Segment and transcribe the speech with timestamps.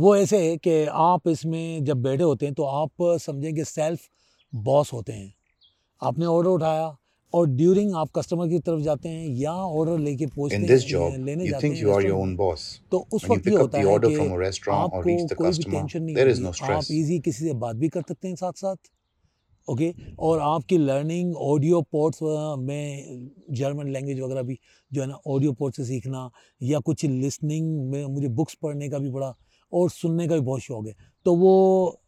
[0.00, 4.08] वो ऐसे है कि आप इसमें जब बैठे होते हैं तो आप समझें कि सेल्फ
[4.52, 5.32] बॉस होते हैं
[6.02, 6.86] आपने ऑर्डर उठाया
[7.34, 11.50] और ड्यूरिंग आप कस्टमर की तरफ़ जाते हैं या ऑर्डर लेके पहुँचते हैं लेने you
[11.50, 12.62] जाते हैं you are your own boss.
[12.92, 16.86] तो उस वक्त ये होता है कि आपको कोई भी टेंशन नहीं होगी no आप
[16.90, 18.90] इजी किसी से बात भी कर सकते हैं साथ साथ
[19.68, 20.18] ओके okay?
[20.18, 22.22] और आपकी लर्निंग ऑडियो पोर्ट्स
[22.58, 24.58] में जर्मन लैंग्वेज वगैरह भी
[24.90, 26.28] जो है ना ऑडियो पोर्ट से सीखना
[26.60, 29.34] या कुछ लिसनिंग में मुझे बुक्स पढ़ने का भी बड़ा
[29.72, 30.94] और सुनने का भी बहुत शौक है।
[31.24, 32.00] तो वो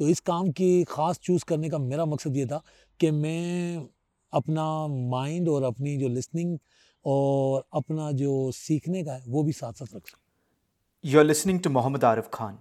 [0.00, 2.62] तो इस काम की ख़ास चूज़ करने का मेरा मकसद ये था
[3.00, 3.88] कि मैं
[4.32, 6.58] अपना माइंड और अपनी जो लिसनिंग
[7.06, 11.60] और अपना जो सीखने का है वो भी साथ साथ रख सकूँ। You are listening
[11.60, 12.58] to Mohammed Arif Khan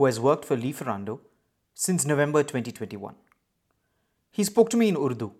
[0.00, 1.20] who work for Lieferando
[1.76, 3.10] since November 2021.
[4.36, 5.30] He spoke to me in Urdu.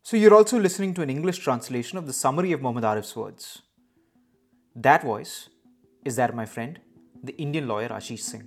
[0.00, 3.62] So you're also listening to an English translation of the summary of Mohammed Arif's words.
[4.76, 5.48] That voice
[6.04, 6.78] is that of my friend,
[7.20, 8.46] the Indian lawyer Ashish Singh.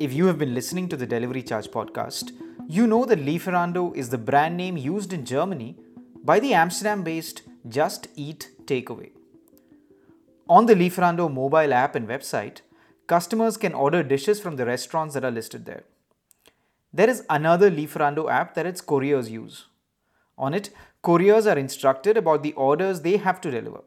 [0.00, 2.32] If you have been listening to the Delivery Charge podcast,
[2.68, 5.76] you know that Lieferando is the brand name used in Germany
[6.24, 9.12] by the Amsterdam based Just Eat Takeaway.
[10.48, 12.62] On the Lieferando mobile app and website,
[13.08, 15.82] customers can order dishes from the restaurants that are listed there.
[16.92, 19.66] There is another Lieferando app that its couriers use.
[20.36, 20.70] On it,
[21.02, 23.80] couriers are instructed about the orders they have to deliver.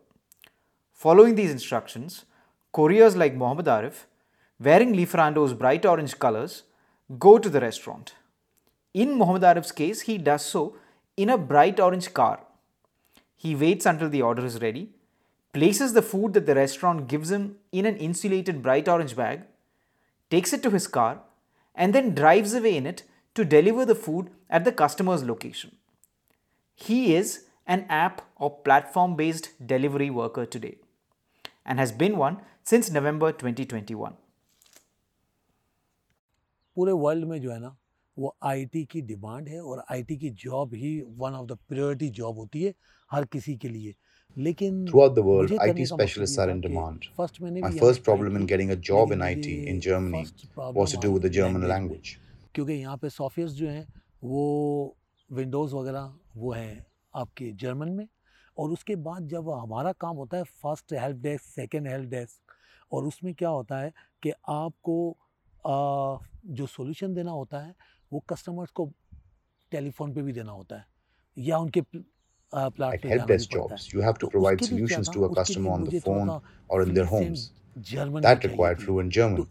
[0.93, 2.25] Following these instructions,
[2.73, 4.05] couriers like Mohammed Arif,
[4.59, 6.63] wearing Lieferando's bright orange colors,
[7.17, 8.15] go to the restaurant.
[8.93, 10.75] In Mohammed Arif's case, he does so
[11.15, 12.41] in a bright orange car.
[13.35, 14.89] He waits until the order is ready,
[15.52, 19.42] places the food that the restaurant gives him in an insulated bright orange bag,
[20.30, 21.20] takes it to his car,
[21.74, 25.76] and then drives away in it to deliver the food at the customer's location.
[26.74, 30.76] He is an app or platform based delivery worker today
[31.64, 34.12] and has been one since November 2021.
[36.76, 37.76] पूरे world में जो है ना
[38.18, 42.38] वो IT की demand है और IT की job he one of the priority job
[42.38, 42.74] होती है
[43.12, 47.07] हर किसी के लिए लेकिन Throughout the world, IT मकसद specialists are in demand.
[47.17, 50.25] My first problem in getting a job in IT in Germany
[50.55, 52.17] was to do with the German language.
[52.55, 53.85] क्योंकि यहाँ पे सॉफ्टवेयर जो हैं
[54.23, 54.95] वो
[55.31, 58.07] विंडोज़ वगैरह वो हैं आपके जर्मन में।
[58.57, 62.53] और उसके बाद जब हमारा काम होता है first help desk second help desk
[62.91, 63.93] और उसमें क्या होता है
[64.23, 65.17] कि आपको
[65.67, 67.75] आ, जो सॉल्यूशन देना होता है
[68.13, 68.91] वो कस्टमर्स को
[69.71, 70.85] टेलीफोन पे भी देना होता है
[71.37, 71.81] या उनके
[72.53, 75.83] At help desk jobs, है you have to तो provide solutions to a customer on
[75.85, 76.31] the phone
[76.67, 77.51] or in their homes.
[77.75, 79.47] That required fluent तो German.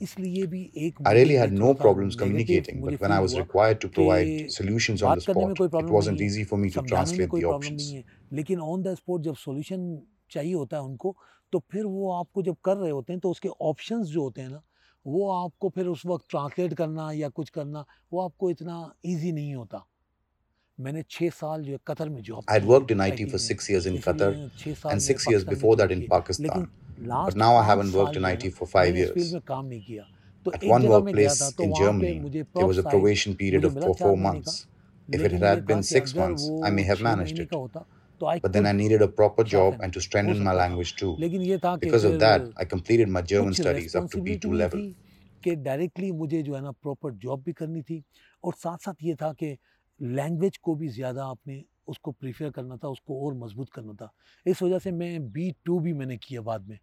[1.06, 5.16] I really had no problems communicating, but when I was required to provide solutions on
[5.16, 7.92] the spot, it wasn't easy for me to translate the options.
[8.32, 9.80] लेकिन on the spot जब solution
[10.30, 11.16] चाहिए होता है उनको
[11.52, 14.50] तो फिर वो आपको जब कर रहे होते हैं तो उसके ऑप्शंस जो होते हैं
[14.50, 14.62] ना
[15.06, 19.54] वो आपको फिर उस वक्त ट्रांसलेट करना या कुछ करना वो आपको इतना इजी नहीं
[19.54, 19.86] होता
[20.79, 25.27] I had worked in IT for six years in Qatar छः साल and मैंने six
[25.29, 26.45] years पाकिस्तान में before जॉब that in की है। Pakistan.
[26.45, 28.91] लेकिन लास्ट now I पाँच haven't worked साल in जो है IT ना, for five
[28.91, 29.33] मैंने इस फील्ड years.
[29.33, 30.03] में काम नहीं किया
[30.45, 32.43] तो At एक one जगह मैं गया था workplace तो in वहाँ पे Germany, मुझे
[32.43, 34.51] there was a props आए probation period मुझे of मिला for चार four महीने का
[34.51, 34.67] months.
[35.07, 36.99] If it लेकिन ये had था been कि six अगर months, वो I may have
[36.99, 37.49] छः managed महीने it.
[37.49, 37.85] का होता
[38.19, 40.39] तो आई But then I could needed a proper job sharpen and to हो strengthen
[40.39, 41.15] my सकता था language too.
[41.19, 44.09] लेकिन ये था कि Because of फिर that, I completed my German कुछ studies up
[44.11, 44.79] to responsibility B2 भी level.
[44.79, 44.95] थी
[45.43, 48.03] कि डायरेक्टली मुझे जो है ना प्रॉपर जॉब भी करनी थी
[48.43, 49.57] और साथ साथ ये था कि
[50.00, 54.12] लैंग्वेज को भी ज़्यादा आपने उसको प्रीफेयर करना था, उसको और मज़बूत करना था।
[54.46, 56.78] इस वजह से मैं बी टू भी मैंने किया बाद में।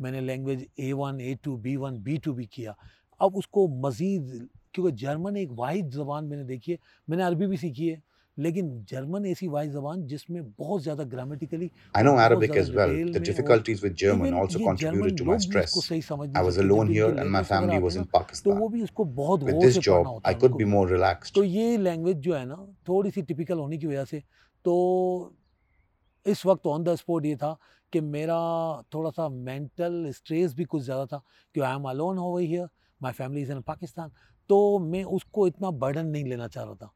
[0.00, 2.74] मैंने language A one A two B one B two भी किया।
[3.20, 7.88] अब उसको मज़ीद, क्योंकि जर्मन एक वाहिद ज़बान मैंने देखी है, मैंने अरबी भी सीखी
[7.88, 8.02] है।
[8.38, 13.22] लेकिन जर्मन ऐसी वाई जबान जिसमें बहुत ज़्यादा grammatically I know Arabic as well the
[13.22, 17.78] difficulties with German also contributed to my stress I was alone here and my family
[17.78, 20.64] was in Pakistan तो वो भी उसको बहुत गौर से पढ़ना होता I could be
[20.64, 24.22] more relaxed तो ये लैंग्वेज जो है ना थोड़ी सी टिपिकल होने की वजह से
[24.64, 24.74] तो
[26.26, 27.56] इस वक्त ऑन द स्पॉट ये था
[27.92, 28.36] कि मेरा
[28.94, 31.22] थोड़ा सा मेंटल स्ट्रेस भी कुछ ज़्यादा था
[31.54, 32.68] कि आई एम अलोन हो वही here
[33.02, 34.12] my family is in Pakistan
[34.48, 36.94] तो मैं उसको इतना बर्डन नहीं लेना चाह रहा था।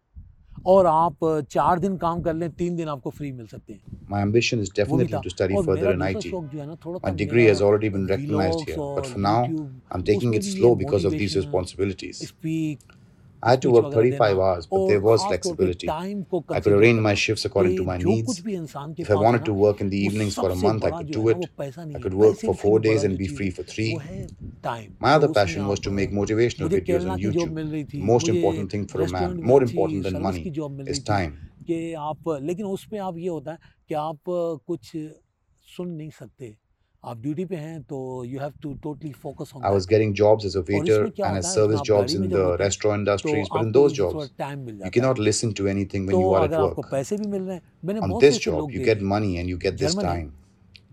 [0.68, 4.20] और आप चार दिन काम कर लें तीन दिन आपको फ्री मिल सकते हैं My
[4.26, 6.30] ambition is definitely to study और further मेरा in दूसरा IT.
[6.32, 8.80] शौक जो है ना थोड़ा My सा degree has मेरा already been recognized vlogs here,
[8.80, 11.36] और but for now, YouTube, I'm taking it उसमें भी slow ये because of these
[11.36, 12.22] motivation, responsibilities.
[13.44, 15.40] speak I had to speech work वगैरह 35 देना hours, but और there was खास
[15.44, 15.88] तौर पे flexibility.
[15.88, 18.26] time को I could consider arrange करना my shifts according to कि my जो needs.
[18.26, 20.12] कुछ भी इंसान के If I पास wanted है to ना, work in the वो
[20.12, 21.38] evenings for a सबसे month, I बड़ा could जो do है ना, it.
[21.38, 23.14] वो पैसा नहीं I है, could work पैसे for से four भी days बड़ा and
[23.14, 23.90] जो be चीज़ free है, for three.
[23.94, 24.28] वो है
[24.68, 27.14] time My other तो उसमें passion was आप, to make अ, motivational मुझे videos केरला
[27.14, 27.56] on की जॉब YouTube.
[27.56, 29.76] मिल रही थी The most मुझे important thing for a man, restaurant में more अच्छी
[29.76, 31.32] important than सर्विस की money, जॉब मिल is रही थी time.
[31.68, 33.58] कि आप लेकिन उसमें आप ये होता है
[33.90, 34.92] कि आप अ, कुछ
[35.78, 36.56] सुन नहीं सकते
[37.11, 40.47] आप ड्यूटी पे हैं तो you have to totally focus on I was getting jobs
[40.47, 44.31] as a waiter and as service jobs in the restaurant industries but in those jobs
[44.41, 47.43] you can not listen to anything when you are at work आपको पैसे भी मिल
[47.43, 50.33] रहे हैं मैंने बहुत से लोग you get money and you get this time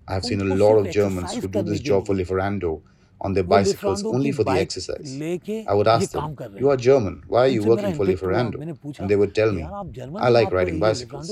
[0.10, 2.82] I have seen a lot of Germans who do this job for Lieferando
[3.22, 5.10] on their bicycles only for the exercise.
[5.68, 8.62] I would ask them, You are German, why are you working for Lieferando?
[9.00, 9.64] And they would tell me,
[10.20, 11.30] I like riding bicycles.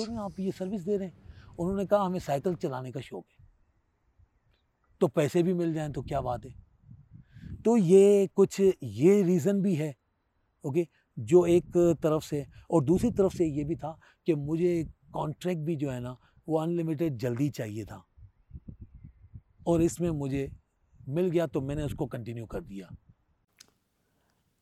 [1.60, 3.49] उन्होंने कहा हमें cycle चलाने का शौक है।
[5.02, 6.54] तो पैसे भी मिल जाएँ तो क्या बात है?
[7.66, 9.96] तो ये कुछ ये रीज़न भी है
[10.64, 10.88] ओके
[11.18, 15.76] जो एक तरफ़ से और दूसरी तरफ़ से ये भी था कि मुझे कॉन्ट्रैक्ट भी
[15.76, 16.18] जो है ना
[16.50, 18.04] वो अनलिमिटेड जल्दी चाहिए था।
[19.68, 20.50] और इसमें मुझे
[21.10, 22.90] मिल गया तो मैंने उसको कंटिन्यू कर दिया।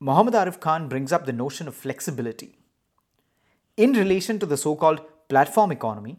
[0.01, 2.49] Muhammad Arif Khan brings up the notion of flexibility.
[3.77, 4.99] In relation to the so called
[5.29, 6.13] platform economy,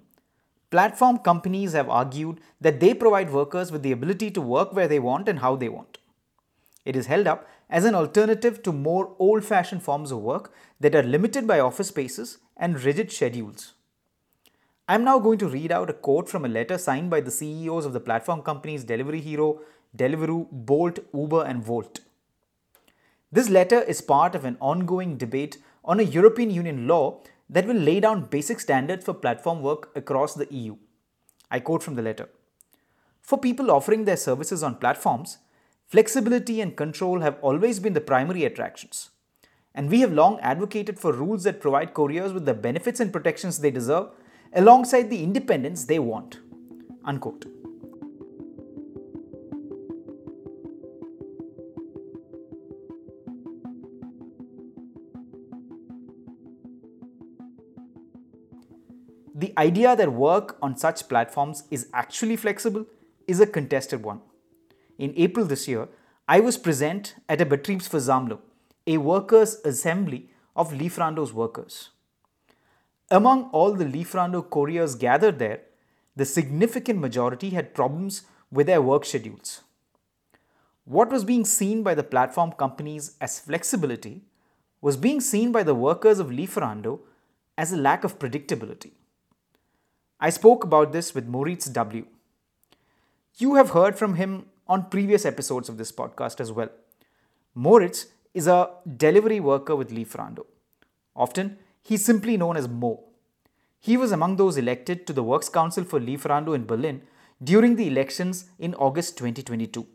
[0.71, 4.99] platform companies have argued that they provide workers with the ability to work where they
[4.99, 5.99] want and how they want.
[6.85, 10.95] It is held up as an alternative to more old fashioned forms of work that
[10.95, 13.75] are limited by office spaces and rigid schedules.
[14.89, 17.85] I'm now going to read out a quote from a letter signed by the CEOs
[17.85, 19.61] of the platform companies Delivery Hero,
[19.95, 22.01] Deliveroo, Bolt, Uber, and Wolt.
[23.31, 27.77] This letter is part of an ongoing debate on a European Union law that will
[27.77, 30.77] lay down basic standards for platform work across the EU.
[31.51, 32.29] I quote from the letter
[33.23, 35.39] For people offering their services on platforms,
[35.87, 39.11] flexibility and control have always been the primary attractions.
[39.75, 43.59] And we have long advocated for rules that provide couriers with the benefits and protections
[43.59, 44.09] they deserve
[44.53, 46.41] alongside the independence they want.
[47.05, 47.58] Unquote.
[59.59, 62.87] Idea that work on such platforms is actually flexible
[63.27, 64.21] is a contested one.
[64.99, 65.89] In April this year,
[66.29, 68.41] I was present at a Betriebsversammlung,
[68.87, 71.91] a workers' assembly of Lieferando's workers.
[73.11, 75.63] Among all the Lieferando couriers gathered there,
[76.15, 79.63] the significant majority had problems with their work schedules.
[80.85, 84.23] What was being seen by the platform companies as flexibility
[84.81, 87.01] was being seen by the workers of Lieferando
[87.57, 88.93] as a lack of predictability.
[90.21, 92.05] I spoke about this with Moritz W.
[93.37, 96.71] You have heard from him on previous episodes of this podcast as well.
[97.55, 100.45] Moritz is a delivery worker with Lieferando.
[101.15, 103.05] Often, he's simply known as Mo.
[103.79, 107.03] He was among those elected to the Works Council for Lieferando in Berlin
[107.43, 109.87] during the elections in August 2022.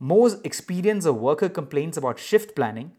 [0.00, 2.92] Mo's experience of worker complaints about shift planning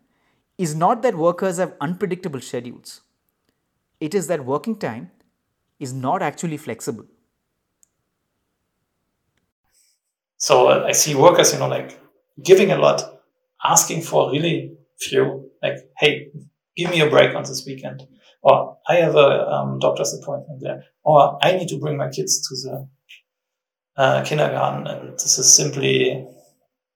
[0.59, 3.01] is not that workers have unpredictable schedules.
[3.99, 5.09] It is that working time
[5.79, 7.05] is not actually flexible.
[10.37, 11.99] So I see workers, you know, like
[12.43, 13.01] giving a lot,
[13.63, 16.31] asking for really few, like, hey,
[16.77, 18.03] give me a break on this weekend.
[18.41, 20.85] Or I have a um, doctor's appointment there.
[21.03, 22.87] Or I need to bring my kids to the
[23.97, 24.87] uh, kindergarten.
[24.87, 26.25] And this is simply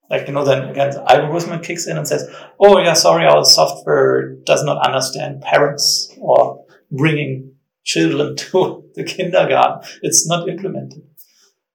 [0.10, 3.44] like, you know, then again, the algorithm kicks in and says, oh, yeah, sorry, our
[3.44, 7.53] software does not understand parents or bringing
[7.84, 9.88] children to the kindergarten.
[10.02, 11.04] It's not implemented.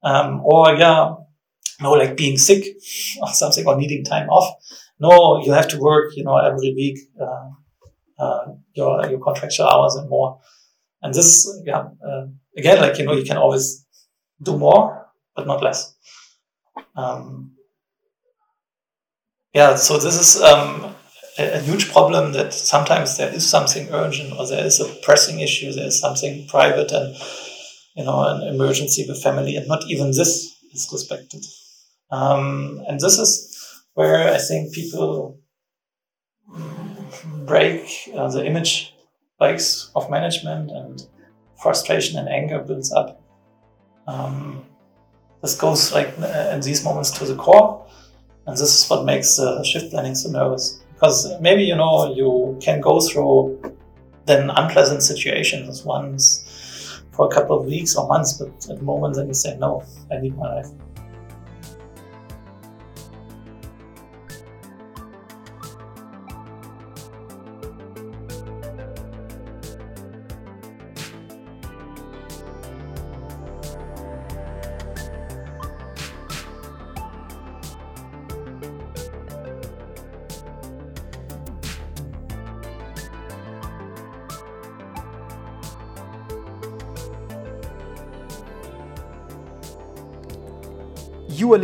[0.02, 1.14] Um, or, yeah,
[1.80, 2.64] no, like being sick
[3.22, 4.56] or something or needing time off.
[5.00, 7.50] No, you have to work, you know, every week, uh,
[8.18, 10.40] uh, your, your contractual hours and more.
[11.02, 13.86] And this, yeah, uh, again, like, you know, you can always
[14.42, 15.94] do more, but not less.
[16.96, 17.52] Um,
[19.54, 20.94] yeah, so this is um,
[21.38, 25.40] a, a, huge problem that sometimes there is something urgent or there is a pressing
[25.40, 27.16] issue, there is something private and,
[27.96, 31.44] you know, an emergency with family, and not even this is respected.
[32.10, 35.38] Um, and this is where I think people
[37.44, 38.94] break uh, the image
[39.38, 41.06] breaks of management and
[41.60, 43.20] frustration and anger builds up.
[44.06, 44.64] Um,
[45.42, 47.86] this goes like uh, in these moments to the core,
[48.46, 50.80] and this is what makes the shift planning so nervous.
[50.98, 53.62] Because maybe you know you can go through
[54.26, 59.14] then unpleasant situations once for a couple of weeks or months, but at the moment
[59.14, 60.66] then you say no, I need my life.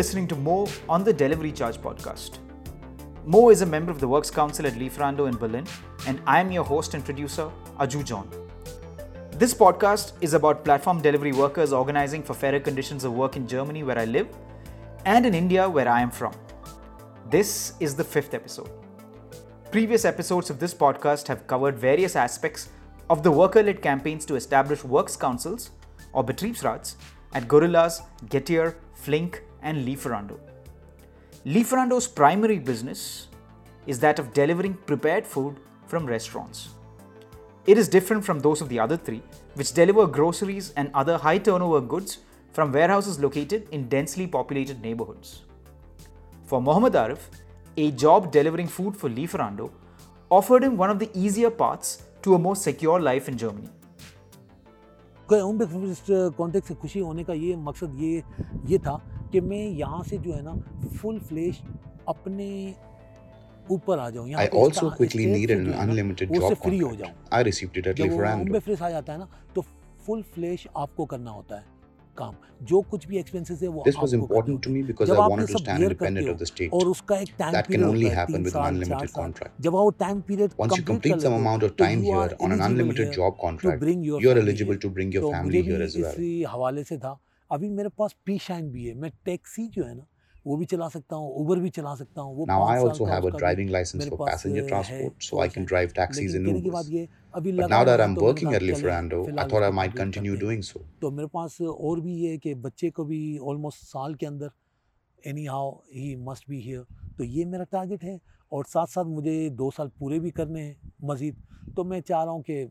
[0.05, 2.37] Listening to Mo on the Delivery Charge podcast.
[3.25, 5.67] Mo is a member of the Works Council at Lieferando in Berlin,
[6.07, 8.29] and I am your host and producer, Aju John.
[9.39, 13.83] This podcast is about platform delivery workers organizing for fairer conditions of work in Germany,
[13.83, 14.29] where I live,
[15.07, 16.35] and in India, where I am from.
[17.31, 18.69] This is the fifth episode.
[19.71, 22.69] Previous episodes of this podcast have covered various aspects
[23.09, 25.71] of the worker led campaigns to establish works councils
[26.13, 26.97] or Betriebsrats
[27.33, 30.40] at Gorillas, Getir, Flink, and Lieferando.
[31.46, 33.28] Lieferando's primary business
[33.88, 35.56] is that of delivering prepared food
[35.88, 36.70] from restaurants.
[37.66, 39.22] It is different from those of the other three,
[39.56, 42.20] which deliver groceries and other high turnover goods
[42.52, 45.44] from warehouses located in densely populated neighborhoods.
[46.46, 47.20] For Mohammed Arif,
[47.78, 49.72] a job delivering food for Lieferando
[50.30, 53.70] offered him one of the easier paths to a more secure life in Germany.
[55.30, 58.24] Contact से खुशी होने का ये मकसद ये
[58.66, 58.96] ये था
[59.35, 60.53] कि मैं यहाँ से जो है ना
[60.97, 61.61] फुल फ्लेश
[62.09, 62.49] अपने
[63.73, 64.29] ऊपर आ जाऊँ
[66.57, 67.13] फ्री हो जाऊँ।
[68.39, 69.65] मुंबई फ्रेश आ जाता है ना तो
[70.07, 71.65] फुल फ्लेश आपको करना होता है
[72.19, 75.49] काम। जो कुछ भी एक्सपेंसेस है वो this was important to me because I wanted
[75.49, 78.57] to stand independent of the state और उसका एक time that can only happen with
[78.57, 80.51] an unlimited contract जब वो time period
[80.87, 84.91] complete some amount of time here on an unlimited job contract you are eligible to
[84.91, 87.19] bring your family here as well हवाले से था।
[87.51, 90.07] अभी मेरे पास P shine भी है। मैं टैक्सी जो है ना
[90.47, 92.37] वो भी चला सकता हूँ उबर भी चला सकता हूँ
[100.37, 100.47] तो,
[101.01, 104.51] तो मेरे पास और भी ये है कि बच्चे को भी ऑलमोस्ट साल के अंदर
[105.47, 106.85] anyhow he must be here
[107.19, 108.21] तो ये मेरा टारगेट है
[108.53, 111.37] और साथ साथ मुझे दो साल पूरे भी करने हैं मज़ीद।
[111.77, 112.69] तो मैं चाह रहा हूँ कि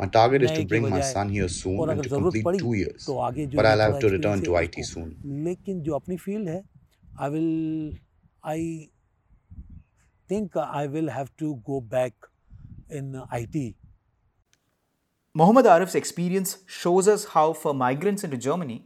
[0.00, 3.06] My target is to bring my son here soon and to complete two years.
[3.06, 5.08] But I'll have to return to IT soon.
[5.46, 6.62] लेकिन जो अपनी फील्ड है
[7.20, 7.94] I will,
[8.44, 8.58] I
[10.30, 12.28] think I will have to go back
[12.98, 13.74] in IT.
[15.34, 18.84] Mohammed Arif's experience shows us how, for migrants into Germany,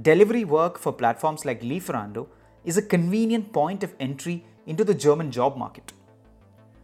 [0.00, 2.26] delivery work for platforms like Lieferando
[2.64, 5.92] is a convenient point of entry into the German job market.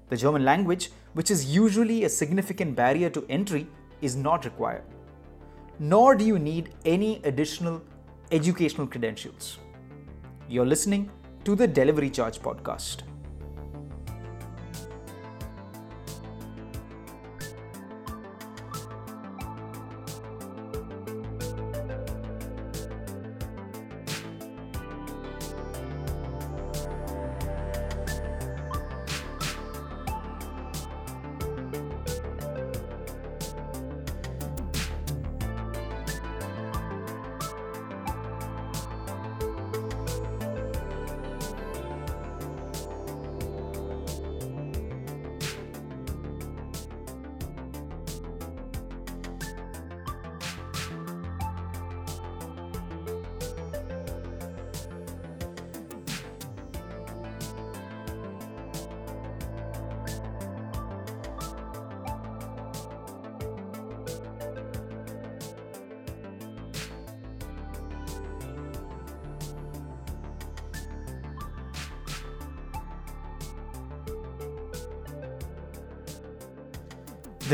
[0.08, 3.67] The German language, which is usually a significant barrier to entry,
[4.01, 4.83] is not required.
[5.79, 7.81] Nor do you need any additional
[8.31, 9.59] educational credentials.
[10.49, 11.09] You're listening
[11.45, 13.03] to the Delivery Charge podcast.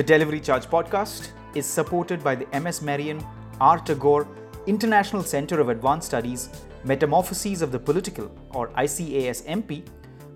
[0.09, 3.23] Delivery Charge podcast is supported by the MS Merian
[3.61, 3.77] R.
[3.77, 4.27] Tagore
[4.65, 6.49] International Center of Advanced Studies
[6.83, 9.87] Metamorphoses of the Political, or ICAS MP,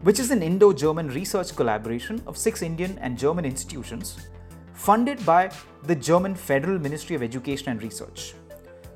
[0.03, 4.27] which is an Indo German research collaboration of six Indian and German institutions
[4.75, 5.49] funded by
[5.85, 8.35] the German Federal Ministry of Education and Research.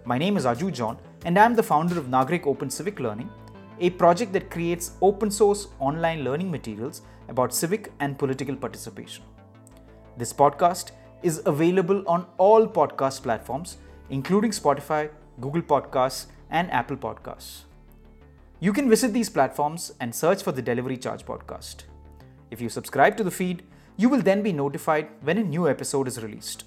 [0.05, 3.31] My name is Aju John, and I'm the founder of Nagrik Open Civic Learning,
[3.79, 9.23] a project that creates open source online learning materials about civic and political participation.
[10.17, 13.77] This podcast is available on all podcast platforms,
[14.09, 17.65] including Spotify, Google Podcasts, and Apple Podcasts.
[18.59, 21.83] You can visit these platforms and search for the Delivery Charge podcast.
[22.49, 23.61] If you subscribe to the feed,
[23.95, 26.63] you will then be notified when a new episode is released.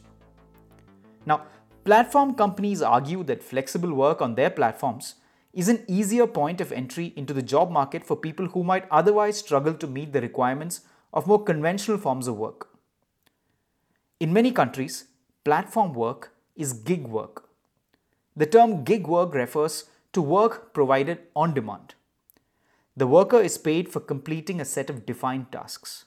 [1.27, 1.43] Now,
[1.85, 5.17] platform companies argue that flexible work on their platforms
[5.53, 9.39] is an easier point of entry into the job market for people who might otherwise
[9.39, 12.70] struggle to meet the requirements of more conventional forms of work.
[14.21, 15.05] In many countries,
[15.45, 17.49] platform work is gig work.
[18.37, 21.95] The term gig work refers to work provided on demand.
[22.95, 26.05] The worker is paid for completing a set of defined tasks.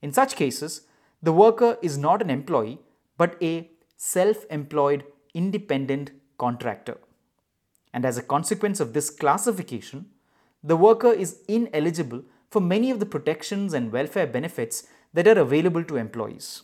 [0.00, 0.82] In such cases,
[1.20, 2.78] the worker is not an employee
[3.18, 5.02] but a self employed
[5.34, 6.98] independent contractor.
[7.92, 10.06] And as a consequence of this classification,
[10.62, 15.82] the worker is ineligible for many of the protections and welfare benefits that are available
[15.82, 16.62] to employees.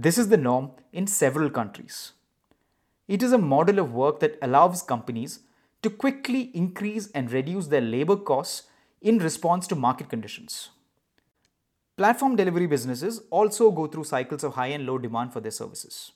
[0.00, 2.12] This is the norm in several countries.
[3.08, 5.40] It is a model of work that allows companies
[5.82, 8.68] to quickly increase and reduce their labor costs
[9.02, 10.68] in response to market conditions.
[11.96, 16.12] Platform delivery businesses also go through cycles of high and low demand for their services.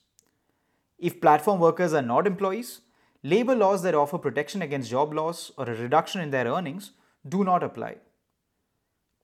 [1.01, 2.83] If platform workers are not employees,
[3.25, 6.93] labor laws that offer protection against job loss or a reduction in their earnings
[7.29, 7.97] do not apply.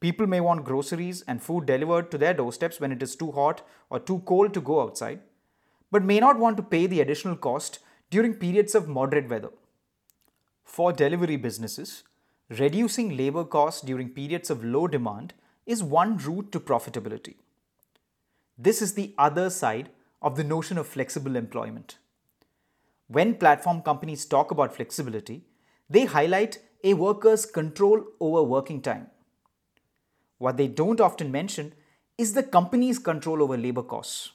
[0.01, 3.63] People may want groceries and food delivered to their doorsteps when it is too hot
[3.91, 5.21] or too cold to go outside,
[5.91, 9.51] but may not want to pay the additional cost during periods of moderate weather.
[10.65, 12.05] For delivery businesses,
[12.49, 15.35] reducing labor costs during periods of low demand
[15.67, 17.35] is one route to profitability.
[18.57, 19.91] This is the other side
[20.23, 21.99] of the notion of flexible employment.
[23.09, 25.45] When platform companies talk about flexibility,
[25.91, 29.09] they highlight a worker's control over working time.
[30.38, 31.74] What they don't often mention
[32.18, 34.32] is the company's control over labor costs.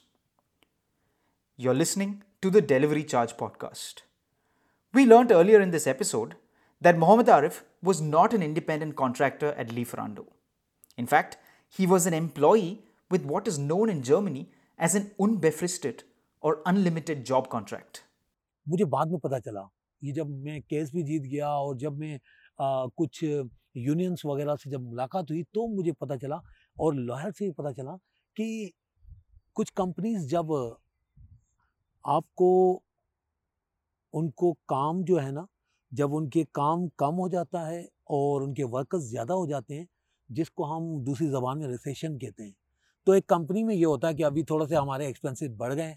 [1.57, 4.03] You're listening to the Delivery Charge podcast.
[4.95, 6.37] We learned earlier in this episode
[6.81, 10.27] that Mohammed Arif was not an independent contractor at Lieferando.
[10.97, 11.37] In fact,
[11.69, 16.03] he was an employee with what is known in Germany as an unbefristet
[16.41, 18.05] or unlimited job contract.
[18.69, 19.69] मुझे बाद में पता चला
[20.05, 22.19] ये जब मैं case भी जीत गया और जब मैं
[22.60, 26.42] आ, कुछ यूनियंस वगैरह से जब मुलाकात हुई तो मुझे पता चला
[26.78, 27.96] और लॉयर से भी पता चला
[28.38, 28.72] कि
[29.56, 30.54] कुछ कंपनीज़ जब
[32.06, 32.50] आपको
[34.14, 35.48] उनको काम जो है ना
[35.92, 39.88] जब उनके काम कम हो जाता है और उनके वर्कर्स ज़्यादा हो जाते हैं
[40.30, 42.56] जिसको हम दूसरी ज़बान में रिसेशन कहते हैं
[43.08, 45.96] तो एक कंपनी में ये होता है कि अभी थोड़ा से हमारे एक्सपेंसेस बढ़ गए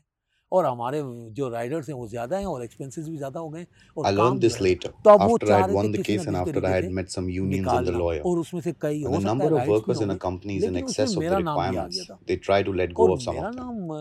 [0.53, 4.13] और हमारे जो राइडर्स हैं वो ज़्यादा हैं और एक्सपेंसेस भी ज़्यादा हो गए और
[4.13, 7.09] लर्न दिस लेटर तो अब वो चाह रहे थे case and after I had met
[7.09, 10.11] some unions and the lawyer और उसमें से कई हो सकता number of workers in
[10.11, 13.33] a company is in excess of the requirements they try to let go of some
[13.33, 13.93] मेरा नाम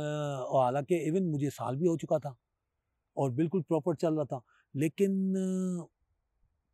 [0.56, 2.36] हालाँकि इवन मुझे साल भी हो चुका था
[3.18, 4.42] और बिल्कुल प्रॉपर चल रहा था।
[4.76, 5.88] लेकिन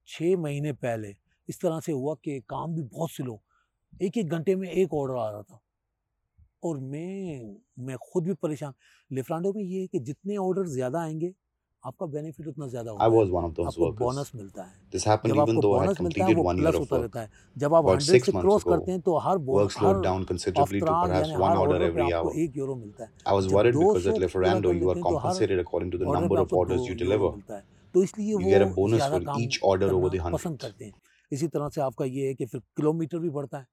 [0.08, 1.16] छः महीने पहले
[1.50, 3.40] इस तरह से हुआ कि काम भी बहुत स्लो
[3.94, 5.60] एक एक घंटे में एक ऑर्डर आ रहा था।
[6.64, 8.74] और मैं मैं खुद भी परेशान।
[9.12, 11.34] लिफ्रांडो में ये है कि जितने ऑर्डर ज़्यादा आएँगे
[11.84, 15.08] आपका बेनिफिट उतना ज़्यादा होगा। I was one of those workers bonus मिलता है। दिस
[15.08, 15.88] हैपेंड इवन दो है
[17.58, 22.58] जब आप 100 से क्रॉस करते हैं तो हर work slow order every hour आपको
[22.58, 26.16] यूरो मिलता है। I was worried because at Lieferando you are compensated according to the
[26.16, 27.62] number of orders you deliver
[27.94, 30.94] तो इसलिए वो get bonus for each order over the 100 पसंद करते हैं।
[31.32, 33.68] इसी तरह से आपका ये है कि फिर किलोमीटर भी बढ़ता है।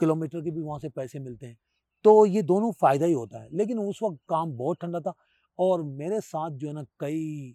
[0.00, 1.56] किलोमीटर के भी वहाँ से पैसे मिलते हैं।
[2.04, 5.14] तो ये दोनों फ़ायदा ही होता है। लेकिन उस वक्त काम बहुत ठंडा था
[5.58, 7.54] और मेरे साथ जो है ना कई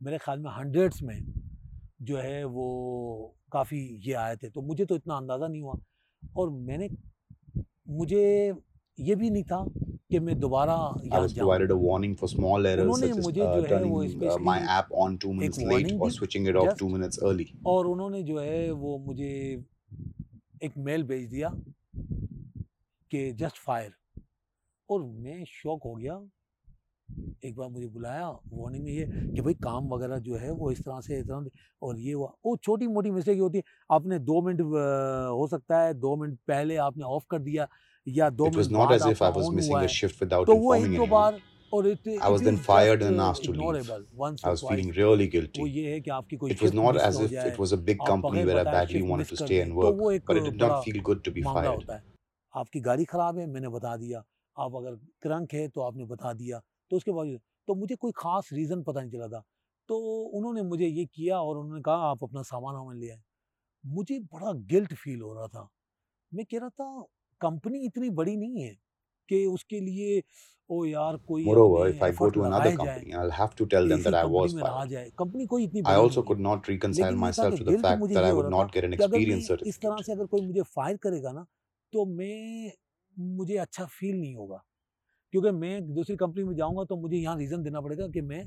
[0.00, 1.18] मेरे ख्याल में हंड्रेड्स में
[2.02, 2.66] जो है वो
[3.52, 5.74] काफ़ी ये आए थे। तो मुझे तो इतना अंदाज़ा नहीं हुआ
[6.36, 6.88] और मैंने
[7.88, 8.22] मुझे
[8.98, 9.64] ये भी नहीं था
[10.10, 10.76] कि मैं दोबारा
[11.10, 13.92] I provided a warning for small errors such as uh, turning
[14.30, 17.46] uh, my app on two minutes late or switching it off two minutes early.
[17.66, 19.30] और उन्होंने जो है वो मुझे
[20.64, 21.50] एक मेल भेज दिया
[23.10, 23.92] कि जस्ट फायर
[24.90, 26.20] और मैं शॉक हो गया
[27.44, 30.80] एक बार मुझे बुलाया वार्निंग में ये कि भाई काम वगैरह जो है वो इस
[30.84, 34.40] तरह से इस तरह और ये हुआ वो छोटी मोटी मिस्टेक होती है आपने दो
[34.46, 37.68] मिनट हो सकता है दो मिनट पहले आपने ऑफ़ कर दिया
[38.06, 38.56] या दो मिनट
[40.46, 41.40] तो वो एक दो बार
[41.72, 43.90] और it, I was then fired and asked to leave.
[44.44, 45.66] I was feeling really guilty.
[46.54, 49.36] It was not as if it was a big company where I badly wanted to
[49.36, 51.84] stay and work, but it did not feel good to be fired.
[52.54, 54.22] आपकी गाड़ी खराब है मैंने बता दिया।
[54.56, 56.60] आप अगर crank है तो आपने बता दिया।
[56.90, 59.42] तो उसके बावजूद तो मुझे कोई ख़ास रीज़न पता नहीं चला था।
[59.88, 59.98] तो
[60.38, 63.20] उन्होंने मुझे ये किया और उन्होंने कहा आप अपना सामान वामान ले आए।
[63.84, 65.68] मुझे बड़ा गिल्ट फील हो रहा था।
[66.32, 67.04] मैं कह रहा था
[67.40, 68.74] कंपनी इतनी बड़ी नहीं है
[69.28, 70.22] कि उसके लिए
[70.70, 74.02] ओ यार कोई Moreover, if I go to another company, I'll have to tell them
[74.04, 74.92] that I was fired.
[75.18, 78.50] Company कोई इतनी I also could not reconcile myself to the fact that I would
[78.50, 79.68] not get an experience certificate.
[79.68, 81.46] इस तरह से अगर कोई मुझे fire करेगा ना
[81.92, 82.72] तो मैं
[83.18, 84.62] मुझे अच्छा फील नहीं होगा।
[85.32, 88.44] क्योंकि मैं दूसरी कंपनी में जाऊँगा तो मुझे यहाँ रीज़न देना पड़ेगा कि मैं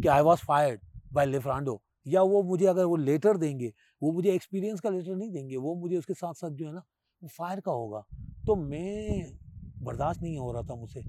[0.00, 0.80] कि I was fired
[1.12, 3.72] by Lieferando या वो मुझे अगर वो लेटर देंगे
[4.02, 6.82] वो मुझे एक्सपीरियंस का लेटर नहीं देंगे वो मुझे उसके साथ साथ जो है ना
[7.22, 8.04] वो फायर का होगा।
[8.46, 9.38] तो मैं
[9.84, 11.02] बर्दाश्त नहीं हो रहा था मुझसे।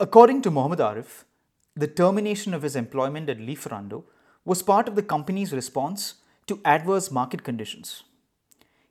[0.00, 1.24] According to Mohammed Arif,
[1.76, 4.02] the termination of his employment at Lieferando
[4.46, 6.14] was part of the company's response
[6.48, 8.02] to adverse market conditions.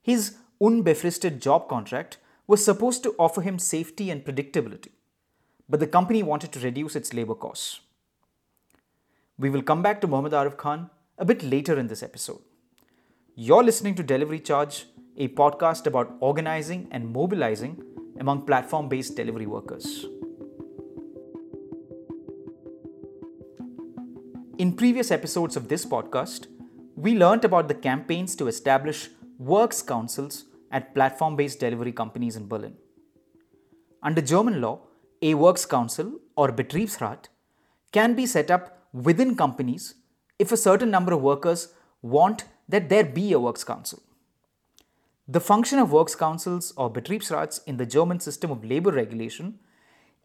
[0.08, 4.92] His unbefristet job contract was supposed to offer him safety and predictability,
[5.68, 7.82] but the company wanted to reduce its labor costs.
[9.38, 12.42] We will come back to Mohammed Arif Khan a bit later in this episode.
[13.36, 14.86] You're listening to Delivery Charge,
[15.18, 17.84] a podcast about organizing and mobilizing
[18.20, 20.06] among platform based delivery workers.
[24.60, 26.48] In previous episodes of this podcast,
[26.96, 32.48] we learned about the campaigns to establish works councils at platform based delivery companies in
[32.48, 32.76] Berlin.
[34.02, 34.80] Under German law,
[35.22, 37.30] a works council or Betriebsrat
[37.94, 39.96] can be set up within companies
[40.38, 41.70] if a certain number of workers
[42.02, 44.02] want that there be a works council.
[45.28, 49.60] The function of works councils or Betriebsrats in the German system of labor regulation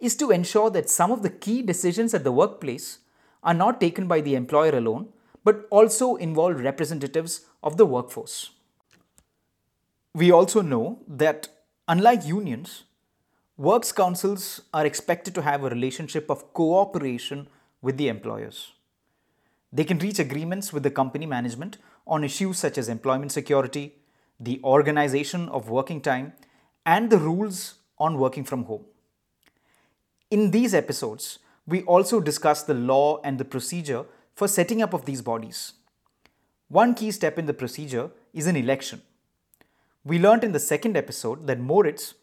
[0.01, 2.99] is to ensure that some of the key decisions at the workplace
[3.45, 5.09] are not taken by the employer alone
[5.45, 8.51] but also involve representatives of the workforce.
[10.15, 11.49] We also know that
[11.87, 12.85] unlike unions,
[13.57, 17.49] works councils are expected to have a relationship of cooperation
[17.83, 18.73] with the employers.
[19.73, 23.97] They can reach agreements with the company management on issues such as employment security,
[24.41, 26.33] the organization of working time,
[26.87, 28.85] and the rules on working from home.
[30.31, 35.05] In these episodes, we also discuss the law and the procedure for setting up of
[35.05, 35.75] these bodies.
[36.69, 39.03] One key step in the procedure is an election.
[40.09, 42.15] We learned in the second episode that Moritz,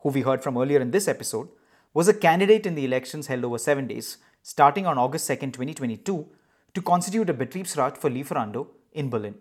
[0.00, 1.48] who we heard from earlier in this episode,
[1.94, 6.26] was a candidate in the elections held over seven days starting on August 2, 2022,
[6.74, 9.36] to constitute a Betriebsrat for Lieferando in Berlin.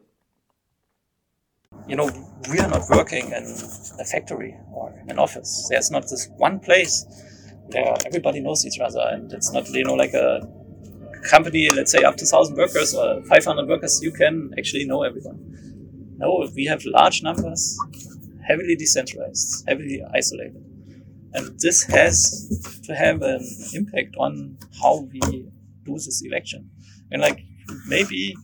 [1.90, 2.10] You know,
[2.50, 3.44] we are not working in
[4.00, 5.68] a factory or an office.
[5.70, 7.06] There's not this one place
[7.68, 10.48] where everybody knows each other, and it's not, you know, like a
[11.30, 15.69] company, let's say up to 1,000 workers or 500 workers, you can actually know everyone.
[16.20, 17.78] No, we have large numbers,
[18.46, 20.62] heavily decentralized, heavily isolated.
[21.34, 23.40] And this has to have an
[23.74, 25.20] impact on how we
[25.86, 26.70] do this election.
[27.12, 27.40] And like
[27.88, 28.36] maybe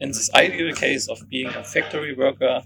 [0.00, 2.62] in this ideal case of being a factory worker,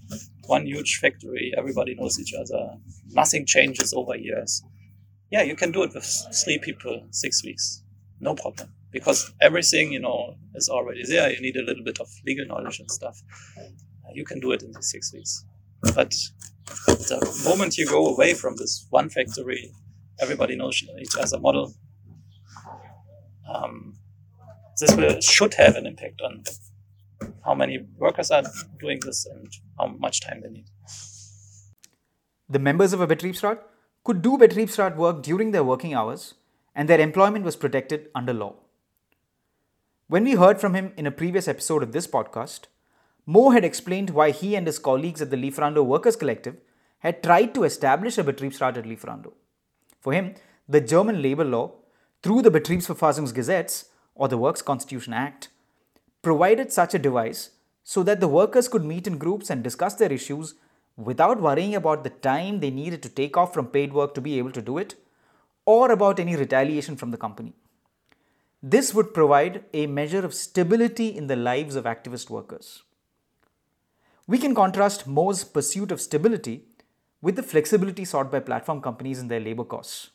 [0.46, 2.78] one huge factory, everybody knows each other,
[3.10, 4.62] nothing changes over years.
[5.30, 6.06] Yeah, you can do it with
[6.42, 7.82] three people, six weeks,
[8.18, 8.72] no problem.
[8.92, 11.30] Because everything, you know, is already there.
[11.30, 13.20] You need a little bit of legal knowledge and stuff.
[14.14, 15.44] You can do it in these six weeks.
[15.94, 16.14] But
[16.86, 19.72] the moment you go away from this one factory,
[20.20, 21.74] everybody knows each other model.
[23.52, 23.96] Um,
[24.80, 26.44] this will, should have an impact on
[27.44, 28.42] how many workers are
[28.80, 29.48] doing this and
[29.78, 30.66] how much time they need.
[32.48, 33.58] The members of a Betriebsrat
[34.04, 36.34] could do Betriebsrat work during their working hours
[36.74, 38.54] and their employment was protected under law.
[40.08, 42.66] When we heard from him in a previous episode of this podcast,
[43.26, 46.56] Mo had explained why he and his colleagues at the Lieferando Workers Collective
[46.98, 49.32] had tried to establish a Betriebsrat at Lieferando.
[50.00, 50.34] For him,
[50.68, 51.72] the German labor law,
[52.22, 55.48] through the Betriebsverfassungsgesetz or the Works Constitution Act,
[56.22, 57.50] provided such a device
[57.82, 60.54] so that the workers could meet in groups and discuss their issues
[60.96, 64.38] without worrying about the time they needed to take off from paid work to be
[64.38, 64.94] able to do it
[65.66, 67.54] or about any retaliation from the company.
[68.62, 72.82] This would provide a measure of stability in the lives of activist workers.
[74.26, 76.64] We can contrast Mo's pursuit of stability
[77.20, 80.10] with the flexibility sought by platform companies in their labor costs.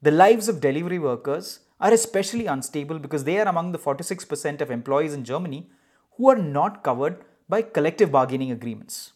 [0.00, 4.70] The lives of delivery workers are especially unstable because they are among the 46% of
[4.70, 5.70] employees in Germany
[6.16, 9.12] who are not covered by collective bargaining agreements.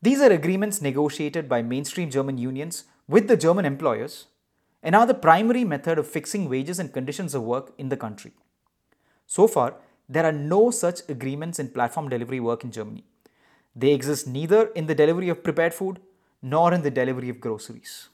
[0.00, 4.26] These are agreements negotiated by mainstream German unions with the German employers
[4.82, 8.34] and are the primary method of fixing wages and conditions of work in the country.
[9.26, 9.74] So far,
[10.08, 13.04] there are no such agreements in platform delivery work in Germany.
[13.74, 16.00] They exist neither in the delivery of prepared food
[16.42, 18.08] nor in the delivery of groceries.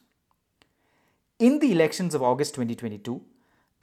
[1.38, 3.20] In the elections of August 2022,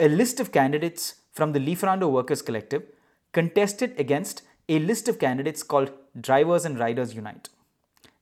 [0.00, 2.82] a list of candidates from the Lieferando Workers Collective
[3.32, 7.48] contested against a list of candidates called Drivers and Riders Unite.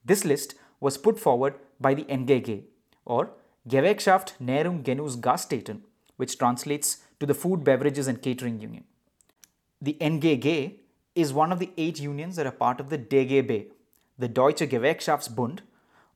[0.05, 2.65] This list was put forward by the NGG,
[3.05, 3.31] or
[3.69, 5.81] Gewerkschaft Nahrung Genuss Gaststätten,
[6.17, 8.85] which translates to the Food, Beverages and Catering Union.
[9.81, 10.75] The NGG
[11.15, 13.67] is one of the eight unions that are part of the DGB,
[14.19, 15.61] the Deutsche Gewerkschaftsbund,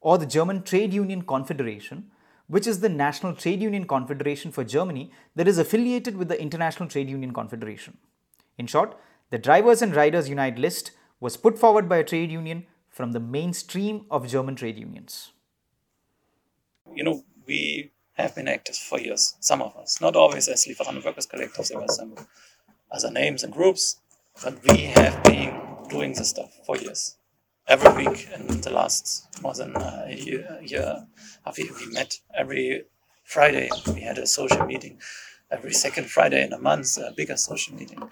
[0.01, 2.11] or the German Trade Union Confederation,
[2.48, 6.88] which is the National Trade Union Confederation for Germany that is affiliated with the International
[6.88, 7.98] Trade Union Confederation.
[8.59, 8.96] In short,
[9.31, 13.20] the Drivers and Riders Unite list was put forward by a trade union from the
[13.20, 15.33] mainstream of German trade unions.
[16.94, 21.03] You know, we have been active for years, some of us, not always as Lieferando
[21.05, 21.87] Workers Collectives, there were
[22.93, 23.97] other names and groups,
[24.43, 27.17] but we have been doing this stuff for years
[27.69, 31.07] every week in the last more than a year, a year
[31.57, 32.85] we, we met every
[33.25, 33.71] Friday.
[33.95, 35.01] We had a social meeting
[35.51, 38.03] every second Friday in a month, a bigger social meeting.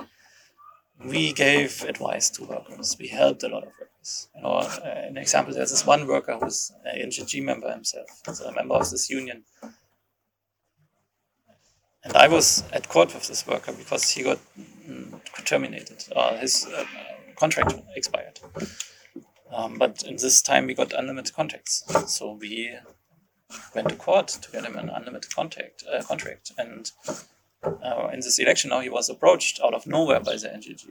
[1.05, 2.97] We gave advice to workers.
[2.99, 4.29] We helped a lot of workers.
[4.35, 8.41] You know, uh, an example, there's this one worker who's an NGG member himself, he's
[8.41, 9.45] a member of this union.
[12.03, 14.39] And I was at court with this worker because he got
[14.89, 16.85] mm, terminated, or his uh,
[17.37, 18.41] contract expired.
[19.53, 21.85] Um, but in this time, we got unlimited contracts.
[22.07, 22.75] So we
[23.75, 26.53] went to court to get him an unlimited contact, uh, contract.
[26.57, 26.91] And
[27.63, 30.87] uh, in this election now, he was approached out of nowhere by the NGG,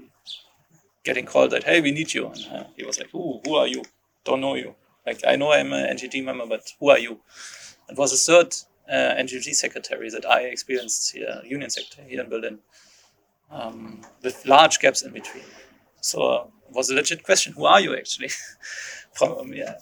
[1.04, 2.28] getting called that, hey, we need you.
[2.28, 3.84] And uh, he was like, who, who are you?
[4.26, 4.76] Don't know you.
[5.06, 7.20] Like, I know I'm an NGG member, but who are you?
[7.90, 8.54] It was the third
[8.90, 12.60] uh, NGG secretary that I experienced here, union secretary here in Berlin,
[13.52, 15.44] um, with large gaps in between.
[16.02, 17.54] So uh, was a legit question.
[17.54, 18.30] Who are you actually?
[19.14, 19.76] From yeah,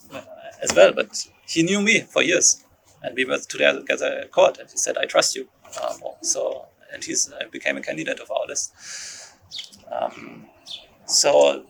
[0.61, 0.93] as well.
[0.93, 2.63] But he knew me for years,
[3.03, 3.83] and we were together
[4.21, 4.57] at court.
[4.57, 5.47] And he said, "I trust you."
[5.81, 8.73] Um, so and he uh, became a candidate of our list.
[9.91, 10.47] Um,
[11.05, 11.65] so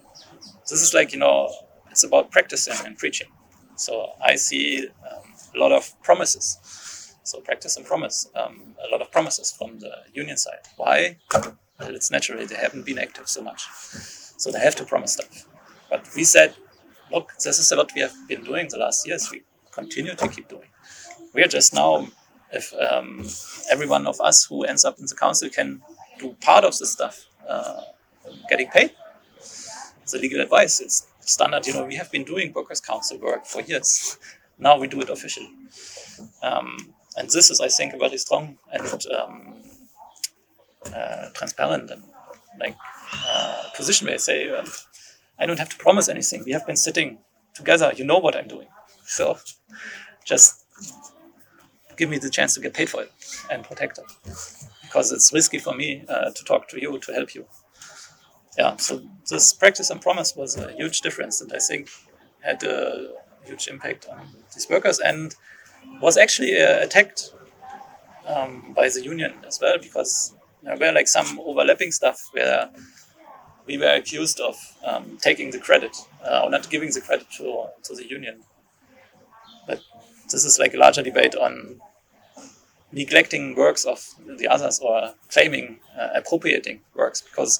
[0.70, 1.52] this is like you know,
[1.92, 3.28] it's about practicing and preaching.
[3.76, 5.24] So I see um,
[5.56, 6.58] a lot of promises.
[7.28, 8.30] So practice and promise.
[8.36, 10.64] Um, a lot of promises from the union side.
[10.78, 11.18] Why?
[11.78, 13.68] Well, it's naturally they haven't been active so much.
[14.38, 15.46] So they have to promise stuff.
[15.90, 16.56] But we said,
[17.12, 19.30] look, this is what we have been doing the last years.
[19.30, 20.70] We continue to keep doing.
[21.34, 22.08] We are just now,
[22.54, 23.28] if um,
[23.70, 25.82] every one of us who ends up in the council can
[26.20, 27.82] do part of the stuff, uh,
[28.50, 28.92] getting paid.
[30.10, 31.68] The legal advice, it's standard.
[31.68, 34.18] You know, we have been doing workers' council work for years.
[34.58, 35.52] Now we do it officially.
[36.42, 39.56] Um, and this is, I think, a very strong and um,
[40.96, 42.04] uh, transparent and
[42.60, 42.76] like
[43.28, 44.66] uh, position where I say, um,
[45.40, 46.44] I don't have to promise anything.
[46.46, 47.18] We have been sitting
[47.54, 47.92] together.
[47.96, 48.68] You know what I'm doing.
[49.06, 49.38] So
[50.26, 50.66] just
[51.98, 53.12] give me the chance to get paid for it
[53.52, 54.06] and protect it.
[54.84, 57.46] Because it's risky for me uh, to talk to you, to help you.
[58.58, 61.90] Yeah, so this practice and promise was a huge difference and I think
[62.42, 64.20] had a huge impact on
[64.54, 65.36] these workers and
[66.02, 67.34] was actually uh, attacked
[68.26, 72.70] um, by the union as well because there were like some overlapping stuff where
[73.66, 77.66] we were accused of um, taking the credit uh, or not giving the credit to,
[77.84, 78.42] to the union.
[79.68, 79.82] But
[80.32, 81.82] this is like a larger debate on
[82.92, 84.00] neglecting works of
[84.38, 87.60] the others or claiming uh, appropriating works because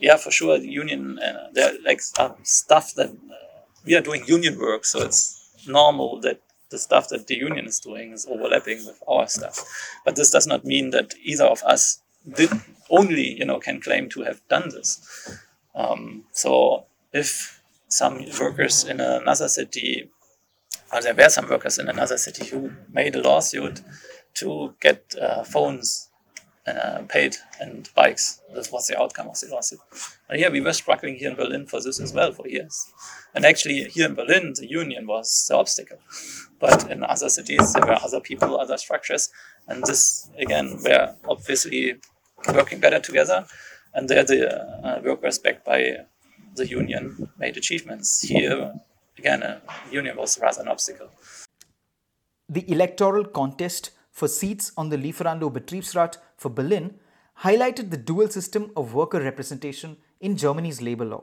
[0.00, 2.00] yeah for sure the union uh, there like
[2.42, 7.26] stuff that uh, we are doing union work so it's normal that the stuff that
[7.26, 9.64] the union is doing is overlapping with our stuff
[10.04, 12.00] but this does not mean that either of us
[12.34, 12.50] did
[12.90, 15.38] only you know can claim to have done this.
[15.74, 20.10] Um, so if some workers in another city,
[20.92, 23.80] or there were some workers in another city who made a lawsuit
[24.34, 26.07] to get uh, phones
[26.76, 28.40] uh, paid and bikes.
[28.54, 29.80] This was the outcome of the lawsuit.
[30.28, 32.86] And yeah, we were struggling here in Berlin for this as well for years.
[33.34, 35.98] And actually, here in Berlin, the union was the obstacle.
[36.60, 39.30] But in other cities, there were other people, other structures.
[39.66, 41.96] And this, again, were obviously
[42.52, 43.46] working better together.
[43.94, 45.96] And there, the uh, workers backed by
[46.54, 48.22] the union made achievements.
[48.22, 48.74] Here,
[49.16, 51.10] again, a union was rather an obstacle.
[52.48, 56.94] The electoral contest for seats on the Lieferando Betriebsrat for Berlin
[57.44, 61.22] highlighted the dual system of worker representation in Germany's labor law.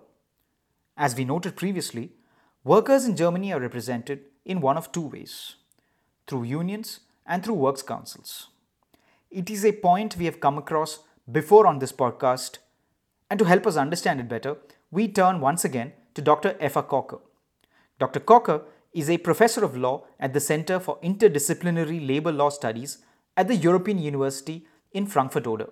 [0.95, 2.13] As we noted previously,
[2.63, 5.55] workers in Germany are represented in one of two ways
[6.25, 8.47] through unions and through works councils.
[9.29, 12.60] It is a point we have come across before on this podcast,
[13.29, 14.55] and to help us understand it better,
[14.89, 16.55] we turn once again to Dr.
[16.62, 17.19] Eva Kocher.
[17.99, 18.21] Dr.
[18.21, 18.63] Kocher
[18.95, 22.99] is a professor of law at the Center for Interdisciplinary Labor Law Studies
[23.36, 25.67] at the European University in Frankfurt Oder.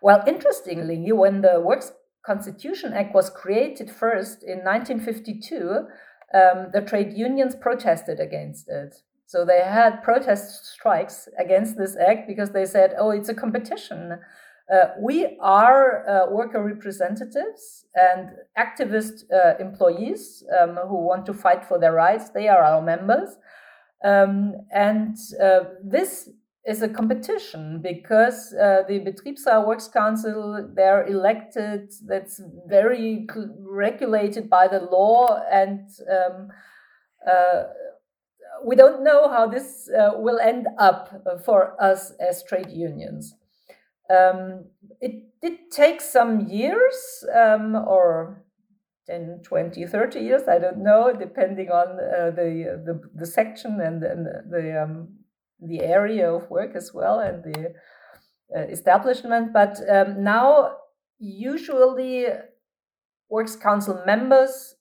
[0.00, 1.90] Well, interestingly, when the Works
[2.24, 5.88] Constitution Act was created first in 1952,
[6.32, 9.02] um, the trade unions protested against it.
[9.26, 14.20] So they had protest strikes against this act because they said, oh, it's a competition.
[14.72, 21.64] Uh, we are uh, worker representatives and activist uh, employees um, who want to fight
[21.64, 22.28] for their rights.
[22.30, 23.38] They are our members.
[24.04, 26.28] Um, and uh, this
[26.66, 33.26] is a competition because uh, the Betriebsrat Works Council, they're elected, that's very
[33.60, 36.48] regulated by the law, and um,
[37.26, 37.62] uh,
[38.66, 43.34] we don't know how this will end up for us as trade unions.
[44.10, 44.64] Um,
[45.00, 48.44] it did take some years um, or
[49.06, 54.02] 10, 20, 30 years, I don't know, depending on uh, the, the, the section and,
[54.02, 55.08] and the, um,
[55.60, 57.74] the area of work as well and the
[58.56, 59.52] uh, establishment.
[59.52, 60.76] But um, now,
[61.18, 62.26] usually,
[63.28, 64.76] Works Council members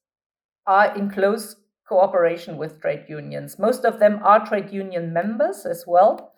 [0.65, 1.55] are in close
[1.87, 3.57] cooperation with trade unions.
[3.57, 6.33] Most of them are trade union members as well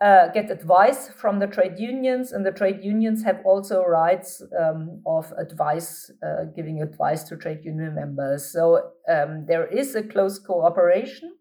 [0.00, 5.02] uh, get advice from the trade unions, and the trade unions have also rights um,
[5.06, 8.50] of advice, uh, giving advice to trade union members.
[8.50, 11.36] So um, there is a close cooperation.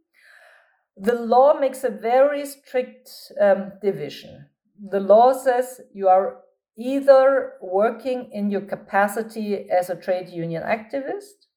[0.98, 4.48] The law makes a very strict um, division.
[4.92, 6.42] The law says you are
[6.78, 11.48] either working in your capacity as a trade union activist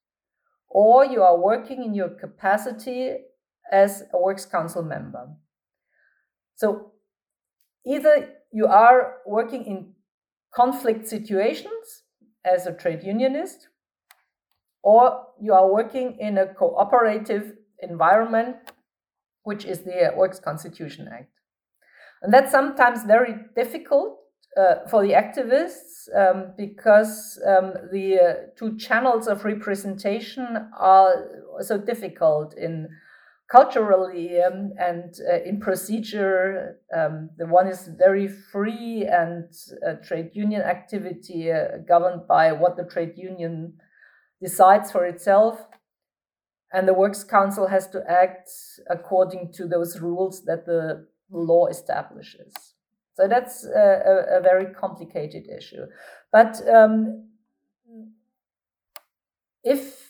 [0.69, 3.17] or you are working in your capacity
[3.71, 5.29] as a works council member.
[6.57, 6.92] So
[7.87, 9.95] either you are working in
[10.55, 12.05] conflict situations
[12.45, 13.69] as a trade unionist,
[14.83, 18.57] or you are working in a cooperative environment,
[19.45, 21.31] which is the Works Constitution Act.
[22.23, 24.19] And that's sometimes very difficult
[24.57, 31.15] uh, for the activists um, because um, the uh, two channels of representation are
[31.61, 32.89] so difficult in
[33.51, 36.79] culturally um, and uh, in procedure.
[36.97, 39.45] Um, the one is very free and
[39.87, 43.75] uh, trade union activity uh, governed by what the trade union
[44.41, 45.59] decides for itself.
[46.73, 48.49] And the Works Council has to act
[48.89, 52.55] according to those rules that the law establishes.
[53.15, 55.85] So that's a, a, very complicated issue.
[56.33, 57.29] But um,
[59.63, 60.02] if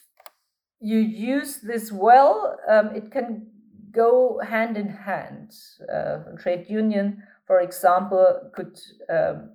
[0.83, 3.47] you use this well, um, it can
[3.93, 5.55] go hand in hand.
[5.93, 9.51] Uh, trade union, for example, could um,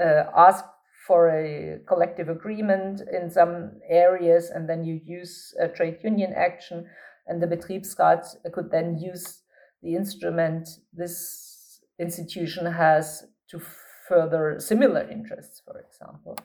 [0.00, 0.64] uh, ask
[1.06, 6.86] for a collective agreement in some areas, and then you use a trade union action,
[7.26, 9.42] and the Betriebsrat could then use
[9.82, 13.60] the instrument this institution has to
[14.08, 16.36] further similar interests, for example.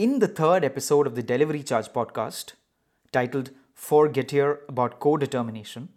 [0.00, 2.54] In the third episode of the Delivery Charge podcast,
[3.12, 5.90] titled For Getir About Co-Determination,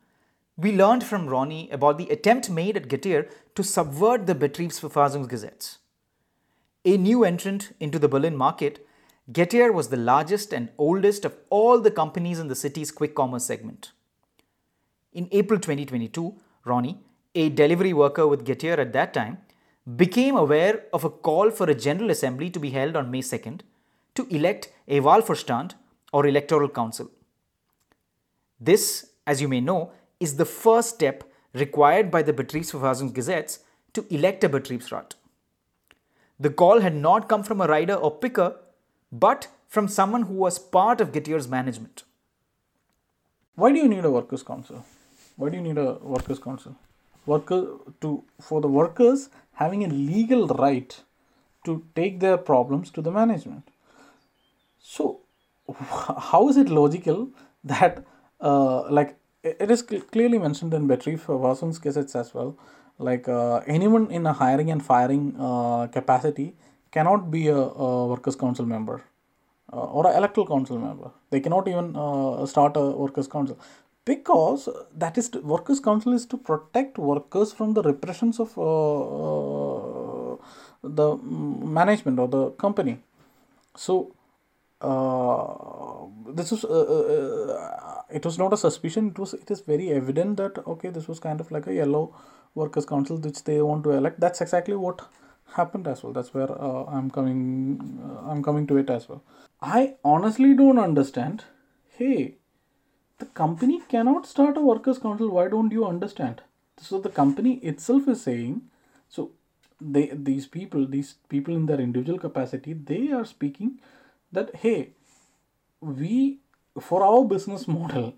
[0.58, 5.78] we learned from Ronnie about the attempt made at Getir to subvert the Betriebsverfassungsgesetz.
[6.84, 8.86] A new entrant into the Berlin market,
[9.32, 13.46] Getir was the largest and oldest of all the companies in the city's quick commerce
[13.46, 13.94] segment.
[15.13, 16.36] In April 2022,
[16.66, 16.98] Ronnie,
[17.34, 19.38] a delivery worker with Getir at that time,
[19.96, 23.62] became aware of a call for a General Assembly to be held on May 2nd
[24.15, 25.73] to elect a Wahlvorstand
[26.12, 27.10] or electoral council.
[28.60, 31.23] This, as you may know, is the first step
[31.54, 33.60] required by the Betriebsverfassungsgesetz
[33.93, 35.13] to elect a Betriebsrat.
[36.39, 38.56] The call had not come from a rider or picker,
[39.12, 42.04] but from someone who was part of Getir's management.
[43.56, 44.84] Why do you need a workers' council?
[45.36, 46.76] Why do you need a workers' council?
[47.26, 50.99] Worker to for the workers having a legal right
[51.65, 53.69] to take their problems to the management.
[54.84, 55.22] So,
[56.30, 57.30] how is it logical
[57.63, 58.04] that,
[58.41, 62.58] uh, like, it is cl- clearly mentioned in Betriebsverfassungsgesetz as well,
[62.99, 66.55] like, uh, anyone in a hiring and firing uh, capacity
[66.91, 69.01] cannot be a, a workers' council member
[69.74, 71.12] uh, or an electoral council member.
[71.32, 73.58] They cannot even uh, start a workers' council
[74.05, 80.36] because that is to, workers council is to protect workers from the repressions of uh,
[80.84, 82.99] the management or the company
[83.76, 84.14] so
[86.36, 89.08] this was uh, uh, it was not a suspicion.
[89.10, 92.16] It was it is very evident that okay this was kind of like a yellow
[92.56, 94.20] workers council which they want to elect.
[94.20, 95.02] That's exactly what
[95.56, 96.14] happened as well.
[96.14, 97.42] That's where uh, i'm coming
[98.06, 99.24] uh, i'm coming to it as well.
[99.62, 101.44] I honestly don't understand.
[101.98, 102.36] Hey
[103.20, 105.30] the company cannot start a workers council.
[105.30, 106.42] Why don't you understand?
[106.78, 108.62] So the company itself is saying
[109.10, 109.32] So
[109.82, 113.80] they these people, these people in their individual capacity, they are speaking
[114.34, 114.92] that hey,
[115.82, 116.40] we
[116.80, 118.16] for our business model,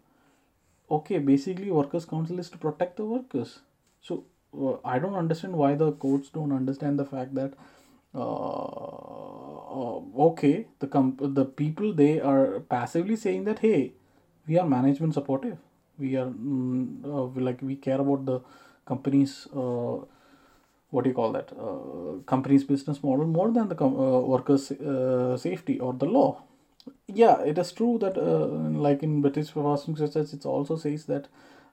[0.90, 3.60] okay, basically workers' council is to protect the workers.
[4.02, 4.26] So
[4.60, 7.54] uh, I don't understand why the courts don't understand the fact that
[8.14, 8.20] uh,
[9.80, 10.00] uh,
[10.30, 13.94] okay the comp- the people they are passively saying that hey
[14.48, 15.58] we are management supportive
[15.98, 18.40] we are mm, uh, like we care about the
[18.86, 19.98] company's uh,
[20.90, 24.72] what do you call that uh, company's business model more than the com- uh, workers
[24.72, 26.44] uh, safety or the law.
[27.08, 28.46] Yeah it is true that uh,
[28.88, 31.28] like in Betriebsverfassungsgesetz it also says that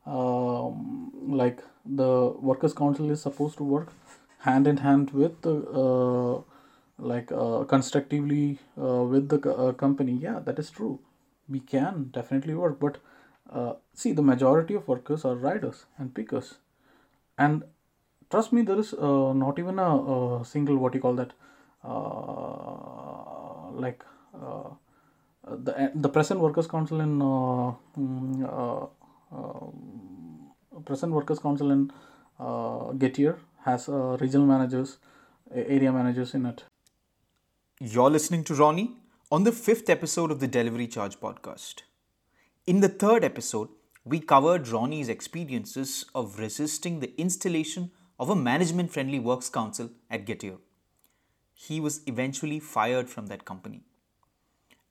[0.07, 3.93] um, like the workers council is supposed to work
[4.41, 6.43] hand in hand with the uh,
[6.99, 10.13] like uh, constructively with the company.
[10.13, 10.99] Yeah that is true.
[11.49, 12.99] We can definitely work but
[13.95, 16.55] see the majority of workers are riders and pickers.
[17.39, 17.65] And
[18.33, 21.33] trust me there is uh, not even a, a, single what you call that
[23.85, 24.05] like
[25.67, 27.19] the the present workers council in
[27.99, 28.91] mm,
[30.91, 31.91] present workers council in
[33.03, 34.99] Getir has uh, regional managers,
[35.55, 36.65] area managers in it.
[37.81, 38.97] You're listening to Ronnie
[39.31, 41.83] on the fifth episode of the Delivery Charge podcast.
[42.67, 43.69] In the third episode,
[44.05, 47.91] we covered Ronnie's experiences of resisting the installation
[48.23, 50.59] of a management friendly works council at Getir.
[51.55, 53.81] He was eventually fired from that company.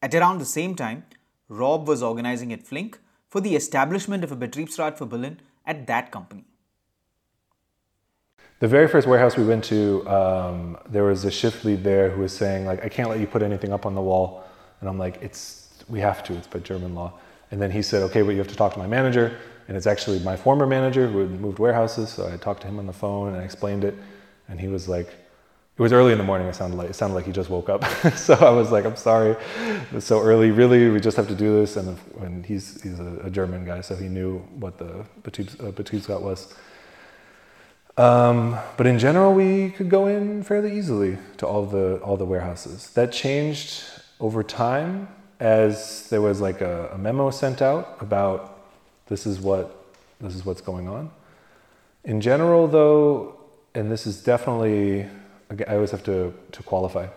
[0.01, 1.05] At around the same time,
[1.47, 6.11] Rob was organizing at Flink for the establishment of a Betriebsrat for Berlin at that
[6.11, 6.43] company.
[8.59, 12.21] The very first warehouse we went to, um, there was a shift lead there who
[12.21, 14.43] was saying like, I can't let you put anything up on the wall.
[14.81, 17.13] And I'm like, it's, we have to, it's by German law.
[17.51, 19.37] And then he said, okay, but you have to talk to my manager.
[19.71, 22.09] And it's actually my former manager who had moved warehouses.
[22.09, 23.95] So I talked to him on the phone and I explained it.
[24.49, 26.45] And he was like, it was early in the morning.
[26.47, 27.85] It sounded like it sounded like he just woke up.
[28.17, 29.37] so I was like, I'm sorry,
[29.93, 30.51] it's so early.
[30.51, 31.77] Really, we just have to do this.
[31.77, 36.19] And when he's he's a, a German guy, so he knew what the Betriebs, uh,
[36.19, 36.53] was.
[37.95, 42.25] Um, but in general, we could go in fairly easily to all the all the
[42.25, 42.89] warehouses.
[42.89, 43.85] That changed
[44.19, 45.07] over time
[45.39, 48.50] as there was like a, a memo sent out about
[49.11, 49.65] this is what
[50.21, 51.11] this is what's going on.
[52.05, 53.39] In general, though,
[53.75, 55.05] and this is definitely
[55.67, 57.07] I always have to to qualify.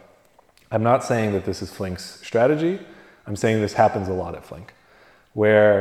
[0.72, 2.80] I'm not saying that this is Flink's strategy.
[3.26, 4.74] I'm saying this happens a lot at Flink,
[5.34, 5.74] where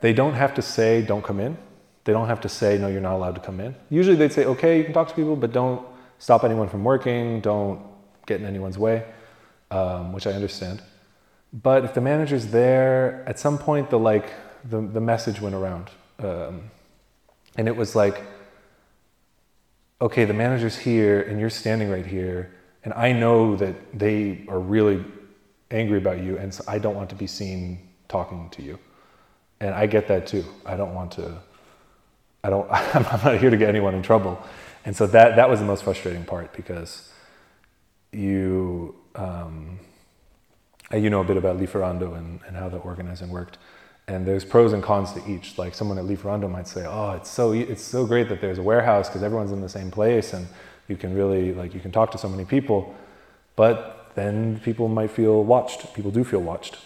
[0.00, 1.56] they don't have to say "don't come in."
[2.04, 3.74] They don't have to say, no, you're not allowed to come in.
[3.90, 5.86] Usually they'd say, okay, you can talk to people, but don't
[6.18, 7.82] stop anyone from working, don't
[8.24, 9.04] get in anyone's way,
[9.70, 10.80] um, which I understand.
[11.52, 14.32] But if the manager's there, at some point the like
[14.68, 15.90] the, the message went around.
[16.18, 16.70] Um,
[17.56, 18.22] and it was like,
[20.00, 22.54] okay, the manager's here and you're standing right here,
[22.84, 25.04] and I know that they are really
[25.70, 28.78] angry about you, and so I don't want to be seen talking to you.
[29.60, 30.44] And I get that too.
[30.64, 31.38] I don't want to
[32.42, 34.42] I don't, I'm not here to get anyone in trouble.
[34.84, 37.12] And so that, that was the most frustrating part because
[38.12, 39.80] you, um,
[40.92, 43.58] you know a bit about Lieferando and, and how the organizing worked.
[44.08, 45.56] And there's pros and cons to each.
[45.56, 48.62] Like someone at Lieferando might say, oh, it's so, it's so great that there's a
[48.62, 50.48] warehouse because everyone's in the same place and
[50.88, 52.96] you can really, like, you can talk to so many people.
[53.54, 55.94] But then people might feel watched.
[55.94, 56.78] People do feel watched.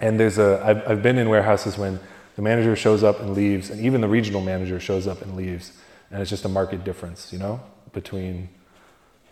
[0.00, 1.98] And there's a, I've, I've been in warehouses when
[2.36, 5.72] the manager shows up and leaves, and even the regional manager shows up and leaves,
[6.08, 7.60] and it's just a market difference, you know,
[7.92, 8.48] between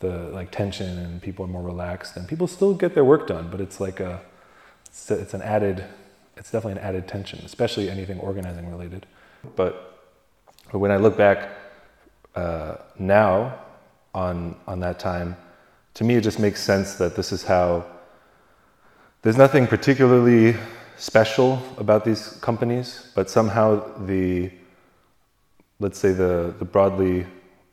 [0.01, 3.49] the like tension and people are more relaxed, and people still get their work done,
[3.49, 4.21] but it's like a,
[4.89, 5.85] it's an added,
[6.37, 9.07] it's definitely an added tension, especially anything organizing related.
[9.55, 9.93] But,
[10.73, 11.49] when I look back
[12.35, 13.61] uh, now
[14.13, 15.37] on on that time,
[15.95, 17.87] to me it just makes sense that this is how.
[19.23, 20.57] There's nothing particularly
[20.97, 24.51] special about these companies, but somehow the,
[25.79, 27.27] let's say the, the broadly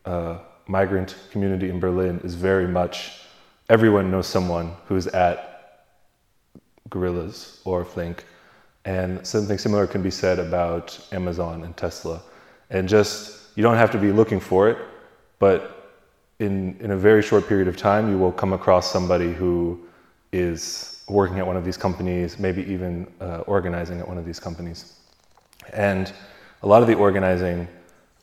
[0.06, 3.22] uh, migrant community in Berlin is very much,
[3.70, 5.86] everyone knows someone who's at
[6.90, 8.26] Gorillas or Flink.
[8.86, 12.22] And something similar can be said about Amazon and Tesla.
[12.70, 14.78] And just, you don't have to be looking for it,
[15.40, 15.92] but
[16.40, 19.80] in, in a very short period of time, you will come across somebody who
[20.32, 24.40] is working at one of these companies, maybe even uh, organizing at one of these
[24.40, 25.00] companies.
[25.72, 26.12] And
[26.62, 27.68] a lot of the organizing,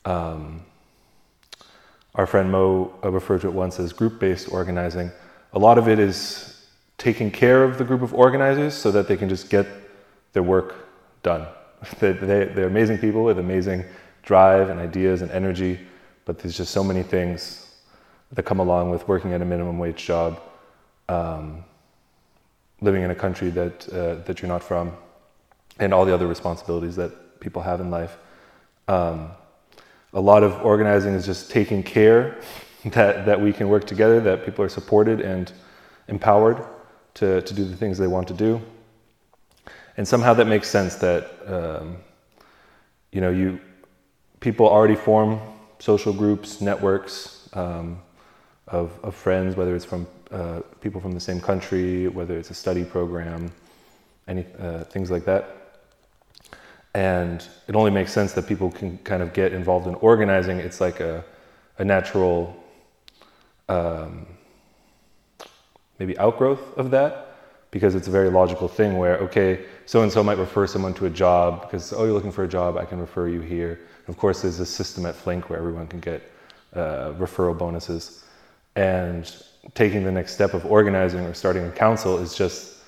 [0.04, 0.62] um,
[2.14, 5.10] our friend Mo uh, referred to it once as group based organizing.
[5.52, 6.66] A lot of it is
[6.98, 9.66] taking care of the group of organizers so that they can just get
[10.32, 10.88] their work
[11.22, 11.46] done.
[12.00, 13.84] they, they, they're amazing people with amazing
[14.22, 15.80] drive and ideas and energy,
[16.24, 17.70] but there's just so many things
[18.32, 20.40] that come along with working at a minimum wage job,
[21.08, 21.64] um,
[22.80, 24.92] living in a country that uh, that you're not from,
[25.78, 28.16] and all the other responsibilities that people have in life.
[28.86, 29.30] Um,
[30.12, 32.40] a lot of organizing is just taking care
[32.84, 35.52] that that we can work together, that people are supported and
[36.08, 36.62] empowered
[37.14, 38.60] to to do the things they want to do,
[40.00, 41.98] and somehow that makes sense that um,
[43.12, 43.60] you know you
[44.40, 45.38] people already form
[45.78, 47.48] social groups, networks.
[47.52, 48.00] Um,
[48.70, 52.54] of, of friends, whether it's from uh, people from the same country, whether it's a
[52.54, 53.50] study program,
[54.28, 55.56] any uh, things like that.
[56.94, 60.58] And it only makes sense that people can kind of get involved in organizing.
[60.58, 61.24] It's like a,
[61.78, 62.56] a natural,
[63.68, 64.26] um,
[65.98, 67.29] maybe outgrowth of that,
[67.70, 71.06] because it's a very logical thing where, okay, so and so might refer someone to
[71.06, 73.80] a job because, oh, you're looking for a job, I can refer you here.
[74.08, 76.22] Of course, there's a system at Flink where everyone can get
[76.74, 78.24] uh, referral bonuses.
[78.76, 79.32] And
[79.74, 82.78] taking the next step of organizing or starting a council is just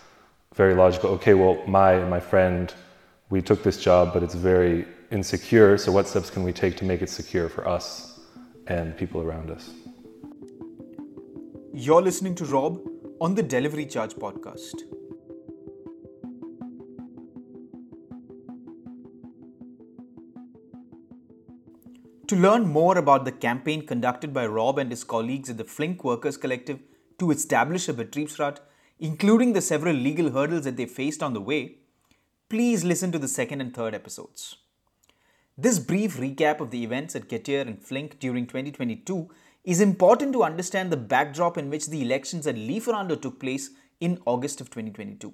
[0.54, 1.10] very logical.
[1.10, 2.72] Okay, well, my my friend,
[3.30, 5.78] we took this job, but it's very insecure.
[5.78, 8.20] So, what steps can we take to make it secure for us
[8.66, 9.70] and people around us?
[11.74, 12.91] You're listening to Rob
[13.24, 14.80] on the Delivery Charge podcast.
[22.26, 26.02] To learn more about the campaign conducted by Rob and his colleagues at the Flink
[26.02, 26.80] Workers Collective
[27.20, 28.58] to establish a Betriebsrat,
[28.98, 31.76] including the several legal hurdles that they faced on the way,
[32.48, 34.56] please listen to the second and third episodes.
[35.56, 39.30] This brief recap of the events at Getir and Flink during 2022
[39.64, 44.20] is important to understand the backdrop in which the elections at Lieferando took place in
[44.26, 45.32] August of 2022.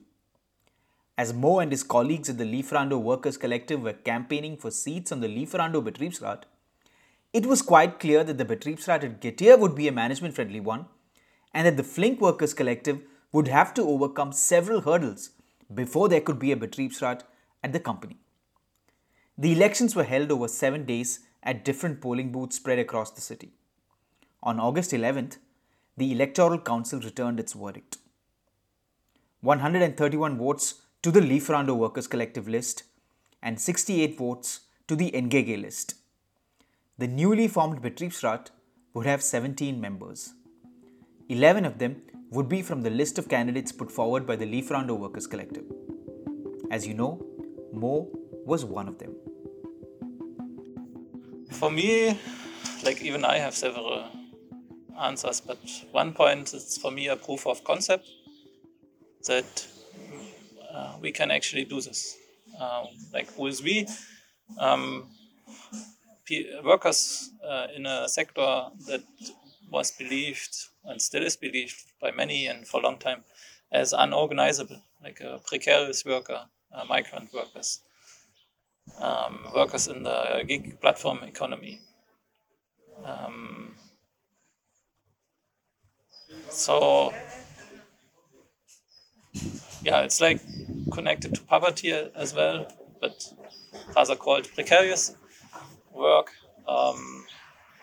[1.16, 5.20] As Mo and his colleagues at the Lieferando Workers Collective were campaigning for seats on
[5.20, 6.42] the Lieferando Betriebsrat,
[7.32, 10.86] it was quite clear that the Betriebsrat at Getir would be a management friendly one
[11.54, 13.00] and that the Flink Workers Collective
[13.32, 15.30] would have to overcome several hurdles
[15.74, 17.22] before there could be a Betriebsrat
[17.64, 18.18] at the company.
[19.38, 23.52] The elections were held over seven days at different polling booths spread across the city.
[24.42, 25.38] On August 11th,
[25.96, 27.98] the Electoral Council returned its verdict
[29.40, 32.84] 131 votes to the Lieferando Workers Collective list
[33.42, 35.94] and 68 votes to the NGG list.
[36.98, 38.50] The newly formed Betriebsrat
[38.94, 40.34] would have 17 members.
[41.28, 44.98] 11 of them would be from the list of candidates put forward by the Lieferando
[44.98, 45.64] Workers Collective.
[46.70, 47.24] As you know,
[47.72, 48.08] Mo
[48.44, 49.14] was one of them.
[51.52, 52.18] For me,
[52.84, 54.04] like even I have several
[55.00, 55.58] answers, but
[55.92, 58.08] one point is for me a proof of concept
[59.26, 59.66] that
[60.72, 62.16] uh, we can actually do this.
[62.60, 63.86] Um, like who is we?
[64.58, 65.08] Um,
[66.64, 69.02] workers uh, in a sector that
[69.70, 73.24] was believed and still is believed by many and for a long time
[73.70, 77.80] as unorganizable, like a precarious worker, uh, migrant workers,
[79.00, 81.80] um, workers in the gig platform economy.
[83.04, 83.74] Um,
[86.50, 87.12] so,
[89.82, 90.40] yeah, it's like
[90.92, 92.66] connected to poverty as well,
[93.00, 93.24] but
[93.96, 95.14] rather called precarious
[95.92, 96.32] work.
[96.68, 97.26] Um,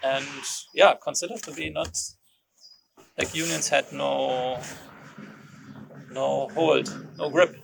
[0.03, 0.25] and
[0.73, 1.97] yeah considered to be not
[3.17, 4.59] like unions had no
[6.11, 6.87] no hold
[7.17, 7.55] no grip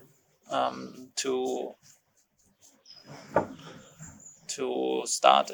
[0.50, 1.74] um, to
[4.48, 5.52] to start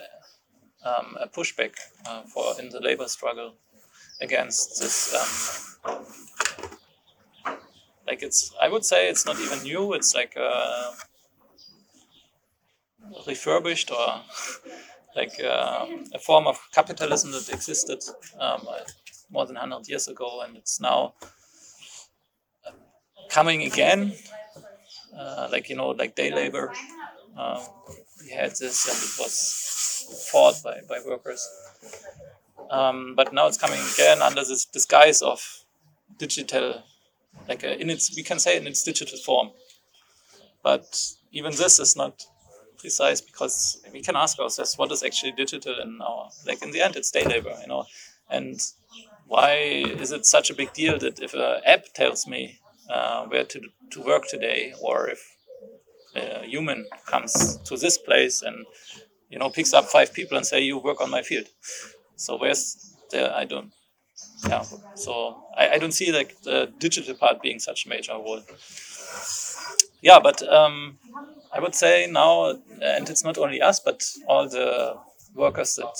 [0.83, 1.73] um, a pushback
[2.05, 3.53] uh, for in the labor struggle
[4.21, 5.13] against this
[5.85, 5.93] um,
[8.07, 10.91] like it's i would say it's not even new it's like a
[13.27, 14.21] refurbished or
[15.15, 17.99] like uh, a form of capitalism that existed
[18.39, 18.67] um,
[19.31, 21.13] more than 100 years ago and it's now
[23.29, 24.13] coming again.
[25.17, 26.71] Uh, like you know like day labor
[27.37, 27.59] um,
[28.21, 31.47] we had this and it was fought by, by workers
[32.69, 35.63] um, but now it's coming again under this disguise of
[36.17, 36.83] digital
[37.47, 39.51] like in its we can say in its digital form.
[40.63, 40.99] But
[41.31, 42.25] even this is not
[42.77, 46.81] precise because we can ask ourselves what is actually digital in our like in the
[46.81, 47.85] end it's day labor you know?
[48.29, 48.59] And
[49.27, 52.59] why is it such a big deal that if an app tells me
[52.89, 53.61] uh, where to,
[53.91, 55.19] to work today or if
[56.15, 58.65] a human comes to this place and
[59.29, 61.47] you know picks up five people and say you work on my field
[62.17, 63.73] so where's the i don't
[64.49, 64.63] yeah
[64.95, 68.41] so i, I don't see like the digital part being such a major role
[70.01, 70.97] yeah but um,
[71.53, 72.51] I would say now,
[72.81, 74.97] and it's not only us, but all the
[75.35, 75.97] workers that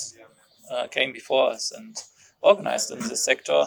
[0.70, 1.96] uh, came before us and
[2.42, 3.66] organized in this sector.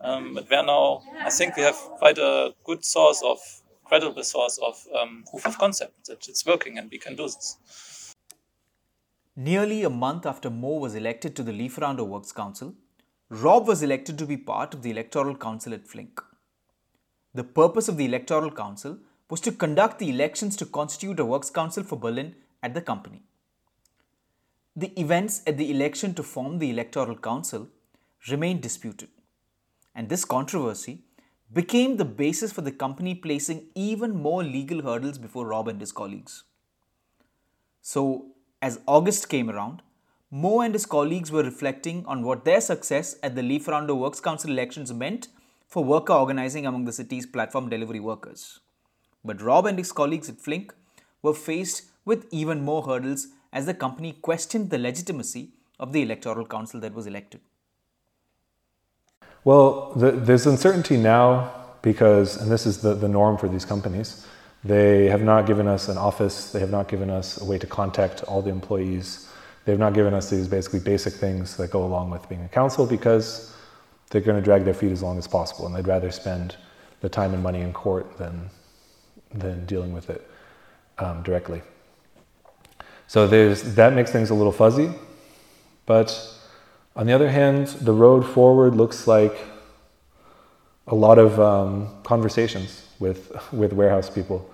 [0.00, 3.38] Um, but we are now, I think we have quite a good source of,
[3.84, 7.58] credible source of um, proof of concept that it's working and we can do this.
[9.36, 12.74] Nearly a month after Mo was elected to the Lieferando Works Council,
[13.30, 16.22] Rob was elected to be part of the Electoral Council at Flink.
[17.34, 21.50] The purpose of the Electoral Council was to conduct the elections to constitute a Works
[21.50, 23.22] Council for Berlin at the company.
[24.76, 27.68] The events at the election to form the Electoral Council
[28.30, 29.08] remained disputed,
[29.96, 31.02] and this controversy
[31.52, 35.90] became the basis for the company placing even more legal hurdles before Rob and his
[35.90, 36.44] colleagues.
[37.82, 38.33] So,
[38.64, 39.82] as August came around,
[40.30, 44.50] Mo and his colleagues were reflecting on what their success at the Lieferando Works Council
[44.50, 45.28] elections meant
[45.68, 48.60] for worker organizing among the city's platform delivery workers.
[49.22, 50.72] But Rob and his colleagues at Flink
[51.20, 56.46] were faced with even more hurdles as the company questioned the legitimacy of the electoral
[56.46, 57.42] council that was elected.
[59.44, 61.52] Well, the, there's uncertainty now
[61.82, 64.26] because, and this is the, the norm for these companies,
[64.64, 67.66] they have not given us an office, they have not given us a way to
[67.66, 69.28] contact all the employees.
[69.66, 72.86] They've not given us these basically basic things that go along with being a council
[72.86, 73.54] because
[74.10, 76.56] they're going to drag their feet as long as possible and they'd rather spend
[77.00, 78.48] the time and money in court than,
[79.34, 80.26] than dealing with it
[80.98, 81.60] um, directly.
[83.06, 84.90] So there's, that makes things a little fuzzy.
[85.84, 86.18] But
[86.96, 89.36] on the other hand, the road forward looks like
[90.86, 94.50] a lot of um, conversations with, with warehouse people.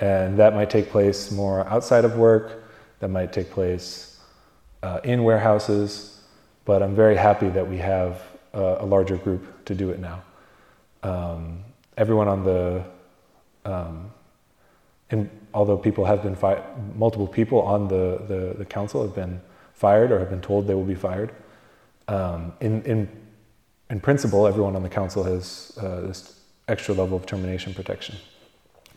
[0.00, 2.64] And that might take place more outside of work,
[3.00, 4.18] that might take place
[4.82, 6.22] uh, in warehouses,
[6.64, 8.22] but I'm very happy that we have
[8.54, 10.22] a, a larger group to do it now.
[11.02, 11.64] Um,
[11.98, 12.84] everyone on the,
[13.66, 14.10] um,
[15.10, 16.62] in, although people have been fired,
[16.96, 19.40] multiple people on the, the, the, council have been
[19.74, 21.32] fired or have been told they will be fired.
[22.08, 23.08] Um, in, in,
[23.90, 28.16] in principle, everyone on the council has uh, this extra level of termination protection.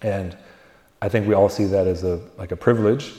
[0.01, 0.38] And
[1.04, 3.12] I think we all see that as a like a privilege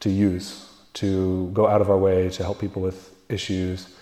[0.00, 3.94] to use, to go out of our way to help people with issues,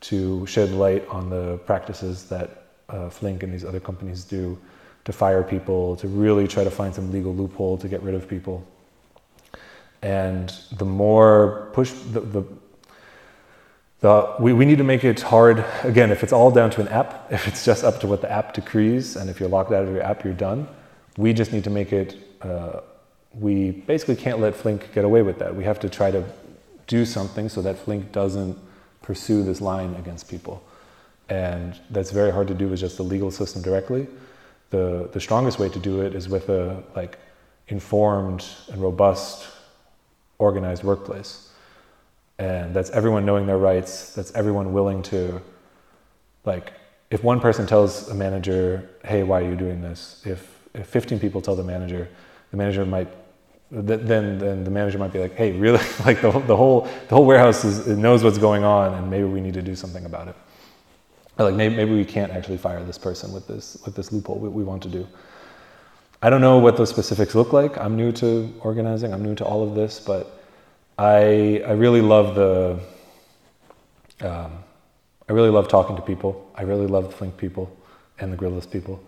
[0.00, 4.58] to shed light on the practices that uh, Flink and these other companies do
[5.04, 8.26] to fire people, to really try to find some legal loophole to get rid of
[8.26, 8.66] people.
[10.02, 12.44] And the more push, the, the,
[14.00, 15.64] the, we, we need to make it hard.
[15.84, 18.32] Again, if it's all down to an app, if it's just up to what the
[18.32, 20.66] app decrees, and if you're locked out of your app, you're done.
[21.16, 22.16] We just need to make it
[23.34, 25.54] we basically can't let Flink get away with that.
[25.54, 26.24] We have to try to
[26.86, 28.58] do something so that Flink doesn't
[29.02, 30.62] pursue this line against people.
[31.28, 34.08] And that's very hard to do with just the legal system directly.
[34.70, 37.18] The, the strongest way to do it is with a like
[37.68, 39.48] informed and robust,
[40.38, 41.50] organized workplace.
[42.38, 44.14] And that's everyone knowing their rights.
[44.14, 45.40] That's everyone willing to,
[46.44, 46.72] like,
[47.10, 51.18] if one person tells a manager, "Hey, why are you doing this?" If if 15
[51.18, 52.08] people tell the manager,
[52.50, 53.08] the manager might
[53.70, 57.24] then then the manager might be like, hey, really, like the, the whole the whole
[57.24, 60.36] warehouse is, knows what's going on, and maybe we need to do something about it.
[61.38, 64.38] Or like maybe maybe we can't actually fire this person with this with this loophole
[64.38, 65.06] we, we want to do.
[66.22, 67.78] I don't know what those specifics look like.
[67.78, 69.14] I'm new to organizing.
[69.14, 70.42] I'm new to all of this, but
[70.98, 72.80] I I really love the.
[74.20, 74.64] Um,
[75.28, 76.50] I really love talking to people.
[76.56, 77.74] I really love the Flink people
[78.18, 79.00] and the Gorillas people.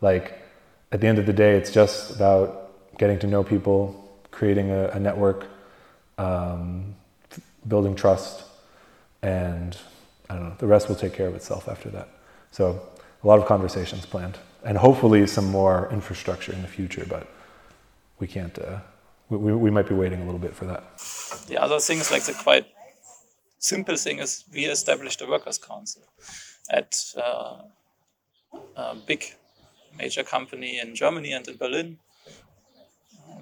[0.00, 0.42] Like
[0.90, 2.67] at the end of the day, it's just about
[2.98, 5.46] getting to know people, creating a, a network,
[6.18, 6.94] um,
[7.66, 8.44] building trust,
[9.22, 9.76] and
[10.28, 12.08] I don't know, the rest will take care of itself after that.
[12.50, 12.82] So,
[13.22, 17.26] a lot of conversations planned, and hopefully some more infrastructure in the future, but
[18.18, 18.78] we can't, uh,
[19.28, 20.82] we, we might be waiting a little bit for that.
[21.46, 22.66] The other thing is like the quite
[23.58, 26.02] simple thing is we established a workers' council
[26.70, 27.62] at uh,
[28.76, 29.24] a big
[29.96, 31.98] major company in Germany and in Berlin.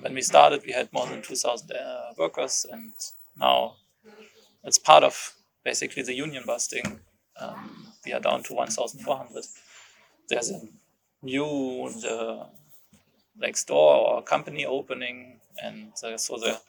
[0.01, 2.93] When we started, we had more than 2,000 uh, workers, and
[3.37, 3.77] now
[4.65, 5.35] it's part of
[5.65, 7.01] basically the union busting.
[7.41, 9.45] Um, we are down to 1,400.
[10.29, 10.61] There's a
[11.23, 11.91] new
[13.39, 16.61] like store or company opening, and uh, so the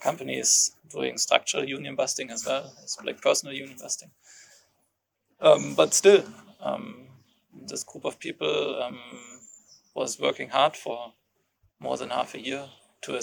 [0.00, 2.72] company is doing structural union busting as well.
[2.82, 4.10] It's like personal union busting.
[5.40, 6.24] Um, but still,
[6.60, 7.06] um,
[7.66, 8.98] this group of people um,
[9.94, 11.12] was working hard for
[11.80, 12.66] more than half a year
[13.02, 13.20] to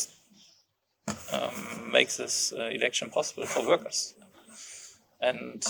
[1.32, 4.14] um, make this uh, election possible for workers.
[5.22, 5.66] And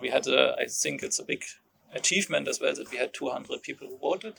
[0.00, 1.44] we had, a, I think it's a big
[1.94, 4.34] achievement as well that we had 200 people who voted.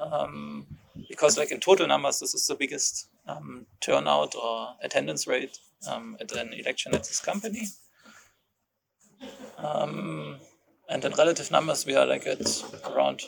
[0.00, 0.66] Um,
[1.08, 6.16] because, like in total numbers, this is the biggest um, turnout or attendance rate um,
[6.20, 7.68] at an election at this company.
[9.58, 10.36] Um,
[10.88, 12.40] and in relative numbers, we are like at
[12.84, 13.22] around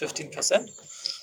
[0.00, 1.13] 15%.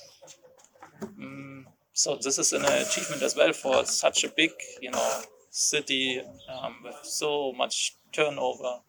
[1.02, 4.50] Um, so this is an achievement as well for such a big,
[4.80, 8.80] you know, city um, with so much turnover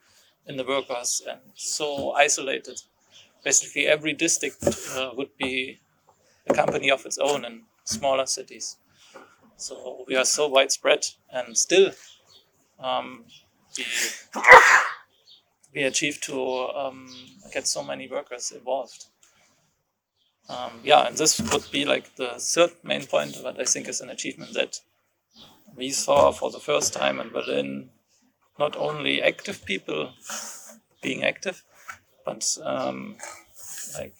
[0.45, 2.81] in the workers and so isolated.
[3.43, 4.63] Basically, every district
[4.95, 5.79] uh, would be
[6.47, 8.77] a company of its own in smaller cities.
[9.57, 11.91] So we are so widespread and still
[12.79, 13.25] um,
[13.77, 13.85] we,
[15.73, 16.39] we achieved to
[16.69, 17.07] um,
[17.53, 19.05] get so many workers involved.
[20.49, 24.01] Um, yeah, and this would be like the third main point that I think is
[24.01, 24.79] an achievement that
[25.75, 27.89] we saw for the first time in Berlin.
[28.59, 30.13] Not only active people
[31.01, 31.63] being active,
[32.25, 33.17] but um,
[33.97, 34.15] like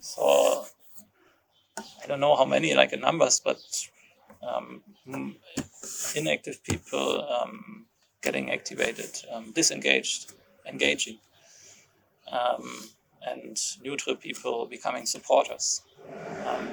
[0.00, 0.64] saw
[2.02, 3.60] I don't know how many like in numbers, but
[4.42, 4.82] um,
[6.16, 7.86] inactive people um,
[8.22, 10.32] getting activated, um, disengaged,
[10.66, 11.18] engaging,
[12.30, 12.88] um,
[13.28, 15.82] and neutral people becoming supporters.
[16.46, 16.68] Um,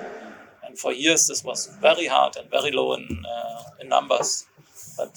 [0.65, 4.45] and for years, this was very hard and very low in, uh, in numbers.
[4.97, 5.11] But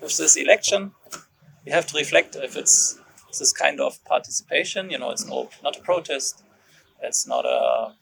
[0.00, 0.92] with this election,
[1.64, 2.98] we have to reflect if it's
[3.38, 4.90] this kind of participation.
[4.90, 6.44] You know, it's no, not a protest,
[7.02, 7.94] it's not a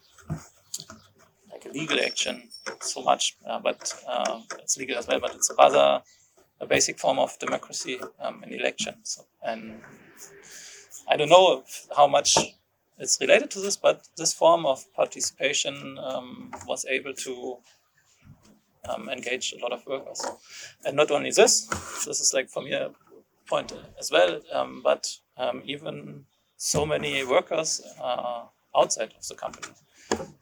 [1.52, 2.48] like a legal action
[2.80, 5.20] so much, uh, but uh, it's legal as well.
[5.20, 6.02] But it's rather
[6.60, 9.22] a basic form of democracy um, in elections.
[9.42, 9.80] And
[11.08, 11.64] I don't know
[11.96, 12.36] how much
[13.00, 17.56] it's related to this, but this form of participation um, was able to
[18.88, 20.24] um, engage a lot of workers.
[20.84, 21.66] And not only this,
[22.06, 22.90] this is like me a
[23.48, 26.26] point as well, um, but um, even
[26.56, 28.42] so many workers uh,
[28.76, 29.72] outside of the company.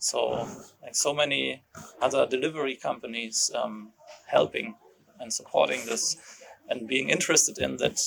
[0.01, 0.49] So,
[0.83, 1.63] like so many
[2.03, 3.93] other delivery companies um,
[4.27, 4.75] helping
[5.21, 8.01] and supporting this and being interested in that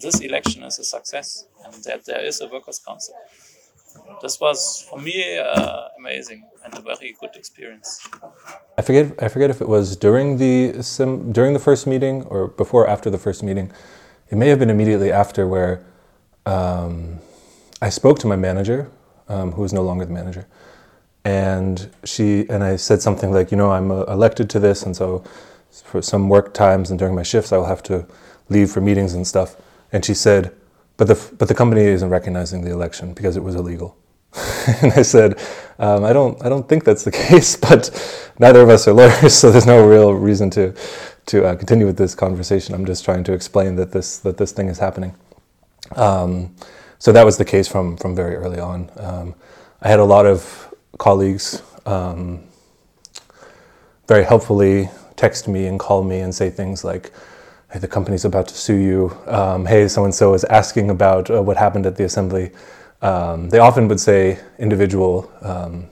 [0.00, 3.14] this election is a success and that there is a workers' council
[4.20, 8.08] this was for me uh, amazing and a very good experience.
[8.78, 12.48] I forget I forget if it was during the sim, during the first meeting or
[12.48, 13.70] before or after the first meeting.
[14.30, 15.84] It may have been immediately after where
[16.46, 17.18] um,
[17.82, 18.90] I spoke to my manager,
[19.28, 20.46] um, who is no longer the manager,
[21.24, 24.96] and she and I said something like, you know, I'm uh, elected to this, and
[24.96, 25.22] so
[25.70, 28.06] for some work times and during my shifts, I will have to
[28.48, 29.56] leave for meetings and stuff.
[29.92, 30.54] And she said,
[30.96, 33.96] but the but the company isn't recognizing the election because it was illegal.
[34.82, 35.38] and I said,
[35.78, 37.90] um, I don't I don't think that's the case, but
[38.38, 40.74] neither of us are lawyers, so there's no real reason to
[41.26, 42.74] to uh, continue with this conversation.
[42.74, 45.14] I'm just trying to explain that this that this thing is happening.
[45.96, 46.54] Um,
[46.98, 48.90] so that was the case from from very early on.
[48.96, 49.34] Um,
[49.80, 52.44] I had a lot of colleagues um,
[54.06, 57.12] very helpfully text me and call me and say things like
[57.72, 59.16] hey, the company's about to sue you.
[59.26, 62.50] Um, hey, so and so is asking about uh, what happened at the assembly.
[63.00, 65.86] Um, they often would say individual um,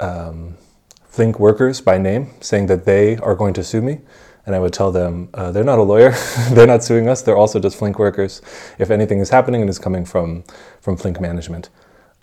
[0.00, 0.56] um,
[1.04, 4.00] Flink workers by name, saying that they are going to sue me.
[4.44, 6.10] And I would tell them uh, they're not a lawyer,
[6.50, 8.42] they're not suing us, they're also just Flink workers.
[8.78, 10.42] If anything is happening, it is coming from,
[10.80, 11.68] from Flink management.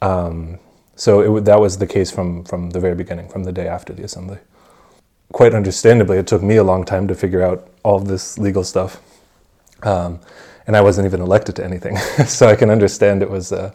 [0.02, 0.60] Um,
[0.96, 3.94] so it, that was the case from, from the very beginning, from the day after
[3.94, 4.40] the assembly
[5.32, 9.02] quite understandably, it took me a long time to figure out all this legal stuff.
[9.84, 10.20] Um,
[10.68, 11.98] and I wasn't even elected to anything.
[12.28, 13.72] so I can understand it was uh,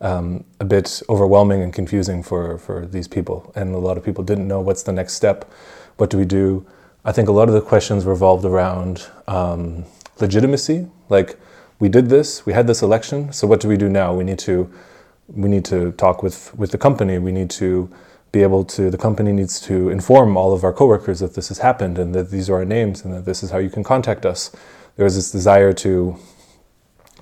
[0.00, 3.52] um, a bit overwhelming and confusing for, for these people.
[3.54, 5.50] And a lot of people didn't know what's the next step,
[5.96, 6.66] what do we do.
[7.04, 9.84] I think a lot of the questions revolved around um,
[10.20, 10.88] legitimacy.
[11.08, 11.38] Like,
[11.78, 14.14] we did this, we had this election, so what do we do now?
[14.14, 14.70] We need to,
[15.28, 17.90] we need to talk with, with the company, we need to
[18.36, 21.58] be able to, the company needs to inform all of our coworkers that this has
[21.58, 24.26] happened and that these are our names and that this is how you can contact
[24.26, 24.50] us.
[24.96, 26.16] There was this desire to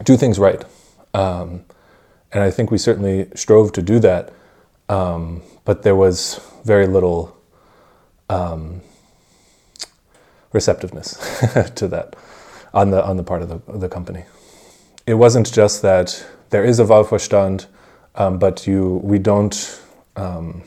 [0.03, 0.65] do things right.
[1.13, 1.65] Um,
[2.33, 4.33] and I think we certainly strove to do that.
[4.89, 7.37] Um, but there was very little
[8.29, 8.83] um,
[10.53, 11.11] receptiveness
[11.77, 12.17] to that
[12.73, 14.25] on the, on the part of the, the company.
[15.07, 17.67] It wasn't just that there is a Wahlvorstand,
[18.17, 19.81] um, but you, we don't
[20.17, 20.65] um,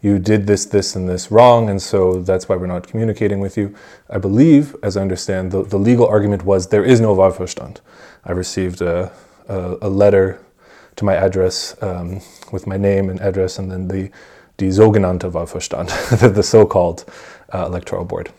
[0.00, 3.56] you did this, this, and this wrong, and so that's why we're not communicating with
[3.56, 3.74] you.
[4.08, 7.78] I believe, as I understand, the, the legal argument was there is no Wahlvorstand.
[8.24, 9.10] I received a,
[9.48, 10.40] a, a letter
[10.96, 12.20] to my address um,
[12.52, 14.10] with my name and address, and then the
[14.56, 15.88] die sogenannte Wahlvorstand,
[16.20, 17.04] the, the so-called
[17.52, 18.30] uh, electoral board.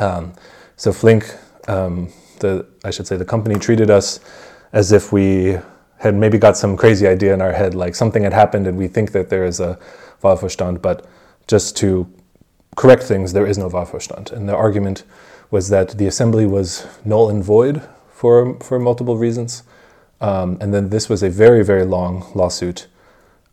[0.00, 0.32] Um,
[0.76, 1.32] so Flink,
[1.68, 4.18] um, the I should say, the company treated us
[4.72, 5.58] as if we
[5.98, 8.88] had maybe got some crazy idea in our head, like something had happened, and we
[8.88, 9.78] think that there is a
[10.22, 11.06] Wahlvorstand, but
[11.46, 12.12] just to
[12.76, 14.32] correct things, there is no Wahlvorstand.
[14.32, 15.04] And the argument
[15.50, 19.62] was that the assembly was null and void for for multiple reasons.
[20.20, 22.86] Um, and then this was a very very long lawsuit.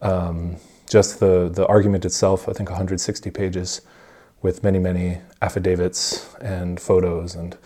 [0.01, 0.57] Um,
[0.89, 3.82] just the the argument itself, I think 160 pages,
[4.41, 7.57] with many many affidavits and photos and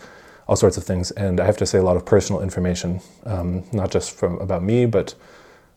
[0.48, 1.10] all sorts of things.
[1.12, 4.62] And I have to say, a lot of personal information, um, not just from about
[4.62, 5.14] me, but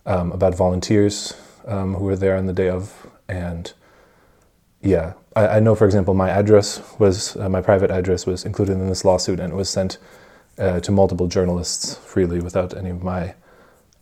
[0.05, 1.33] um, about volunteers
[1.65, 3.06] um, who were there on the day of.
[3.27, 3.73] And
[4.81, 8.73] yeah, I, I know, for example, my address was uh, my private address was included
[8.73, 9.97] in this lawsuit, and it was sent
[10.57, 13.35] uh, to multiple journalists freely without any of my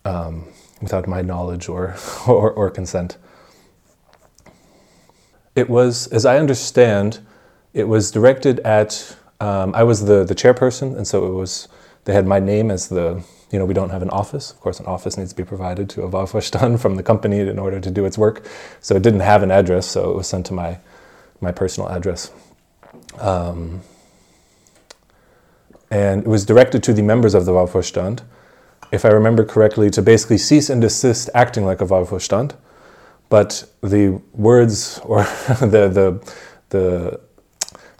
[0.04, 0.48] um,
[0.80, 1.96] without my knowledge or,
[2.28, 3.16] or, or consent.
[5.54, 7.20] It was, as I understand,
[7.72, 11.68] it was directed at um, I was the, the chairperson, and so it was,
[12.04, 14.50] they had my name as the, you know, we don't have an office.
[14.50, 17.58] Of course, an office needs to be provided to a Wahlvorstand from the company in
[17.58, 18.46] order to do its work.
[18.80, 20.78] So it didn't have an address, so it was sent to my,
[21.40, 22.30] my personal address.
[23.20, 23.82] Um,
[25.90, 28.22] and it was directed to the members of the Wahlvorstand,
[28.90, 32.54] if I remember correctly, to basically cease and desist acting like a Wahlvorstand.
[33.28, 35.22] But the words or
[35.60, 36.34] the, the,
[36.70, 37.20] the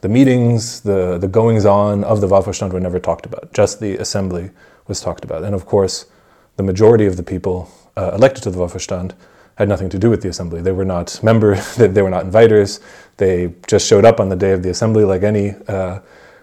[0.03, 3.53] the meetings, the, the goings on of the Wahlvorstand were never talked about.
[3.53, 4.51] Just the assembly
[4.89, 5.43] was talked about.
[5.43, 6.07] And of course,
[6.57, 9.13] the majority of the people uh, elected to the Wahlvorstand
[9.57, 10.61] had nothing to do with the assembly.
[10.61, 12.81] They were not members, they were not inviters.
[13.17, 16.01] They just showed up on the day of the assembly like any uh,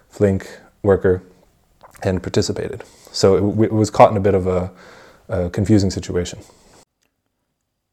[0.10, 1.24] Flink worker
[2.04, 2.84] and participated.
[3.12, 4.72] So it, it, was caught in a bit of a,
[5.30, 6.40] a confusing situation.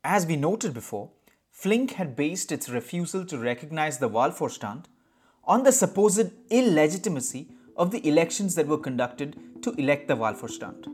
[0.05, 1.11] As we noted before,
[1.51, 4.87] Flink had based its refusal to recognize the Wahlvorstand
[5.45, 7.49] on the supposed illegitimacy
[7.81, 10.85] of the elections that were conducted to elect the Wahlvorstand.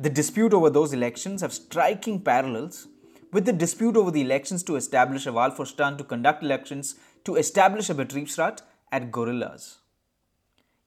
[0.00, 2.88] The dispute over those elections have striking parallels
[3.32, 7.88] with the dispute over the elections to establish a Wahlvorstand to conduct elections to establish
[7.88, 9.78] a Betriebsrat at Gorillas.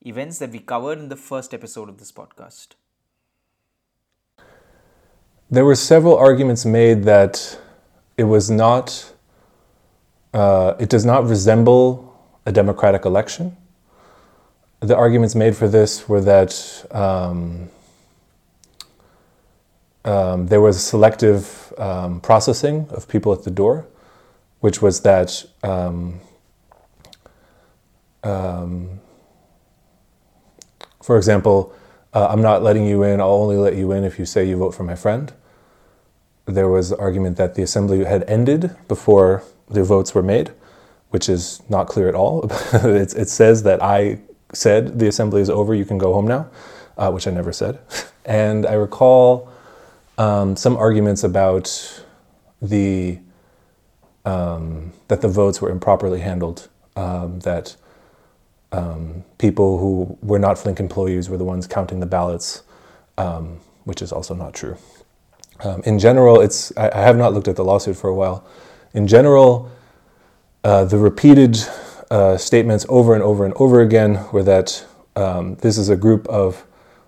[0.01, 2.75] Events that we covered in the first episode of this podcast
[5.51, 7.59] there were several arguments made that
[8.17, 9.11] it was not,
[10.33, 13.57] uh, it does not resemble a democratic election.
[14.79, 17.69] The arguments made for this were that um,
[20.05, 23.85] um, there was selective um, processing of people at the door,
[24.61, 26.21] which was that um,
[28.23, 29.01] um,
[31.03, 31.73] for example,
[32.13, 34.55] uh, I'm not letting you in, I'll only let you in if you say you
[34.55, 35.33] vote for my friend
[36.51, 40.51] there was argument that the assembly had ended before the votes were made,
[41.09, 42.45] which is not clear at all.
[42.73, 44.19] it, it, says that I
[44.53, 46.49] said the assembly is over, you can go home now,
[46.97, 47.79] uh, which I never said.
[48.23, 49.51] And I recall
[50.19, 52.03] um, some arguments about
[52.61, 53.17] the
[54.25, 57.75] um, that the votes were improperly handled, um, that
[58.71, 62.61] um, people who were not Flink employees were the ones counting the ballots,
[63.17, 64.77] um, which is also not true.
[65.63, 68.43] Um, in general, it's I, I, have not looked at the lawsuit for a while.
[68.93, 69.71] In general,
[70.63, 71.57] uh, the repeated
[72.09, 74.85] uh, statements over and over and over again were that
[75.15, 76.65] um, this is a group of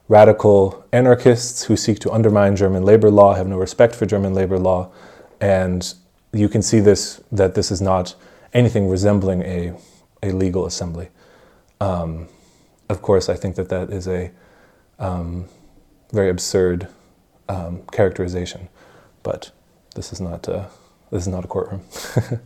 [0.08, 4.60] radical anarchists who seek to undermine German labor law, have no respect for German labor
[4.60, 4.92] law,
[5.42, 5.96] and
[6.32, 8.16] you can see this that this is not
[8.54, 9.74] anything resembling a,
[10.22, 11.10] a legal assembly.
[11.82, 12.28] Um,
[12.88, 14.32] of course, I think that that is a
[15.00, 15.46] um,
[16.12, 16.88] very absurd
[17.50, 18.70] um, characterization,
[19.22, 19.52] but
[19.96, 20.70] this is not a,
[21.12, 21.82] this is not a courtroom.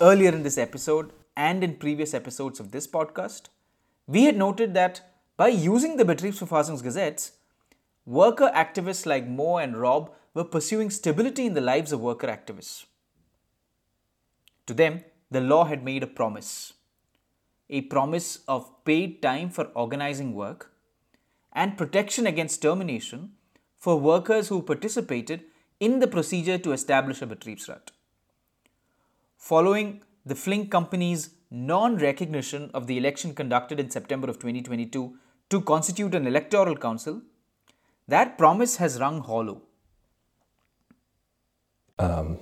[0.00, 3.48] Earlier in this episode and in previous episodes of this podcast,
[4.06, 5.00] we had noted that
[5.36, 7.32] by using the Betriebsverfassungsgesetz,
[8.06, 12.86] worker activists like Mo and Rob were pursuing stability in the lives of worker activists.
[14.66, 16.74] To them, the law had made a promise
[17.70, 20.72] a promise of paid time for organizing work
[21.52, 23.32] and protection against termination
[23.78, 25.44] for workers who participated
[25.80, 27.90] in the procedure to establish a Betriebsrat.
[29.36, 35.16] Following the Flink company's non recognition of the election conducted in September of 2022
[35.50, 37.22] to constitute an electoral council,
[38.06, 39.62] that promise has rung hollow.
[41.98, 42.38] Um,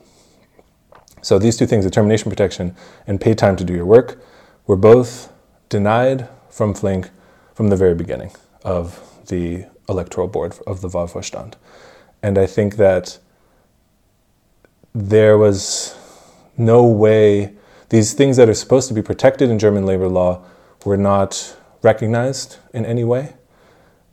[1.22, 2.74] so, these two things, the termination protection
[3.06, 4.20] and pay time to do your work,
[4.66, 5.32] were both
[5.68, 7.10] denied from Flink
[7.54, 8.32] from the very beginning
[8.66, 11.54] of the electoral board of the Wahlvorstand.
[12.22, 13.18] And I think that
[14.94, 15.96] there was
[16.56, 17.54] no way,
[17.90, 20.42] these things that are supposed to be protected in German labor law
[20.84, 23.34] were not recognized in any way.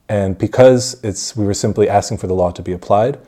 [0.08, 3.20] And because it's, we were simply asking for the law to be applied,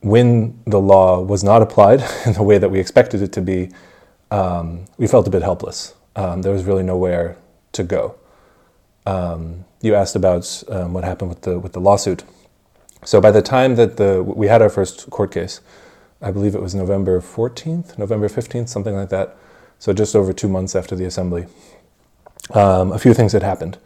[0.00, 3.70] when the law was not applied in the way that we expected it to be,
[4.30, 5.94] um, we felt a bit helpless.
[6.14, 7.36] Um, there was really nowhere
[7.72, 8.16] to go.
[9.06, 12.24] Um, you asked about um, what happened with the with the lawsuit.
[13.04, 15.60] So by the time that the we had our first court case,
[16.22, 19.36] I believe it was November 14th, November 15th, something like that.
[19.78, 21.46] So just over two months after the assembly,
[22.54, 23.76] um, a few things had happened.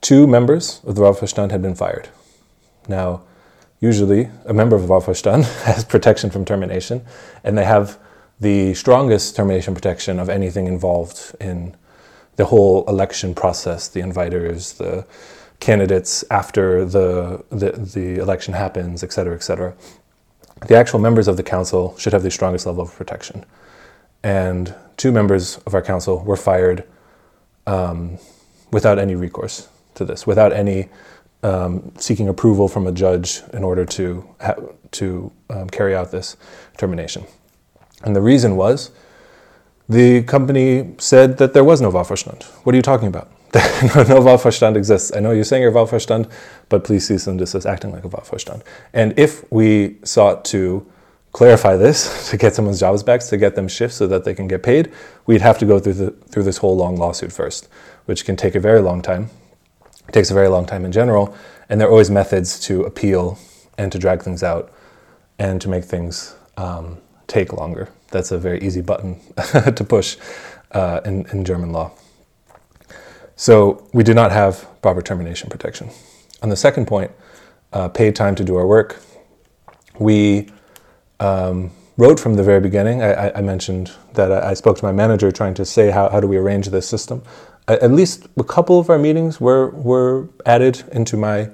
[0.00, 2.08] Two members of the Wahlvorstand had been fired.
[2.88, 3.22] Now,
[3.80, 7.04] usually a member of the Wahlvorstand has protection from termination,
[7.44, 7.98] and they have
[8.40, 11.76] the strongest termination protection of anything involved in
[12.40, 15.04] the whole election process, the inviters, the
[15.58, 19.74] candidates after the, the, the election happens, et cetera, et cetera.
[20.66, 23.44] The actual members of the council should have the strongest level of protection.
[24.22, 26.84] And two members of our council were fired
[27.66, 28.16] um,
[28.72, 30.88] without any recourse to this, without any
[31.42, 34.62] um, seeking approval from a judge in order to, ha-
[34.92, 36.38] to um, carry out this
[36.78, 37.22] termination.
[38.02, 38.92] And the reason was
[39.90, 42.44] the company said that there was no Wahlvorstand.
[42.64, 43.28] What are you talking about?
[43.54, 45.10] no, Wahlvorstand exists.
[45.14, 46.30] I know you're saying you're Wahlvorstand,
[46.68, 48.62] but please cease and desist acting like a Wahlvorstand.
[48.92, 50.86] And if we sought to
[51.32, 54.46] clarify this to get someone's jobs back, to get them shifts so that they can
[54.46, 54.92] get paid,
[55.26, 57.68] we'd have to go through the, through this whole long lawsuit first,
[58.04, 59.28] which can take a very long time.
[60.06, 61.34] It takes a very long time in general,
[61.68, 63.40] and there are always methods to appeal
[63.76, 64.72] and to drag things out
[65.36, 67.88] and to make things um, take longer.
[68.10, 69.20] That's a very easy button
[69.74, 70.16] to push
[70.72, 71.92] uh, in, in German law.
[73.36, 75.90] So we do not have proper termination protection.
[76.42, 77.10] On the second point,
[77.72, 79.00] uh, paid time to do our work,
[79.98, 80.50] we
[81.20, 83.02] um, wrote from the very beginning.
[83.02, 86.26] I, I mentioned that I, spoke to my manager trying to say how, how do
[86.26, 87.22] we arrange this system.
[87.68, 91.50] At least a couple of our meetings were, were added into my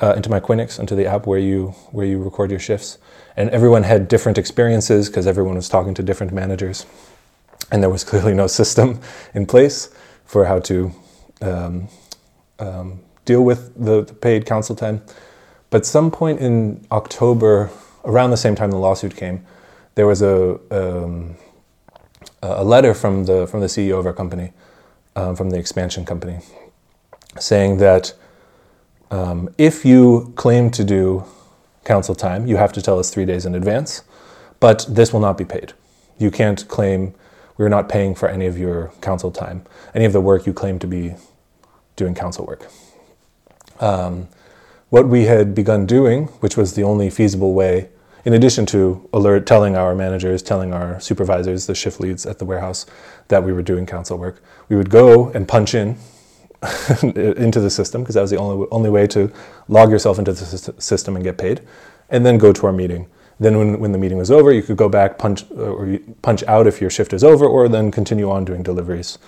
[0.00, 2.98] uh, into my Quinyx, into the app where you where you record your shifts,
[3.36, 6.86] and everyone had different experiences because everyone was talking to different managers,
[7.70, 9.00] and there was clearly no system
[9.34, 9.90] in place
[10.24, 10.92] for how to
[11.42, 11.88] um,
[12.58, 15.02] um, deal with the, the, paid council time.
[15.70, 17.70] But some point in October,
[18.04, 19.44] around the same time the lawsuit came,
[19.94, 21.36] there was a um,
[22.42, 24.52] a letter from the from the CEO of our company,
[25.16, 26.38] um, from the expansion company,
[27.38, 28.14] saying that
[29.10, 31.24] um, if you claim to do
[31.84, 34.02] council time, you have to tell us three days in advance,
[34.60, 35.72] but this will not be paid.
[36.18, 37.14] You can't claim
[37.56, 39.64] we're not paying for any of your council time,
[39.94, 41.14] any of the work you claim to be
[41.96, 42.68] doing council work.
[43.80, 44.28] Um,
[44.90, 47.88] what we had begun doing, which was the only feasible way,
[48.24, 52.44] in addition to alert telling our managers, telling our supervisors, the shift leads at the
[52.44, 52.86] warehouse,
[53.28, 55.96] that we were doing council work, we would go and punch in
[57.02, 59.30] into the system because that was the only only way to
[59.68, 61.60] log yourself into the system and get paid,
[62.10, 63.06] and then go to our meeting.
[63.40, 66.66] Then, when, when the meeting was over, you could go back, punch or punch out
[66.66, 69.18] if your shift is over, or then continue on doing deliveries,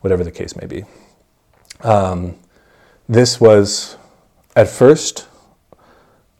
[0.00, 0.84] whatever the case may be.
[1.82, 2.36] Um,
[3.08, 3.96] this was,
[4.56, 5.28] at first,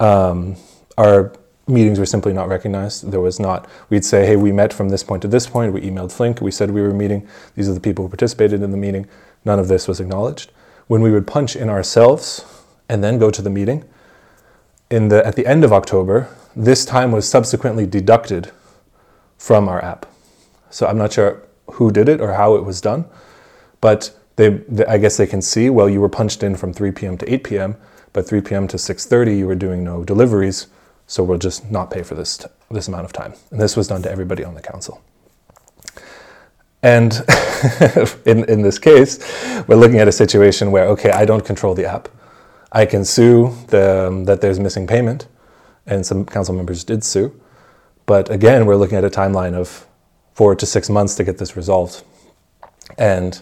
[0.00, 0.56] um,
[0.98, 1.32] our
[1.68, 3.10] meetings were simply not recognized.
[3.10, 5.72] There was not, we'd say, hey, we met from this point to this point.
[5.72, 6.40] We emailed Flink.
[6.40, 7.26] We said we were meeting.
[7.54, 9.08] These are the people who participated in the meeting.
[9.44, 10.52] None of this was acknowledged.
[10.86, 12.44] When we would punch in ourselves
[12.88, 13.84] and then go to the meeting,
[14.90, 18.52] in the, at the end of October, this time was subsequently deducted
[19.38, 20.06] from our app.
[20.70, 23.06] So I'm not sure who did it or how it was done,
[23.80, 26.92] but they, they, I guess they can see, well, you were punched in from 3
[26.92, 27.18] p.m.
[27.18, 27.76] to 8 p.m.,
[28.12, 28.68] but 3 p.m.
[28.68, 30.66] to 6.30 you were doing no deliveries,
[31.06, 33.34] so we'll just not pay for this, this amount of time.
[33.50, 35.02] And this was done to everybody on the council.
[36.82, 37.12] And
[38.26, 39.18] in, in this case,
[39.68, 42.08] we're looking at a situation where, okay, I don't control the app.
[42.72, 45.28] I can sue the, um, that there's missing payment,
[45.86, 47.38] and some council members did sue.
[48.06, 49.86] But again, we're looking at a timeline of
[50.34, 52.02] four to six months to get this resolved.
[52.98, 53.40] And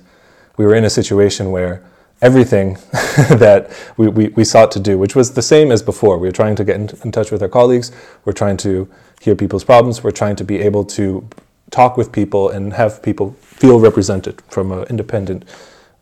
[0.57, 1.83] we were in a situation where
[2.21, 6.19] everything that we, we, we, sought to do, which was the same as before.
[6.19, 7.93] We were trying to get in, in, touch with our colleagues,
[8.27, 8.89] we're trying to
[9.21, 11.27] hear people's problems, we're trying to be able to
[11.71, 15.45] talk with people and have people feel represented from an independent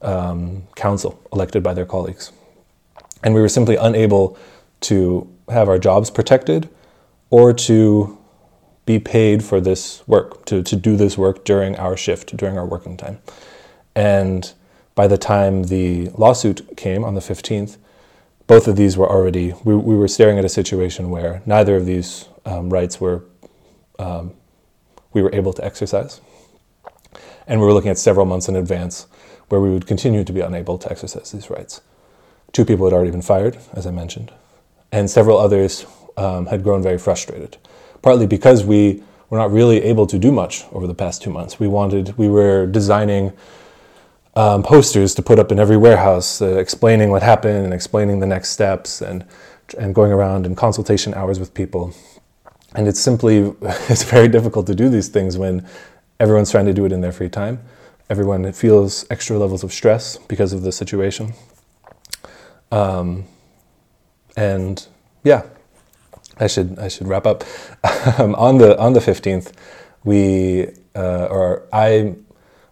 [0.02, 2.32] um, council elected by their colleagues.
[3.22, 4.38] And we were simply unable
[4.82, 6.68] to have our jobs protected
[7.30, 8.18] or to
[8.86, 12.64] be paid for this work, to, to do this work during our shift, during our
[12.64, 13.18] working time.
[13.94, 14.50] And
[14.94, 17.76] by the time the lawsuit came on the 15th,
[18.46, 21.84] both of these were already, we, we were staring at a situation where neither of
[21.84, 23.24] these um, rights were,
[23.98, 24.32] um,
[25.18, 26.20] we were able to exercise.
[27.46, 29.06] And we were looking at several months in advance
[29.48, 31.80] where we would continue to be unable to exercise these rights.
[32.52, 34.30] Two people had already been fired, as I mentioned,
[34.92, 37.56] and several others um, had grown very frustrated,
[38.00, 41.58] partly because we were not really able to do much over the past two months.
[41.58, 43.32] We wanted, we were designing
[44.36, 48.26] um, posters to put up in every warehouse, uh, explaining what happened and explaining the
[48.26, 49.24] next steps, and
[49.76, 51.92] and going around in consultation hours with people.
[52.74, 55.66] And it's simply, it's very difficult to do these things when
[56.20, 57.60] everyone's trying to do it in their free time.
[58.10, 61.34] Everyone feels extra levels of stress because of the situation.
[62.72, 63.24] Um,
[64.36, 64.86] and
[65.24, 65.42] yeah,
[66.38, 67.44] I should I should wrap up.
[68.18, 69.52] um, on the on the fifteenth,
[70.04, 72.14] we uh, or I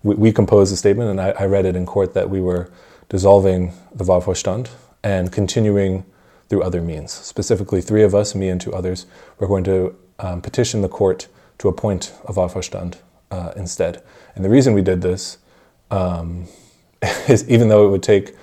[0.02, 2.70] we, we, composed a statement, and I, I, read it in court that we were
[3.08, 4.68] dissolving the Wahlvorstand
[5.02, 6.04] and continuing
[6.48, 7.12] through other means.
[7.12, 9.06] Specifically, three of us, me and two others,
[9.38, 11.28] were going to um, petition the court
[11.58, 12.96] to appoint a Wahlvorstand
[13.30, 14.02] uh, instead.
[14.34, 15.38] And the reason we did this
[15.90, 16.46] um,
[17.28, 18.34] is even though it would take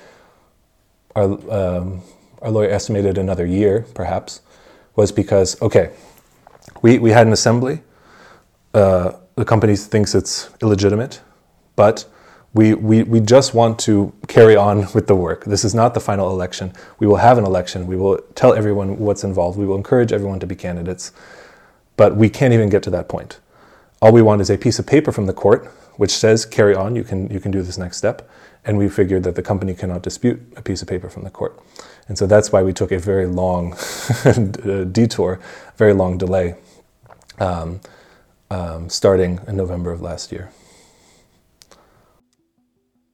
[1.15, 2.01] our, um,
[2.41, 4.41] our lawyer estimated another year, perhaps,
[4.95, 5.91] was because, okay,
[6.81, 7.81] we, we had an assembly.
[8.73, 11.21] Uh, the company thinks it's illegitimate,
[11.75, 12.05] but
[12.53, 15.45] we, we, we just want to carry on with the work.
[15.45, 16.73] This is not the final election.
[16.99, 17.87] We will have an election.
[17.87, 19.57] We will tell everyone what's involved.
[19.57, 21.11] We will encourage everyone to be candidates.
[21.97, 23.39] But we can't even get to that point.
[24.01, 26.95] All we want is a piece of paper from the court which says carry on,
[26.95, 28.29] you can, you can do this next step.
[28.65, 31.59] And we figured that the company cannot dispute a piece of paper from the court.
[32.07, 33.75] And so that's why we took a very long
[34.91, 35.39] detour,
[35.77, 36.55] very long delay,
[37.39, 37.81] um,
[38.49, 40.51] um, starting in November of last year.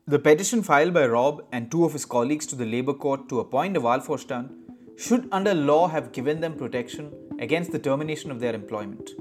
[0.10, 3.42] The petition filed by Rob and two of his colleagues to the Labour Court to
[3.42, 4.50] appoint a Wahlvorstand
[4.98, 9.12] should, under law, have given them protection against the termination of their employment.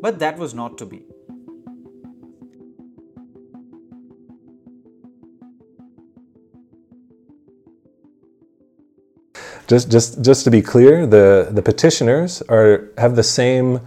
[0.00, 1.04] But that was not to be.
[9.66, 13.80] Just, just, just to be clear, the, the petitioners are, have the same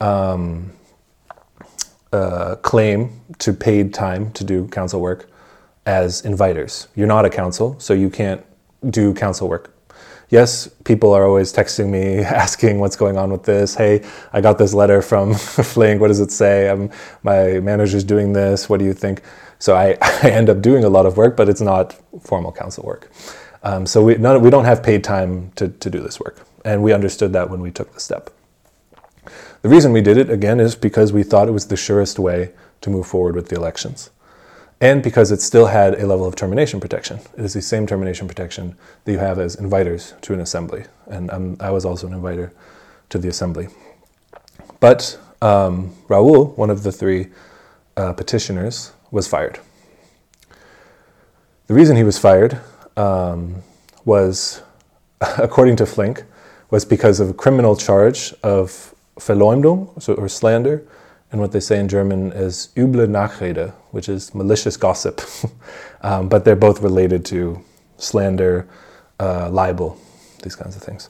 [0.00, 0.72] um,
[2.10, 5.28] uh, claim to paid time to do council work
[5.86, 6.88] as inviters.
[6.94, 8.44] You're not a council, so you can't
[8.90, 9.74] do council work.
[10.30, 13.74] Yes, people are always texting me asking what's going on with this.
[13.74, 16.00] Hey, I got this letter from Flink.
[16.00, 16.68] What does it say?
[16.70, 16.90] I'm,
[17.22, 18.68] my manager's doing this.
[18.68, 19.22] What do you think?
[19.58, 22.84] So I, I end up doing a lot of work, but it's not formal council
[22.84, 23.10] work.
[23.62, 26.46] Um, so we, none, we don't have paid time to, to do this work.
[26.64, 28.30] And we understood that when we took the step.
[29.62, 32.52] The reason we did it, again, is because we thought it was the surest way
[32.82, 34.10] to move forward with the elections
[34.84, 37.18] and because it still had a level of termination protection.
[37.38, 41.30] It is the same termination protection that you have as inviters to an assembly, and
[41.30, 42.52] um, I was also an inviter
[43.08, 43.68] to the assembly.
[44.80, 47.28] But um, Raul, one of the three
[47.96, 49.58] uh, petitioners, was fired.
[51.66, 52.60] The reason he was fired
[52.98, 53.62] um,
[54.04, 54.60] was,
[55.38, 56.24] according to Flink,
[56.68, 60.86] was because of a criminal charge of Verleumdung, so, or slander,
[61.34, 65.20] and what they say in German is üble Nachrede, which is malicious gossip.
[66.00, 67.60] um, but they're both related to
[67.96, 68.68] slander,
[69.18, 69.98] uh, libel,
[70.44, 71.08] these kinds of things.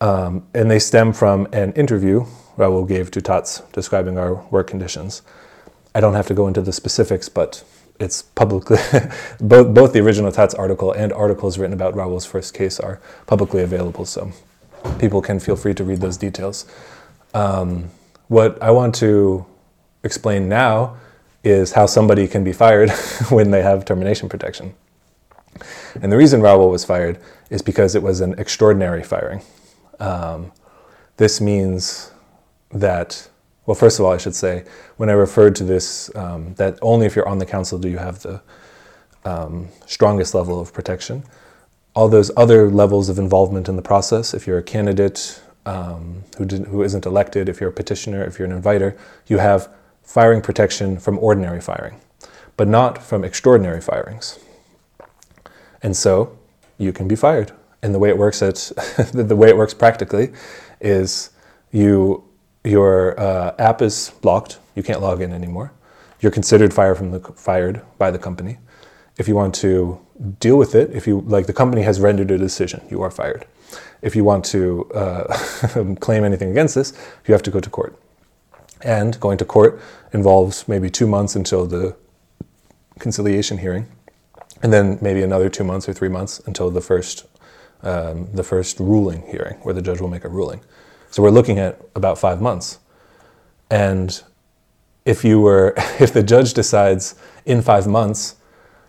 [0.00, 2.24] Um, and they stem from an interview
[2.56, 5.20] Raul gave to Taz describing our work conditions.
[5.94, 7.64] I don't have to go into the specifics, but
[8.00, 8.78] it's publicly
[9.40, 13.62] both both the original Taz article and articles written about Raul's first case are publicly
[13.62, 14.32] available, so
[14.98, 16.64] people can feel free to read those details.
[17.34, 17.90] Um,
[18.28, 19.46] what I want to
[20.02, 20.96] explain now
[21.42, 22.90] is how somebody can be fired
[23.30, 24.74] when they have termination protection.
[26.00, 27.18] And the reason Raul was fired
[27.50, 29.42] is because it was an extraordinary firing.
[30.00, 30.52] Um,
[31.16, 32.10] this means
[32.72, 33.28] that,
[33.66, 34.64] well, first of all, I should say,
[34.96, 37.98] when I referred to this, um, that only if you're on the council do you
[37.98, 38.42] have the
[39.24, 41.22] um, strongest level of protection.
[41.94, 46.44] All those other levels of involvement in the process, if you're a candidate, um, who,
[46.44, 48.96] did, who isn't elected, if you're a petitioner, if you're an inviter,
[49.26, 49.68] you have
[50.02, 52.00] firing protection from ordinary firing,
[52.56, 54.38] but not from extraordinary firings.
[55.82, 56.36] And so
[56.78, 57.52] you can be fired.
[57.82, 58.56] And the way it works at
[59.12, 60.32] the way it works practically
[60.80, 61.30] is
[61.70, 62.24] you
[62.64, 64.58] your uh, app is blocked.
[64.74, 65.72] You can't log in anymore.
[66.20, 68.58] You're considered fired from the fired by the company.
[69.16, 70.00] If you want to
[70.40, 73.46] deal with it, if you like the company has rendered a decision, you are fired
[74.04, 76.92] if you want to uh, claim anything against this,
[77.26, 77.98] you have to go to court.
[78.82, 79.80] And going to court
[80.12, 81.96] involves maybe two months until the
[82.98, 83.86] conciliation hearing,
[84.62, 87.26] and then maybe another two months or three months until the first
[87.82, 90.60] um, the first ruling hearing, where the judge will make a ruling.
[91.10, 92.78] So we're looking at about five months.
[93.70, 94.22] And
[95.04, 97.14] if you were, if the judge decides
[97.44, 98.36] in five months,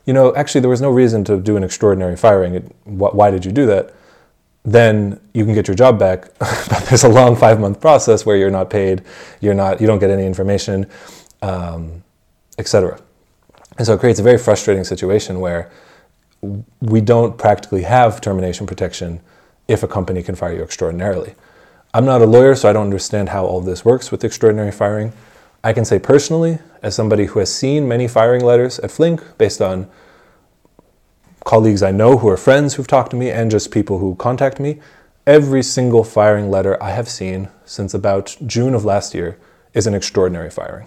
[0.05, 2.55] you know, actually there was no reason to do an extraordinary firing.
[2.55, 3.93] It, why did you do that?
[4.65, 6.27] then you can get your job back.
[6.39, 9.03] but there's a long five month process where you're not paid,
[9.39, 10.87] you're not, you don't get any information,
[11.41, 12.03] um,
[12.57, 12.99] etc.
[13.77, 15.71] And so it creates a very frustrating situation where
[16.81, 19.21] we don't practically have termination protection
[19.67, 21.35] if a company can fire you extraordinarily.
[21.93, 25.13] I'm not a lawyer, so I don't understand how all this works with extraordinary firing.
[25.65, 29.63] I can say personally, as somebody who has seen many firing letters at Flink based
[29.63, 29.89] on
[31.43, 34.59] colleagues I know who are friends who've talked to me and just people who contact
[34.59, 34.79] me,
[35.25, 39.39] every single firing letter I have seen since about June of last year
[39.73, 40.85] is an extraordinary firing.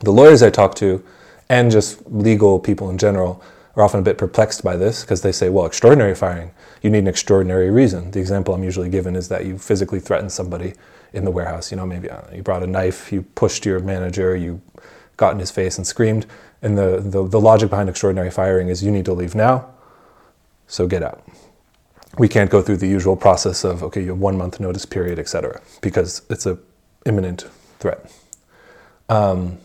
[0.00, 1.02] The lawyers I talk to
[1.48, 3.42] and just legal people in general
[3.74, 6.50] are often a bit perplexed by this because they say, well, extraordinary firing,
[6.82, 8.10] you need an extraordinary reason.
[8.10, 10.74] The example I'm usually given is that you physically threaten somebody
[11.14, 11.70] in the warehouse.
[11.70, 14.60] You know, maybe know, you brought a knife, you pushed your manager, you
[15.16, 16.26] got in his face and screamed.
[16.60, 19.70] And the, the, the logic behind extraordinary firing is you need to leave now,
[20.66, 21.22] so get out.
[22.18, 25.18] We can't go through the usual process of, okay, you have one month notice period,
[25.18, 26.58] etc., because it's a
[27.04, 27.46] imminent
[27.78, 28.10] threat.
[29.08, 29.58] Um,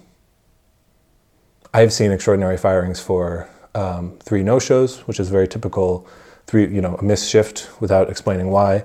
[1.74, 6.08] I've seen extraordinary firings for um, three no-shows, which is very typical.
[6.48, 8.84] Three, you know, a missed shift without explaining why,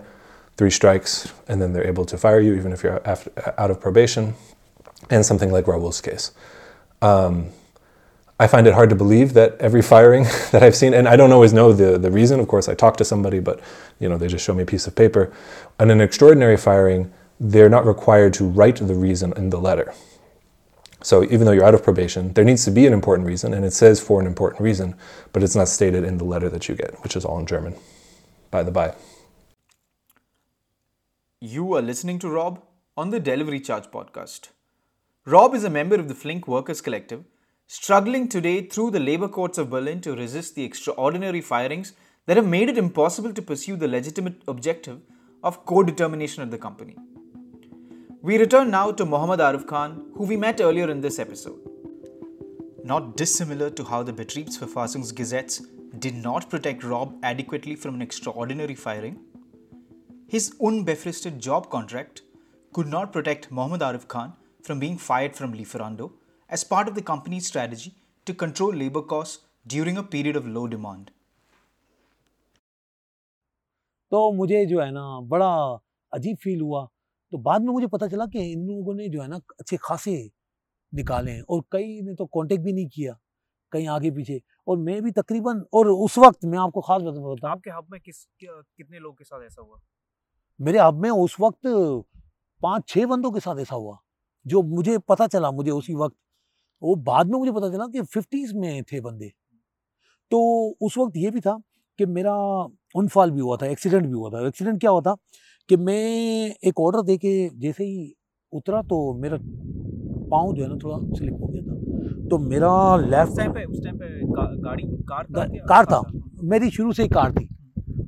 [0.57, 4.35] three strikes, and then they're able to fire you even if you're out of probation,
[5.11, 6.33] and something like Raul's case.
[7.03, 7.51] Um,
[8.39, 11.33] I find it hard to believe that every firing that I've seen, and I don't
[11.33, 12.41] always know the, the reason.
[12.41, 13.61] Of course, I talk to somebody, but
[14.01, 15.33] you know they just show me a piece of paper.
[15.79, 19.93] On an extraordinary firing, they're not required to write the reason in the letter.
[21.03, 23.65] So even though you're out of probation, there needs to be an important reason, and
[23.65, 24.95] it says for an important reason,
[25.33, 27.75] but it's not stated in the letter that you get, which is all in German.
[28.51, 28.95] By the by.
[31.47, 32.63] You are listening to Rob
[32.97, 34.49] on the Delivery Charge podcast.
[35.27, 37.23] Rob is a member of the Flink Workers Collective,
[37.67, 41.93] struggling today through the labor courts of Berlin to resist the extraordinary firings
[42.25, 45.03] that have made it impossible to pursue the legitimate objective
[45.43, 46.97] of co determination at the company.
[48.23, 51.61] We return now to Mohammed Arif Khan, who we met earlier in this episode.
[52.85, 55.61] Not dissimilar to how the Betriebsverfassungsgesetz
[55.99, 59.21] did not protect Rob adequately from an extraordinary firing,
[60.35, 62.23] his unbefristed job contract
[62.73, 64.33] could not protect Mohammad Arif Khan
[64.65, 66.11] from being fired from Lieferando
[66.51, 67.93] as part of the company's strategy
[68.27, 71.13] to control labor costs during a period of low demand.
[74.13, 75.53] तो मुझे जो है ना बड़ा
[76.13, 76.85] अजीब feel हुआ
[77.33, 80.19] तो बाद में मुझे पता चला कि इन लोगों ने जो है ना अच्छे खासे
[80.93, 83.19] निकाले हैं और कई ने तो कांटेक्ट भी नहीं किया
[83.73, 87.71] कहीं आगे पीछे और मैं भी तकरीबन और उस वक्त मैं आपको खास बताता आपके
[87.71, 89.81] हब में किस कितने लोग के साथ ऐसा हुआ
[90.61, 91.67] मेरे हब में उस वक्त
[92.63, 93.97] पाँच छह बंदों के साथ ऐसा हुआ
[94.47, 96.17] जो मुझे पता चला मुझे उसी वक्त।
[96.83, 99.33] वो बाद में मुझे पता चला कि फिफ्टीज में थे बंदे।
[100.33, 100.41] तो
[100.81, 101.57] उस वक्त ये भी था
[101.99, 102.35] कि मेरा
[102.97, 105.15] उनफाल भी हुआ था एक्सीडेंट भी हुआ था। एक्सीडेंट क्या हुआ था
[105.69, 108.15] कि मैं एक ऑर्डर दे के जैसे ही
[108.53, 109.39] उतरा तो मेरा
[110.31, 113.83] पाँव जो है ना थोड़ा स्लिप हो गया था। तो मेरा लेफ़्ट टाइम पे उस
[113.85, 114.07] टाइम पे
[114.63, 116.03] गाड़ी कार था। कार था।
[116.45, 117.49] मेरी शुरू से ही कार थी।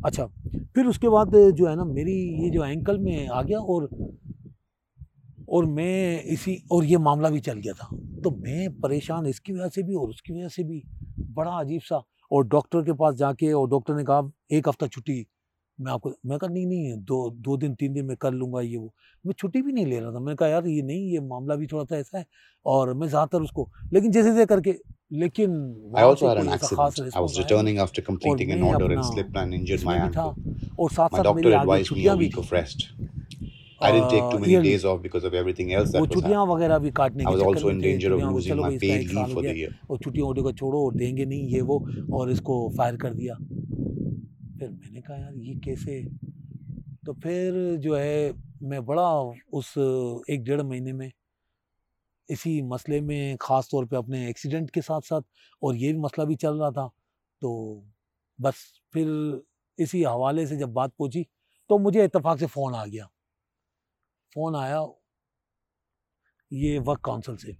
[0.06, 0.26] अच्छा
[0.74, 2.12] फिर उसके बाद जो है ना, मेरी
[2.42, 3.88] ये जो एंकल में आ गया और
[5.48, 7.88] और मैं इसी, और ये मामला भी चल गया था।
[8.24, 10.82] तो मैं परेशान इसकी वजह से भी और उसकी वजह से भी
[11.30, 15.26] बड़ा अजीब सा और डॉक्टर के पास जाके और डॉक्टर ने कहा, एक हफ़्ता छुट्टी,
[15.78, 18.76] मैं आपको, मैं कहा, नहीं नहीं, दो दो दिन, तीन दिन में कर लूँगा ये
[18.76, 18.92] वो।
[19.24, 21.66] मैं छुट्टी भी नहीं ले रहा था। मैंने कहा, यार, ये नहीं, ये मामला भी
[21.66, 22.24] थोड़ा सा ऐसा है
[22.66, 24.72] और मैं ज़्यादातर उसको, लेकिन जैसे जैसे करके
[25.12, 27.14] लेकिन I also had an accident.
[27.14, 30.34] I was returning after completing an order and slipped and injured my ankle.
[30.78, 32.88] और साथ my doctor advised me a week of rest.
[33.78, 36.48] I didn't take too many days off because of everything else that was happening.
[36.52, 39.56] वगैरह भी काटने I was also in danger of losing my paid leave for the
[39.58, 39.74] year.
[39.90, 41.78] और छुट्टियों को छोड़ो और देंगे नहीं ये वो
[42.18, 43.34] और इसको फायर कर दिया
[44.58, 46.02] फिर मैंने कहा यार ये कैसे
[47.06, 47.54] तो फिर
[47.84, 48.32] जो है
[48.68, 49.08] मैं बड़ा
[49.58, 49.72] उस
[50.30, 51.10] एक डेढ़ महीने में
[52.30, 55.22] इसी मसले में ख़ास तौर पे अपने एक्सीडेंट के साथ साथ
[55.62, 56.86] और ये भी मसला भी चल रहा था
[57.42, 57.50] तो
[58.38, 59.08] बस फिर
[59.78, 61.26] इसी हवाले से जब बात पहुँची
[61.70, 63.06] तो मुझे इतफाक़ से फ़ोन आ गया
[64.34, 64.86] फ़ोन आया
[66.52, 67.56] ये वर्क काउंसिल से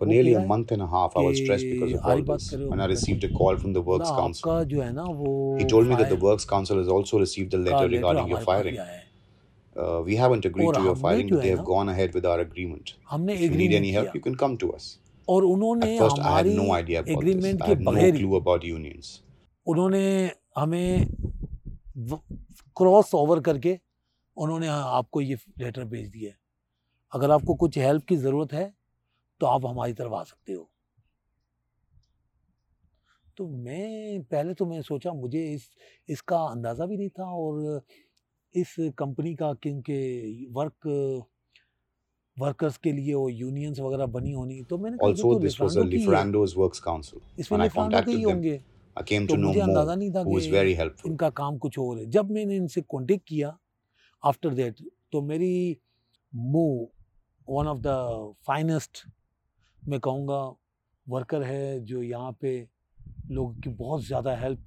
[0.00, 2.44] For nearly a month and a half, I was stressed because of all this.
[2.72, 4.64] When I received a call from the Works Council,
[5.58, 8.78] he told me that the Works Council has also received a letter regarding your firing.
[9.78, 12.94] Uh, we haven't agreed to your firing, but they have gone ahead with our agreement.
[13.10, 14.98] If you need any help, you can come to us.
[15.28, 17.44] और उन्होंने At first, I had no idea about this.
[17.62, 19.10] I had no clue about unions.
[19.66, 20.02] उन्होंने
[20.56, 21.06] हमें
[22.76, 23.78] cross over करके
[24.36, 26.36] उन्होंने आपको ये letter भेज दिया है
[27.12, 28.72] अगर आपको कुछ हेल्प की ज़रूरत है
[29.40, 30.68] तो आप हमारी तरफ़ आ सकते हो
[33.38, 35.68] तो मैं पहले तो मैं सोचा मुझे इस
[36.10, 37.82] इसका अंदाज़ा भी नहीं था और
[38.54, 41.26] इस कंपनी का क्योंकि वर्क
[42.36, 46.56] वर्कर्स के लिए वो यूनियंस वगैरह बनी होनी तो मैंने also this was a Liferando's
[46.56, 48.26] works council इसमें contacted them.
[48.26, 48.58] होंगे।
[48.96, 51.06] I came to know more नहीं था who was very helpful.
[51.06, 53.56] इनका काम कुछ और है। जब मैंने इनसे कांटेक्ट किया
[54.22, 55.80] आफ्टर दैट तो मेरी
[56.34, 56.88] move
[57.48, 59.04] one of the finest
[59.82, 60.40] मैं कहूँगा
[61.06, 62.68] वर्कर है जो यहाँ पे
[63.30, 64.64] लोगों की बहुत ज़्यादा हेल्प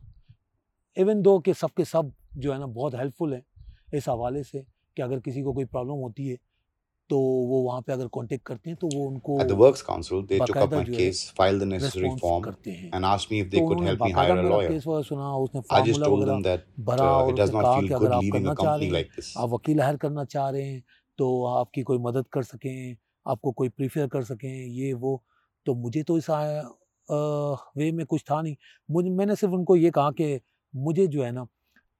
[0.97, 3.43] इवन दो के सब के सब जो है ना बहुत हेल्पफुल है
[3.93, 4.59] इस हवाले से
[4.95, 6.37] कि अगर किसी को कोई प्रॉब्लम होती है
[7.09, 9.39] तो वो वहाँ पे अगर कांटेक्ट करते हैं तो वो उनको
[19.37, 20.83] आप वकील हायर करना चाह रहे हैं
[21.17, 22.97] तो आपकी कोई मदद कर सकें
[23.27, 25.23] आपको कोई प्रीफर कर सकें ये वो
[25.65, 26.29] तो मुझे तो इस
[27.77, 28.55] वे में कुछ था नहीं।
[28.91, 30.41] मुझे मैंने सिर्फ़ उनको ये कहा कि
[30.75, 31.47] मुझे जो है ना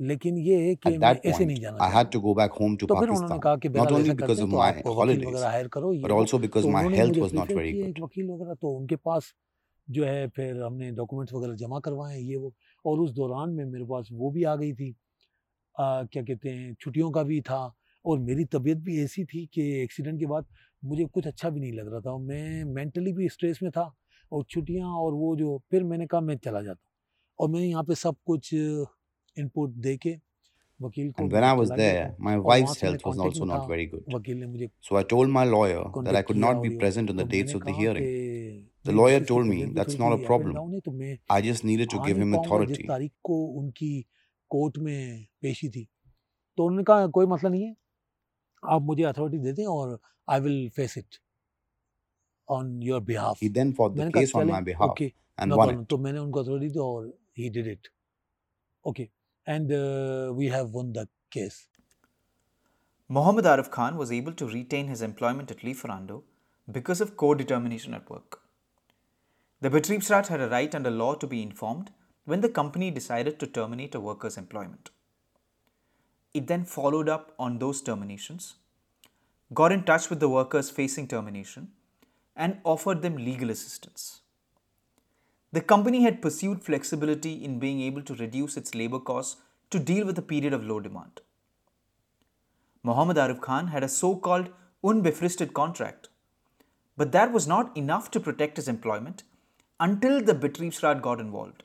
[0.00, 2.86] लेकिन ये है कि मैं ऐसे नहीं जाना I had to go back home to
[2.86, 5.92] तो फिर उन्होंने कहा कि not only because of तो my holidays वगैरह हायर करो
[5.92, 7.98] my health मुझे was not very किया good.
[7.98, 9.32] एक वकील वगैरह तो उनके पास
[9.90, 12.54] जो है फिर हमने डॉक्यूमेंट्स वगैरह जमा करवाए ये वो।
[12.84, 14.96] और उस दौरान में मेरे पास वो भी आ गई थी।
[15.80, 17.74] आ, क्या कहते हैं छुट्टियों का भी था
[18.04, 20.46] और मेरी तबीयत भी ऐसी थी कि एक्सीडेंट के बाद
[20.84, 23.94] मुझे कुछ अच्छा भी नहीं लग रहा था। मैं मेंटली भी स्ट्रेस में था
[24.32, 26.94] और छुट्टियाँ और वो जो फिर मैंने कहा मैं चला जाता हूँ।
[27.38, 28.50] और मैं यहाँ पे सब कुछ
[29.37, 30.15] इनपुट दे के
[30.79, 34.03] वकील को And when I was there, my wife's health was also not very good.
[34.13, 37.21] वकील ने मुझे So I told my lawyer that I could not be present on
[37.23, 38.07] the dates of the hearing.
[38.85, 40.55] The lawyer told me that's not a problem.
[41.29, 42.73] I just needed to give him authority.
[42.73, 43.91] जिस तारीख को उनकी
[44.51, 45.87] court में पेशी थी
[46.57, 47.75] तो उन्होंने कहा कोई मसला नहीं है
[48.63, 49.99] आप मुझे अथॉरिटी दे दें और
[50.29, 51.19] I will face it
[52.49, 55.67] on your behalf He then fought the case on my behalf okay, and no won
[55.67, 55.83] problem.
[55.83, 55.89] it.
[55.89, 57.87] तो मैंने उनको अथॉरिटी दी और he did it
[58.85, 59.07] okay
[59.46, 61.68] and uh, we have won the case.
[63.08, 66.22] Mohammed Arif Khan was able to retain his employment at Lieferando
[66.70, 68.40] because of co-determination at work.
[69.60, 71.92] The Betriebsrat had a right under law to be informed
[72.24, 74.90] when the company decided to terminate a worker's employment.
[76.34, 78.56] It then followed up on those terminations,
[79.54, 81.68] got in touch with the workers facing termination,
[82.34, 84.20] and offered them legal assistance.
[85.52, 89.36] The company had pursued flexibility in being able to reduce its labor costs
[89.70, 91.20] to deal with a period of low demand.
[92.82, 94.50] Mohammed Arif Khan had a so called
[94.84, 96.08] unbefristet contract,
[96.96, 99.22] but that was not enough to protect his employment
[99.80, 101.62] until the Betriebsrat got involved.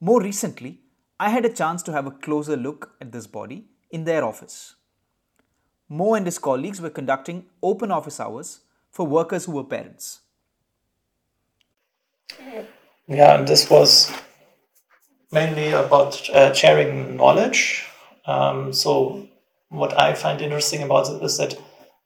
[0.00, 0.80] More recently,
[1.20, 4.74] I had a chance to have a closer look at this body in their office.
[5.88, 10.21] Mo and his colleagues were conducting open office hours for workers who were parents.
[13.08, 14.12] Yeah, and this was
[15.30, 17.86] mainly about uh, sharing knowledge.
[18.26, 19.28] Um, so
[19.70, 21.58] what I find interesting about it is that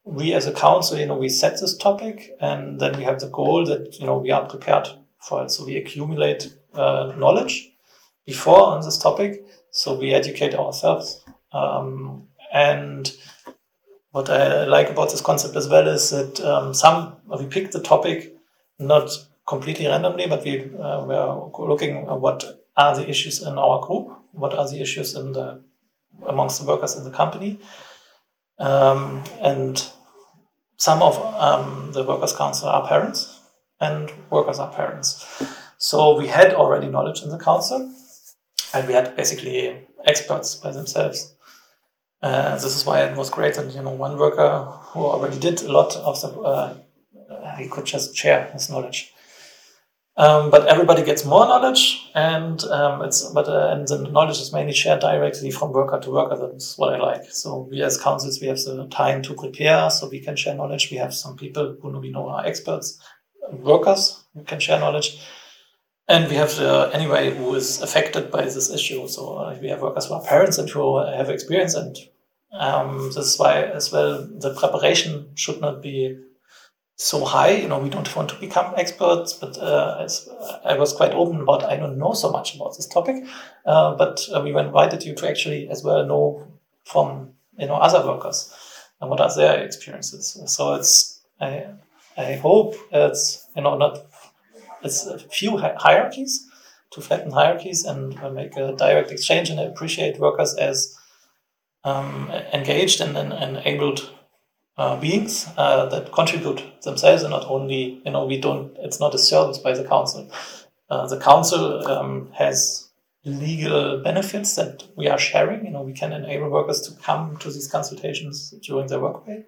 [0.05, 3.29] we as a council, you know, we set this topic and then we have the
[3.29, 4.89] goal that, you know, we are prepared
[5.21, 5.51] for it.
[5.51, 7.73] So we accumulate uh, knowledge
[8.25, 9.45] before on this topic.
[9.71, 11.25] So we educate ourselves.
[11.53, 13.13] Um, and
[14.13, 17.83] what I like about this concept as well is that um, some, we pick the
[17.83, 18.37] topic
[18.79, 19.11] not
[19.47, 22.45] completely randomly, but we uh, were looking at what
[22.77, 25.63] are the issues in our group, what are the issues in the
[26.27, 27.61] amongst the workers in the company,
[28.59, 29.91] um, and
[30.79, 33.41] some of um, the workers' council are parents,
[33.81, 35.45] and workers are parents.
[35.79, 37.93] So we had already knowledge in the council,
[38.75, 41.35] and we had basically experts by themselves.
[42.23, 45.61] Uh, this is why it was great and you know one worker who already did
[45.63, 46.75] a lot of the uh,
[47.59, 49.13] he could just share his knowledge
[50.19, 54.53] um, but everybody gets more knowledge, and um, it's but uh, and the knowledge is
[54.53, 56.37] mainly shared directly from worker to worker.
[56.37, 57.25] That's what I like.
[57.31, 60.91] So we as councils we have the time to prepare, so we can share knowledge.
[60.91, 62.99] We have some people who we know are experts,
[63.53, 65.21] workers who can share knowledge,
[66.09, 69.07] and we have the, anyway who is affected by this issue.
[69.09, 71.95] So uh, we have workers who are parents and who have experience, and
[72.59, 76.17] um, this is why as well the preparation should not be
[76.97, 77.51] so high.
[77.51, 80.09] You know, we don't want to become experts, but uh,
[80.65, 83.25] I was quite open about I don't know so much about this topic.
[83.65, 86.47] Uh, but uh, we invited you to actually as well know
[86.85, 88.53] from you know other workers
[89.01, 90.41] and what are their experiences.
[90.47, 91.67] So it's I
[92.17, 93.99] I hope it's you know not
[94.83, 96.49] it's a few hierarchies
[96.91, 100.97] to flatten hierarchies and uh, make a direct exchange and appreciate workers as
[101.85, 104.11] um, engaged and, and enabled
[104.79, 109.15] uh, beings uh, that contribute themselves and not only you know we don't it's not
[109.15, 110.31] a service by the council.
[110.91, 112.89] Uh, the council um, has
[113.25, 115.65] legal benefits that we are sharing.
[115.65, 119.45] You know we can enable workers to come to these consultations during their work pay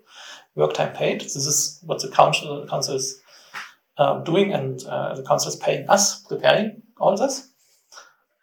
[0.55, 1.21] work time paid.
[1.21, 3.21] This is what the council council is
[3.99, 7.49] um, doing and uh, the council is paying us preparing all this.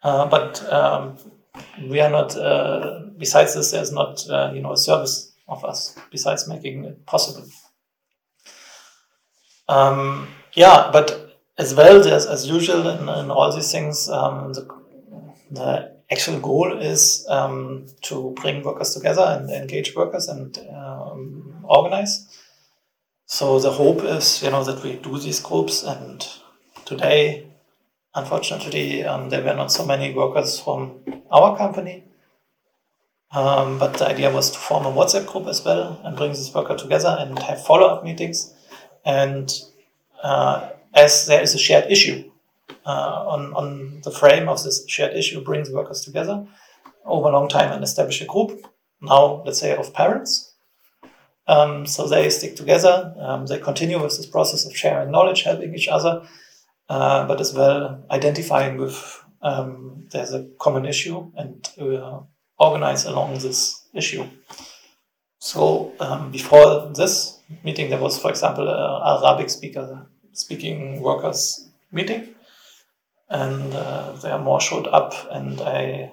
[0.04, 1.16] Uh, but um,
[1.88, 2.28] we are not
[3.18, 7.46] besides this there's not you know a service of us, besides making it possible.
[9.68, 14.68] Um, yeah, but as well, there's, as usual in, in all these things, um, the,
[15.50, 22.28] the, actual goal is um, to bring workers together and engage workers and um, organize.
[23.26, 25.82] So the hope is, you know, that we do these groups.
[25.82, 26.24] And
[26.84, 27.48] today,
[28.14, 31.00] unfortunately, um, there were not so many workers from
[31.32, 32.04] our company.
[33.36, 36.54] Um, but the idea was to form a WhatsApp group as well and bring this
[36.54, 38.54] worker together and have follow up meetings.
[39.04, 39.52] And
[40.22, 42.30] uh, as there is a shared issue
[42.86, 46.46] uh, on, on the frame of this shared issue, bring the workers together
[47.04, 48.66] over a long time and establish a group.
[49.02, 50.54] Now, let's say, of parents.
[51.46, 53.14] Um, so they stick together.
[53.18, 56.26] Um, they continue with this process of sharing knowledge, helping each other,
[56.88, 61.68] uh, but as well identifying with um, there's a common issue and
[62.58, 64.24] organize along this issue.
[65.38, 72.34] So um, before this meeting, there was, for example, a Arabic speaker speaking workers meeting,
[73.28, 76.10] and uh, there more showed up, and I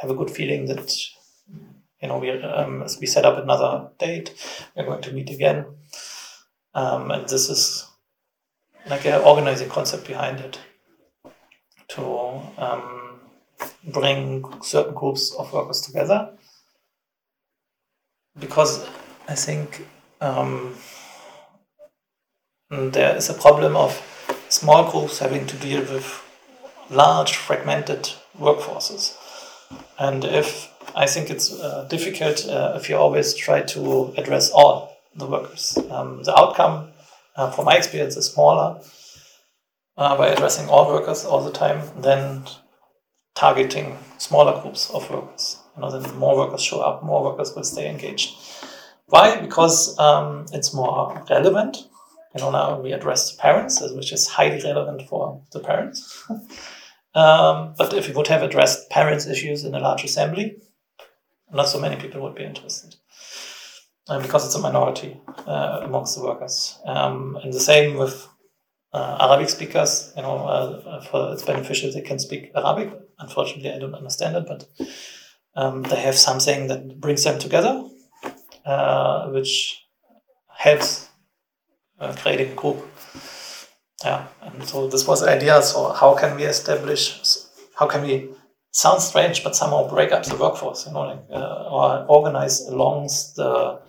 [0.00, 0.96] have a good feeling that
[2.00, 4.34] you know we um, we set up another date.
[4.76, 5.66] We're going to meet again,
[6.74, 7.86] um, and this is
[8.86, 10.58] like an organizing concept behind it
[11.88, 12.02] to
[12.58, 13.01] um,
[13.84, 16.30] bring certain groups of workers together
[18.38, 18.86] because
[19.28, 19.86] I think
[20.20, 20.74] um,
[22.70, 24.00] there is a problem of
[24.48, 26.22] small groups having to deal with
[26.90, 29.16] large fragmented workforces.
[29.98, 34.92] And if I think it's uh, difficult uh, if you always try to address all
[35.14, 35.78] the workers.
[35.90, 36.88] Um, the outcome,
[37.36, 38.80] uh, from my experience, is smaller
[39.96, 42.44] uh, by addressing all workers all the time than
[43.34, 45.58] targeting smaller groups of workers.
[45.76, 48.34] You know, then more workers show up, more workers will stay engaged.
[49.06, 49.40] Why?
[49.40, 51.88] Because um, it's more relevant.
[52.34, 56.24] You know, now we address the parents, which is highly relevant for the parents.
[57.14, 60.56] um, but if we would have addressed parents' issues in a large assembly,
[61.52, 62.96] not so many people would be interested.
[64.08, 66.78] Because it's a minority uh, amongst the workers.
[66.84, 68.26] Um, and the same with
[68.92, 72.92] uh, Arabic speakers, you know, uh, for it's beneficial they can speak Arabic.
[73.22, 74.66] Unfortunately, I don't understand it, but
[75.54, 77.84] um, they have something that brings them together,
[78.66, 79.84] uh, which
[80.48, 81.08] helps
[82.00, 82.86] uh, creating a group.
[84.04, 85.62] Yeah, and so this was the idea.
[85.62, 87.02] So how can we establish?
[87.76, 88.30] How can we?
[88.74, 93.08] Sounds strange, but somehow break up the workforce, you know, like, uh, or organize along
[93.36, 93.80] the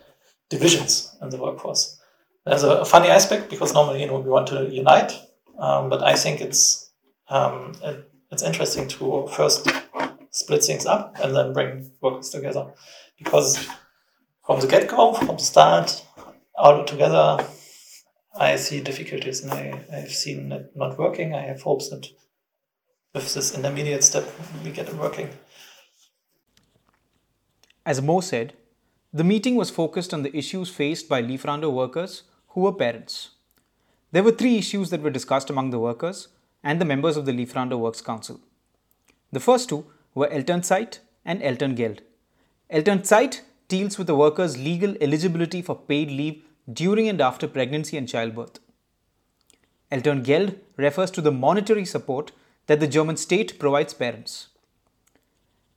[0.50, 1.98] divisions in the workforce
[2.46, 5.14] there's a, funny aspect because normally you know we want to unite,
[5.58, 6.92] um, but I think it's
[7.30, 9.68] um, it, it's interesting to first
[10.32, 12.66] split things up and then bring workers together
[13.18, 13.70] because
[14.46, 16.04] from the get go, from the start,
[16.56, 17.46] all together,
[18.36, 21.36] I see difficulties and I, I've seen it not working.
[21.36, 22.08] I have hopes that
[23.14, 24.28] with this intermediate step
[24.64, 25.30] we get it working.
[27.86, 28.54] As Mo said,
[29.14, 33.30] the meeting was focused on the issues faced by Lieferando workers who were parents.
[34.12, 36.30] There were three issues that were discussed among the workers
[36.64, 38.40] and the members of the Lieferando Works Council.
[39.32, 39.86] The first two
[40.16, 42.00] were Elternzeit and Elterngeld.
[42.72, 46.42] Elternzeit deals with the worker's legal eligibility for paid leave
[46.72, 48.60] during and after pregnancy and childbirth.
[49.92, 52.32] Elterngeld refers to the monetary support
[52.68, 54.48] that the German state provides parents.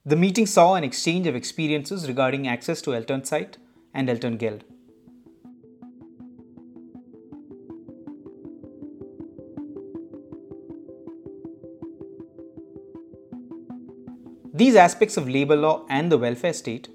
[0.04, 3.54] The meeting saw an exchange of experiences regarding access to Elternzeit
[3.92, 4.60] and Elterngeld.
[14.56, 16.88] These aspects of labour law and the welfare state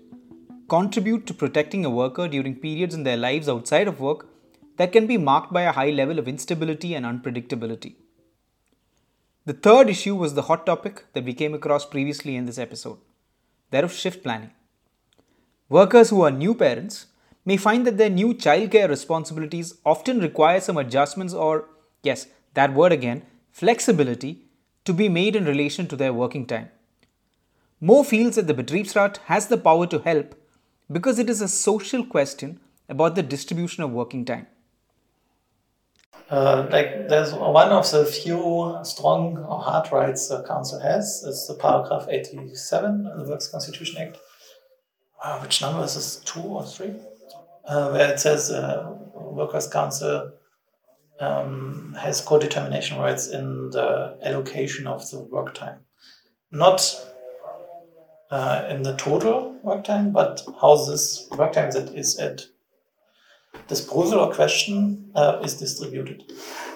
[0.68, 4.30] contribute to protecting a worker during periods in their lives outside of work
[4.78, 7.98] that can be marked by a high level of instability and unpredictability.
[9.46, 12.98] The third issue was the hot topic that we came across previously in this episode
[13.70, 14.50] that of shift planning.
[15.70, 17.06] Workers who are new parents
[17.46, 21.70] may find that their new childcare responsibilities often require some adjustments or,
[22.02, 22.26] yes,
[22.56, 23.22] that word again,
[23.52, 24.46] flexibility
[24.84, 26.70] to be made in relation to their working time.
[27.84, 30.36] Mo feels that the Betriebsrat has the power to help
[30.92, 34.46] because it is a social question about the distribution of working time.
[36.30, 41.48] Uh, like there's one of the few strong or hard rights the council has is
[41.48, 44.18] the paragraph 87 of the Works Constitution Act.
[45.24, 46.18] Uh, which number is this?
[46.18, 46.94] Two or three?
[47.66, 50.32] Uh, where it says uh, Workers' Council
[51.20, 55.80] um, has co-determination rights in the allocation of the work time,
[56.52, 56.82] not
[58.32, 62.42] uh, in the total work time, but how this work time that is at
[63.68, 66.24] disposal or question uh, is distributed.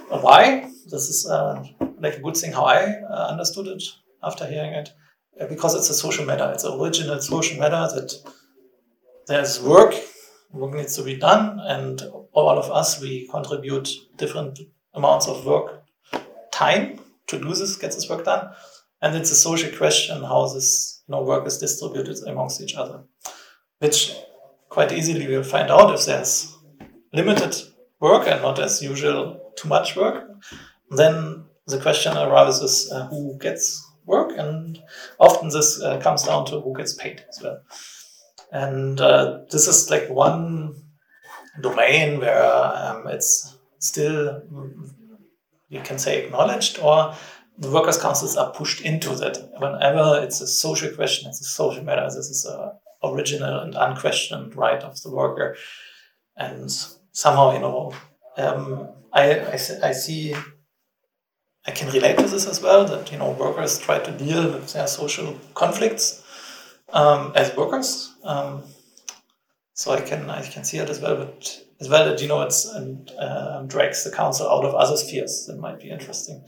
[0.10, 0.70] Why?
[0.92, 1.64] This is uh,
[2.00, 3.84] like a good thing how I uh, understood it
[4.22, 4.90] after hearing it,
[5.40, 6.52] uh, because it's a social matter.
[6.54, 8.14] It's an original social matter that
[9.28, 9.96] there's work,
[10.52, 12.02] work needs to be done, and
[12.34, 14.60] all of us we contribute different
[14.94, 15.84] amounts of work
[16.52, 18.52] time to do this, get this work done,
[19.02, 23.04] and it's a social question how this know work is distributed amongst each other,
[23.80, 24.16] which
[24.70, 26.58] quite easily we'll find out if there's
[27.14, 27.56] limited
[28.00, 30.30] work and not as usual too much work,
[30.90, 34.82] then the question arises uh, who gets work, and
[35.20, 37.60] often this uh, comes down to who gets paid as well.
[38.52, 40.76] And uh, this is like one
[41.62, 44.44] domain where um, it's still,
[45.70, 47.16] you can say, acknowledged, or
[47.58, 49.38] the workers' councils are pushed into that.
[49.60, 52.74] Whenever it's a social question, it's a social matter, this is a
[53.04, 55.56] original and unquestioned right of the worker.
[56.36, 56.72] And
[57.12, 57.94] somehow, you know,
[58.38, 59.54] um, I, I,
[59.84, 60.36] I see,
[61.68, 64.74] I can relate to this as well that, you know, workers try to deal with
[64.74, 66.24] their social conflicts
[66.94, 68.14] um, as workers.
[68.24, 68.64] Um,
[69.74, 72.42] so I can, I can see it as well, but as well that, you know,
[72.42, 75.46] it's, and um, drags the council out of other spheres.
[75.48, 76.44] That might be interesting.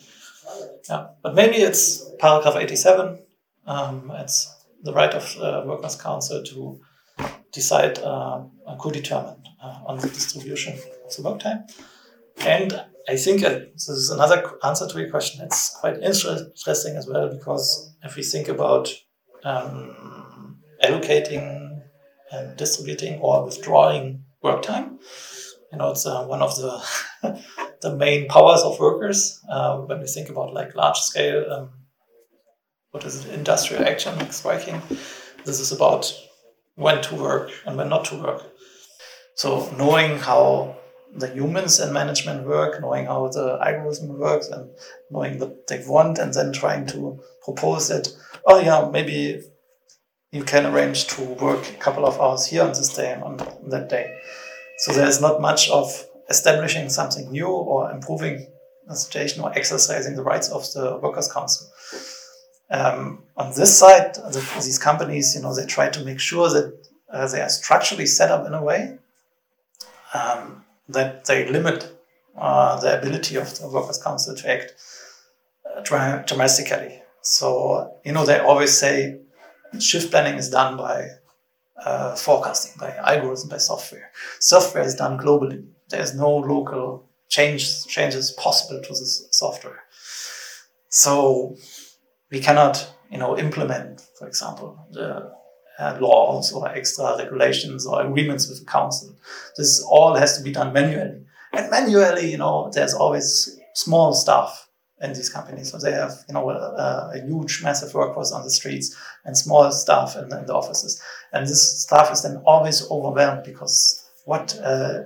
[0.89, 3.19] Yeah, but maybe it's paragraph 87.
[3.65, 4.53] Um, it's
[4.83, 6.79] the right of uh, workers' council to
[7.51, 8.43] decide uh,
[8.79, 11.65] co-determine uh, on the distribution of the work time.
[12.39, 15.43] And I think uh, this is another answer to your question.
[15.45, 18.93] It's quite interesting as well because if we think about
[19.43, 21.81] um, allocating
[22.31, 24.99] and distributing or withdrawing work time,
[25.71, 27.41] you know, it's uh, one of the
[27.87, 31.69] the main powers of workers uh, when we think about like large scale, um,
[32.91, 34.81] what is it, industrial action, like striking.
[35.45, 36.13] This is about
[36.75, 38.43] when to work and when not to work.
[39.35, 40.75] So knowing how
[41.15, 44.69] the humans in management work, knowing how the algorithm works, and
[45.09, 48.09] knowing what they want, and then trying to propose that,
[48.45, 49.41] oh yeah, maybe
[50.31, 53.37] you can arrange to work a couple of hours here on this day and on
[53.69, 54.13] that day.
[54.79, 58.47] So there's not much of establishing something new or improving
[58.87, 61.67] the situation or exercising the rights of the workers' council.
[62.69, 66.77] Um, on this side, the, these companies, you know, they try to make sure that
[67.11, 68.97] uh, they are structurally set up in a way
[70.13, 71.93] um, that they limit
[72.37, 74.73] uh, the ability of the workers' council to act
[75.65, 77.01] uh, dramatically.
[77.21, 79.19] So, you know, they always say
[79.79, 81.09] shift planning is done by
[81.83, 84.11] uh, forecasting, by algorithms, by software.
[84.39, 85.65] Software is done globally.
[85.89, 89.83] There's no local change changes possible to this software.
[90.89, 91.55] So
[92.31, 95.31] we cannot, you know, implement, for example, the
[95.79, 99.15] uh, laws or extra regulations or agreements with the council.
[99.57, 101.21] This all has to be done manually.
[101.53, 104.67] And manually, you know, there's always small stuff
[105.01, 105.71] in these companies.
[105.71, 108.95] So they have, you know, a, a huge, massive workforce on the streets
[109.25, 111.01] and small staff in, in, the offices.
[111.31, 115.01] And this staff is then always overwhelmed because what uh,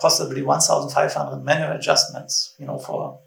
[0.00, 3.18] possibly 1,500 manual adjustments, you know, for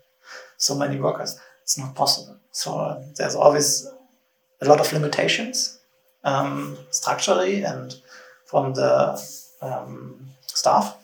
[0.57, 2.37] so many workers, it's not possible.
[2.51, 3.87] So uh, there's always
[4.61, 5.79] a lot of limitations
[6.23, 7.95] um, structurally and
[8.45, 9.21] from the
[9.61, 10.97] um, staff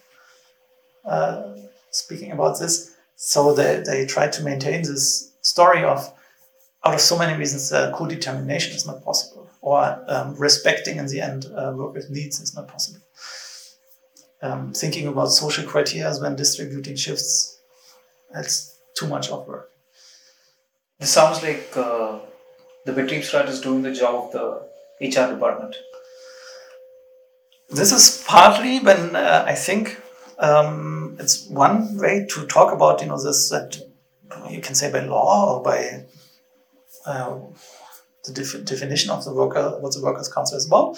[1.05, 1.43] uh,
[1.91, 2.95] speaking about this.
[3.15, 6.11] So they, they try to maintain this story of
[6.85, 11.21] out of so many reasons, uh, co-determination is not possible, or um, respecting in the
[11.21, 12.99] end uh, workers' needs is not possible.
[14.43, 17.61] Um, thinking about social criteria when distributing shifts,
[18.33, 19.69] that's too much of work.
[20.99, 22.19] It sounds like uh,
[22.85, 24.45] the Betriebsrat is doing the job of the
[25.07, 25.75] HR department.
[27.69, 29.97] This is partly when uh, I think
[30.37, 33.77] um, um, it's one way to talk about you know this that
[34.49, 36.05] you can say by law or by
[37.05, 37.39] uh,
[38.25, 40.97] the def- definition of the worker what the workers council is about.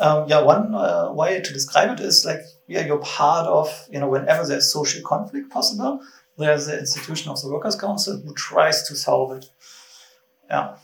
[0.00, 3.98] Um, yeah, one uh, way to describe it is like yeah, you're part of you
[4.00, 6.00] know whenever there's social conflict possible,
[6.38, 9.46] there's the institution of the workers council who tries to solve it.
[10.48, 10.76] Yeah.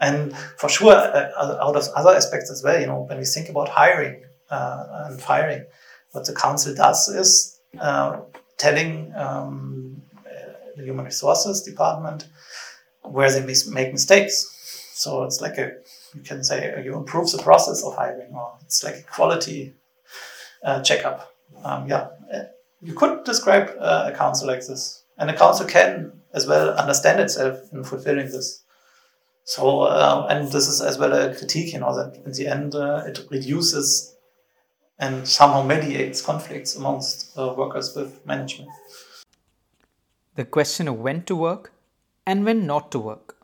[0.00, 3.48] And for sure, uh, out of other aspects as well, you know, when we think
[3.48, 5.64] about hiring uh, and firing,
[6.12, 8.20] what the council does is uh,
[8.56, 10.02] telling um,
[10.76, 12.26] the human resources department
[13.02, 14.50] where they mis- make mistakes.
[14.94, 15.72] So it's like a,
[16.14, 19.74] you can say you improve the process of hiring, or it's like a quality
[20.64, 21.30] uh, checkup.
[21.64, 22.08] Um, yeah,
[22.82, 27.20] you could describe uh, a council like this, and a council can as well understand
[27.20, 28.62] itself in fulfilling this.
[29.44, 32.74] So, uh, and this is as well a critique, you know, that in the end
[32.74, 34.14] uh, it reduces
[34.98, 38.70] and somehow mediates conflicts amongst uh, workers with management.
[40.34, 41.72] The question of when to work
[42.26, 43.36] and when not to work.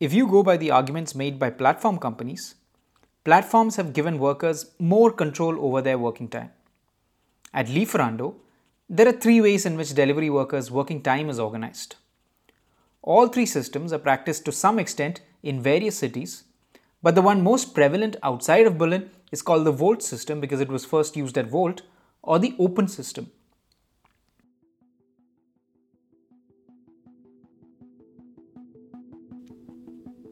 [0.00, 2.54] If you go by the arguments made by platform companies,
[3.28, 6.50] platforms have given workers more control over their working time.
[7.52, 8.36] At Lieferando,
[8.88, 11.96] there are three ways in which delivery workers' working time is organized.
[13.02, 16.44] All three systems are practiced to some extent in various cities,
[17.02, 20.70] but the one most prevalent outside of Berlin is called the Wolt system because it
[20.70, 21.82] was first used at Wolt,
[22.22, 23.30] or the open system.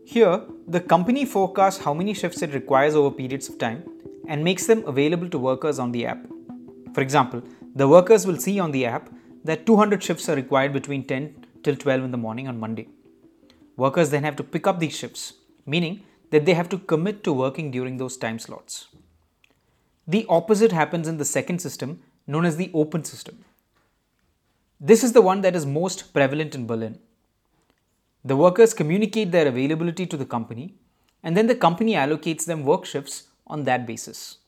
[0.07, 3.85] Here, the company forecasts how many shifts it requires over periods of time
[4.27, 6.27] and makes them available to workers on the app.
[6.93, 7.43] For example,
[7.75, 9.09] the workers will see on the app
[9.45, 12.89] that 200 shifts are required between 10 till 12 in the morning on Monday.
[13.77, 15.35] Workers then have to pick up these shifts,
[15.67, 18.89] meaning that they have to commit to working during those time slots.
[20.09, 23.45] The opposite happens in the second system, known as the open system.
[24.81, 26.99] This is the one that is most prevalent in Berlin.
[28.27, 30.75] The workers communicate their availability to the company,
[31.23, 34.39] and then the company allocates them work shifts on that basis.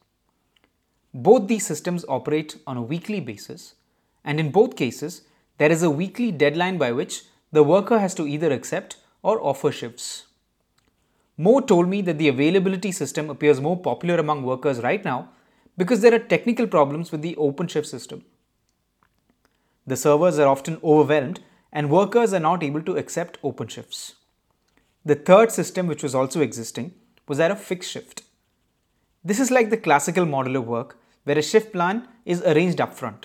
[1.14, 3.76] Both these systems operate on a weekly basis,
[4.24, 5.22] and in both cases,
[5.58, 7.22] there is a weekly deadline by which
[7.52, 10.26] the worker has to either accept or offer shifts.
[11.36, 15.28] Mo told me that the availability system appears more popular among workers right now
[15.76, 18.24] because there are technical problems with the OpenShift system.
[19.86, 21.38] The servers are often overwhelmed
[21.72, 24.14] and workers are not able to accept OpenShifts.
[25.04, 26.94] The third system, which was also existing,
[27.26, 28.22] was that of fixed shift.
[29.24, 33.24] This is like the classical model of work where a shift plan is arranged upfront.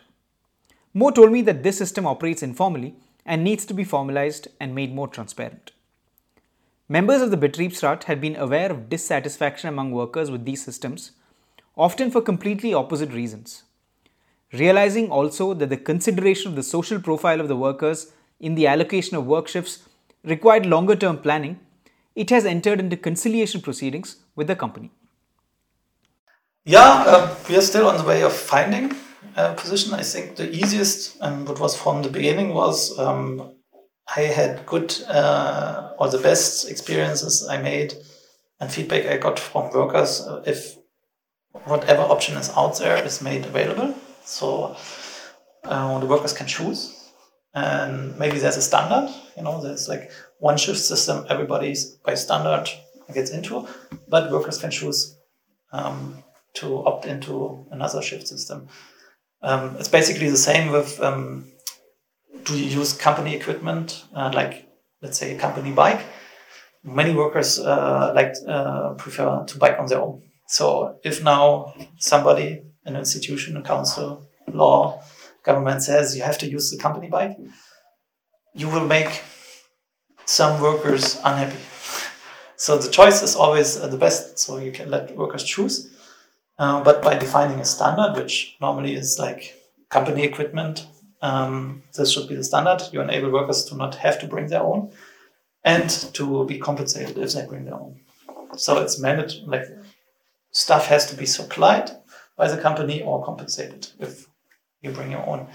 [0.93, 2.95] Mo told me that this system operates informally
[3.25, 5.71] and needs to be formalized and made more transparent.
[6.89, 11.11] Members of the Betriebsrat had been aware of dissatisfaction among workers with these systems,
[11.77, 13.63] often for completely opposite reasons.
[14.51, 18.11] Realizing also that the consideration of the social profile of the workers
[18.43, 19.79] in the allocation of work shifts
[20.23, 21.59] required longer term planning,
[22.15, 24.91] it has entered into conciliation proceedings with the company.
[26.65, 28.95] Yeah, uh, we are still on the way of finding
[29.35, 33.55] a position, I think the easiest and what was from the beginning was um,
[34.15, 37.95] I had good uh, or the best experiences I made
[38.59, 40.75] and feedback I got from workers uh, if
[41.65, 43.95] whatever option is out there is made available.
[44.23, 44.75] So
[45.63, 47.02] uh, the workers can choose.
[47.53, 52.67] And maybe there's a standard, you know, there's like one shift system everybody's by standard
[53.13, 53.67] gets into,
[54.07, 55.17] but workers can choose
[55.71, 56.23] um,
[56.55, 58.67] to opt into another shift system.
[59.41, 61.51] Um, it's basically the same with um,
[62.43, 64.67] do you use company equipment uh, like
[65.01, 66.01] let's say a company bike?
[66.83, 70.23] Many workers uh, like uh, prefer to bike on their own.
[70.47, 75.01] So if now somebody, an institution, a council, law,
[75.43, 77.37] government says you have to use the company bike,
[78.53, 79.21] you will make
[80.25, 81.59] some workers unhappy.
[82.55, 84.39] So the choice is always uh, the best.
[84.39, 85.93] So you can let workers choose.
[86.57, 89.55] Uh, but by defining a standard, which normally is like
[89.89, 90.87] company equipment,
[91.21, 92.81] um, this should be the standard.
[92.91, 94.91] You enable workers to not have to bring their own
[95.63, 97.99] and to be compensated if they bring their own.
[98.55, 99.65] So it's managed like
[100.51, 101.91] stuff has to be supplied
[102.37, 104.27] by the company or compensated if
[104.83, 105.47] you bring your own.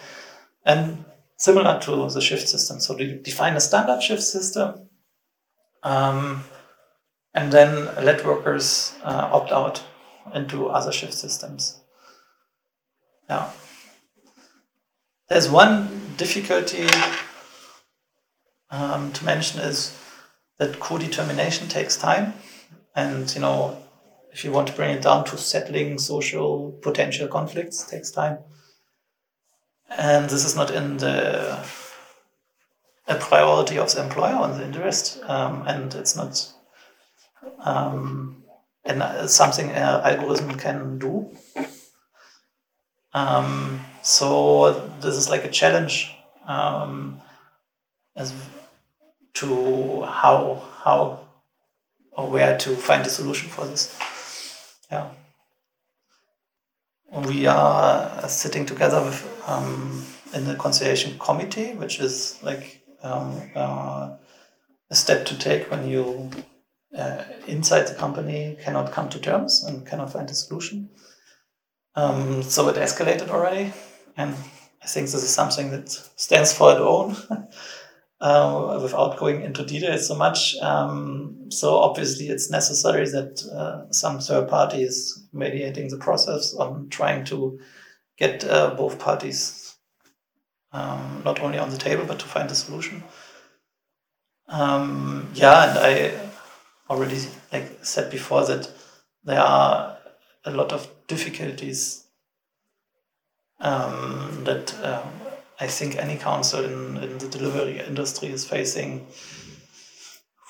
[0.65, 1.05] And
[1.37, 2.81] similar to the shift system.
[2.81, 4.89] So you define a standard shift system
[5.85, 6.43] um,
[7.35, 9.85] and then let workers uh, opt out
[10.35, 11.81] into other shift systems.
[13.29, 13.53] Now,
[15.29, 16.89] There's one difficulty
[18.71, 19.95] um, to mention is
[20.59, 22.33] that co-determination takes time,
[22.97, 23.77] and you know,
[24.33, 28.39] if you want to bring it down to settling social potential conflicts, takes time.
[29.91, 31.59] And this is not in the
[33.07, 36.53] a priority of the employer on the interest, um, and it's not
[37.61, 38.43] um,
[38.85, 41.31] and uh, something an algorithm can do.
[43.15, 46.15] Um, so this is like a challenge
[46.47, 47.21] um,
[48.15, 48.35] as
[49.35, 51.21] to how how
[52.13, 53.97] or where to find a solution for this.
[54.91, 55.09] Yeah,
[57.11, 60.05] we are sitting together with um,
[60.35, 64.17] in the conciliation committee, which is like um, uh,
[64.91, 66.31] a step to take when you
[66.97, 70.91] uh, inside the company cannot come to terms and cannot find a solution.
[71.95, 73.73] Um, so it escalated already,
[74.17, 74.35] and
[74.83, 77.17] I think this is something that stands for its own.
[78.21, 80.57] uh, without going into details so much.
[80.57, 86.89] Um, so obviously, it's necessary that uh, some third party is mediating the process on
[86.89, 87.59] trying to
[88.19, 89.77] get uh, both parties
[90.73, 93.03] um, not only on the table but to find a solution.
[94.49, 96.31] Um, yeah, and I
[96.91, 97.21] already
[97.53, 98.71] like said before that
[99.25, 99.99] there are
[100.45, 102.05] a lot of difficulties
[103.61, 105.11] um, that um,
[105.61, 109.07] I think any council in, in the delivery industry is facing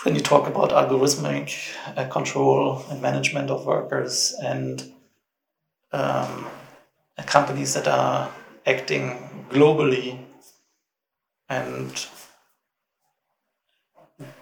[0.04, 4.92] when you talk about algorithmic uh, control and management of workers and
[5.92, 6.46] um,
[7.26, 8.30] companies that are
[8.66, 10.24] acting globally
[11.48, 12.06] and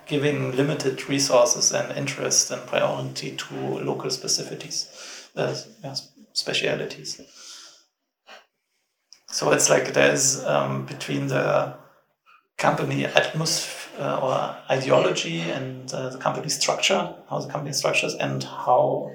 [0.06, 4.86] giving limited resources and interest and priority to local specificities,
[5.36, 5.54] uh,
[6.32, 7.20] specialities.
[9.28, 11.74] So it's like there's um, between the
[12.56, 18.42] company atmosphere uh, or ideology and uh, the company structure, how the company structures, and
[18.44, 19.10] how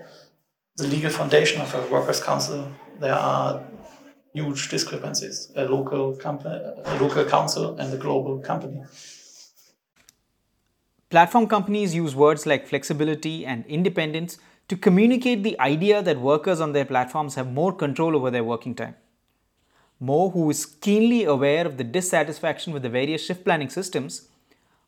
[0.78, 3.64] the legal foundation of a workers' council, there are
[4.34, 5.52] huge discrepancies.
[5.56, 6.56] A local company,
[6.86, 8.84] a local council, and a global company.
[11.10, 14.38] Platform companies use words like flexibility and independence
[14.70, 18.74] to communicate the idea that workers on their platforms have more control over their working
[18.74, 18.96] time.
[20.04, 24.30] Mo, who is keenly aware of the dissatisfaction with the various shift planning systems,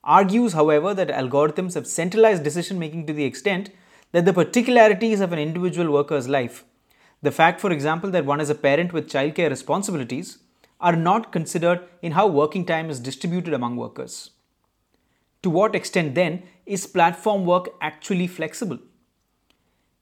[0.03, 3.69] argues, however, that algorithms have centralized decision making to the extent
[4.11, 6.65] that the particularities of an individual worker's life,
[7.21, 10.39] the fact, for example, that one is a parent with childcare responsibilities,
[10.81, 14.31] are not considered in how working time is distributed among workers.
[15.43, 18.79] To what extent, then, is platform work actually flexible?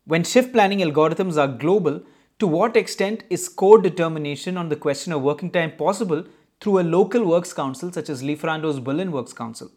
[0.05, 2.01] When shift planning algorithms are global,
[2.41, 6.23] to what extent is co-determination on the question of working time possible
[6.59, 9.69] through a local works council such as Lieferando's Berlin Works Council?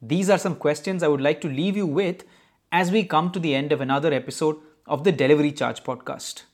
[0.00, 2.22] These are some questions I would like to leave you with
[2.70, 6.44] as we come to the end of another episode of the Delivery Charge podcast.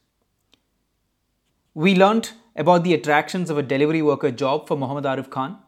[1.75, 5.59] We learned about the attractions of a delivery worker job for Mohammed Arif Khan,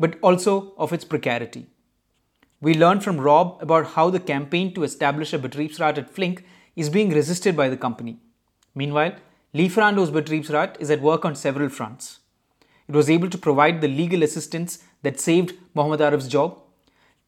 [0.00, 1.68] but also of its precarity.
[2.60, 6.44] We learned from Rob about how the campaign to establish a Betriebsrat at Flink
[6.74, 8.18] is being resisted by the company.
[8.74, 9.16] Meanwhile,
[9.54, 12.18] Lieferando's Betriebsrat is at work on several fronts.
[12.88, 16.58] It was able to provide the legal assistance that saved Mohammed Arif's job,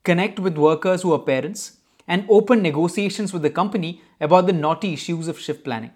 [0.05, 1.79] connect with workers who are parents,
[2.09, 5.93] and open negotiations with the company about the knotty issues of shift planning.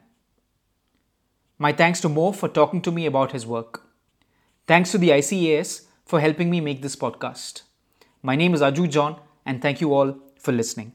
[1.59, 3.83] My thanks to Mo for talking to me about his work.
[4.67, 7.63] Thanks to the ICAS for helping me make this podcast.
[8.23, 10.93] My name is Aju John, and thank you all for listening.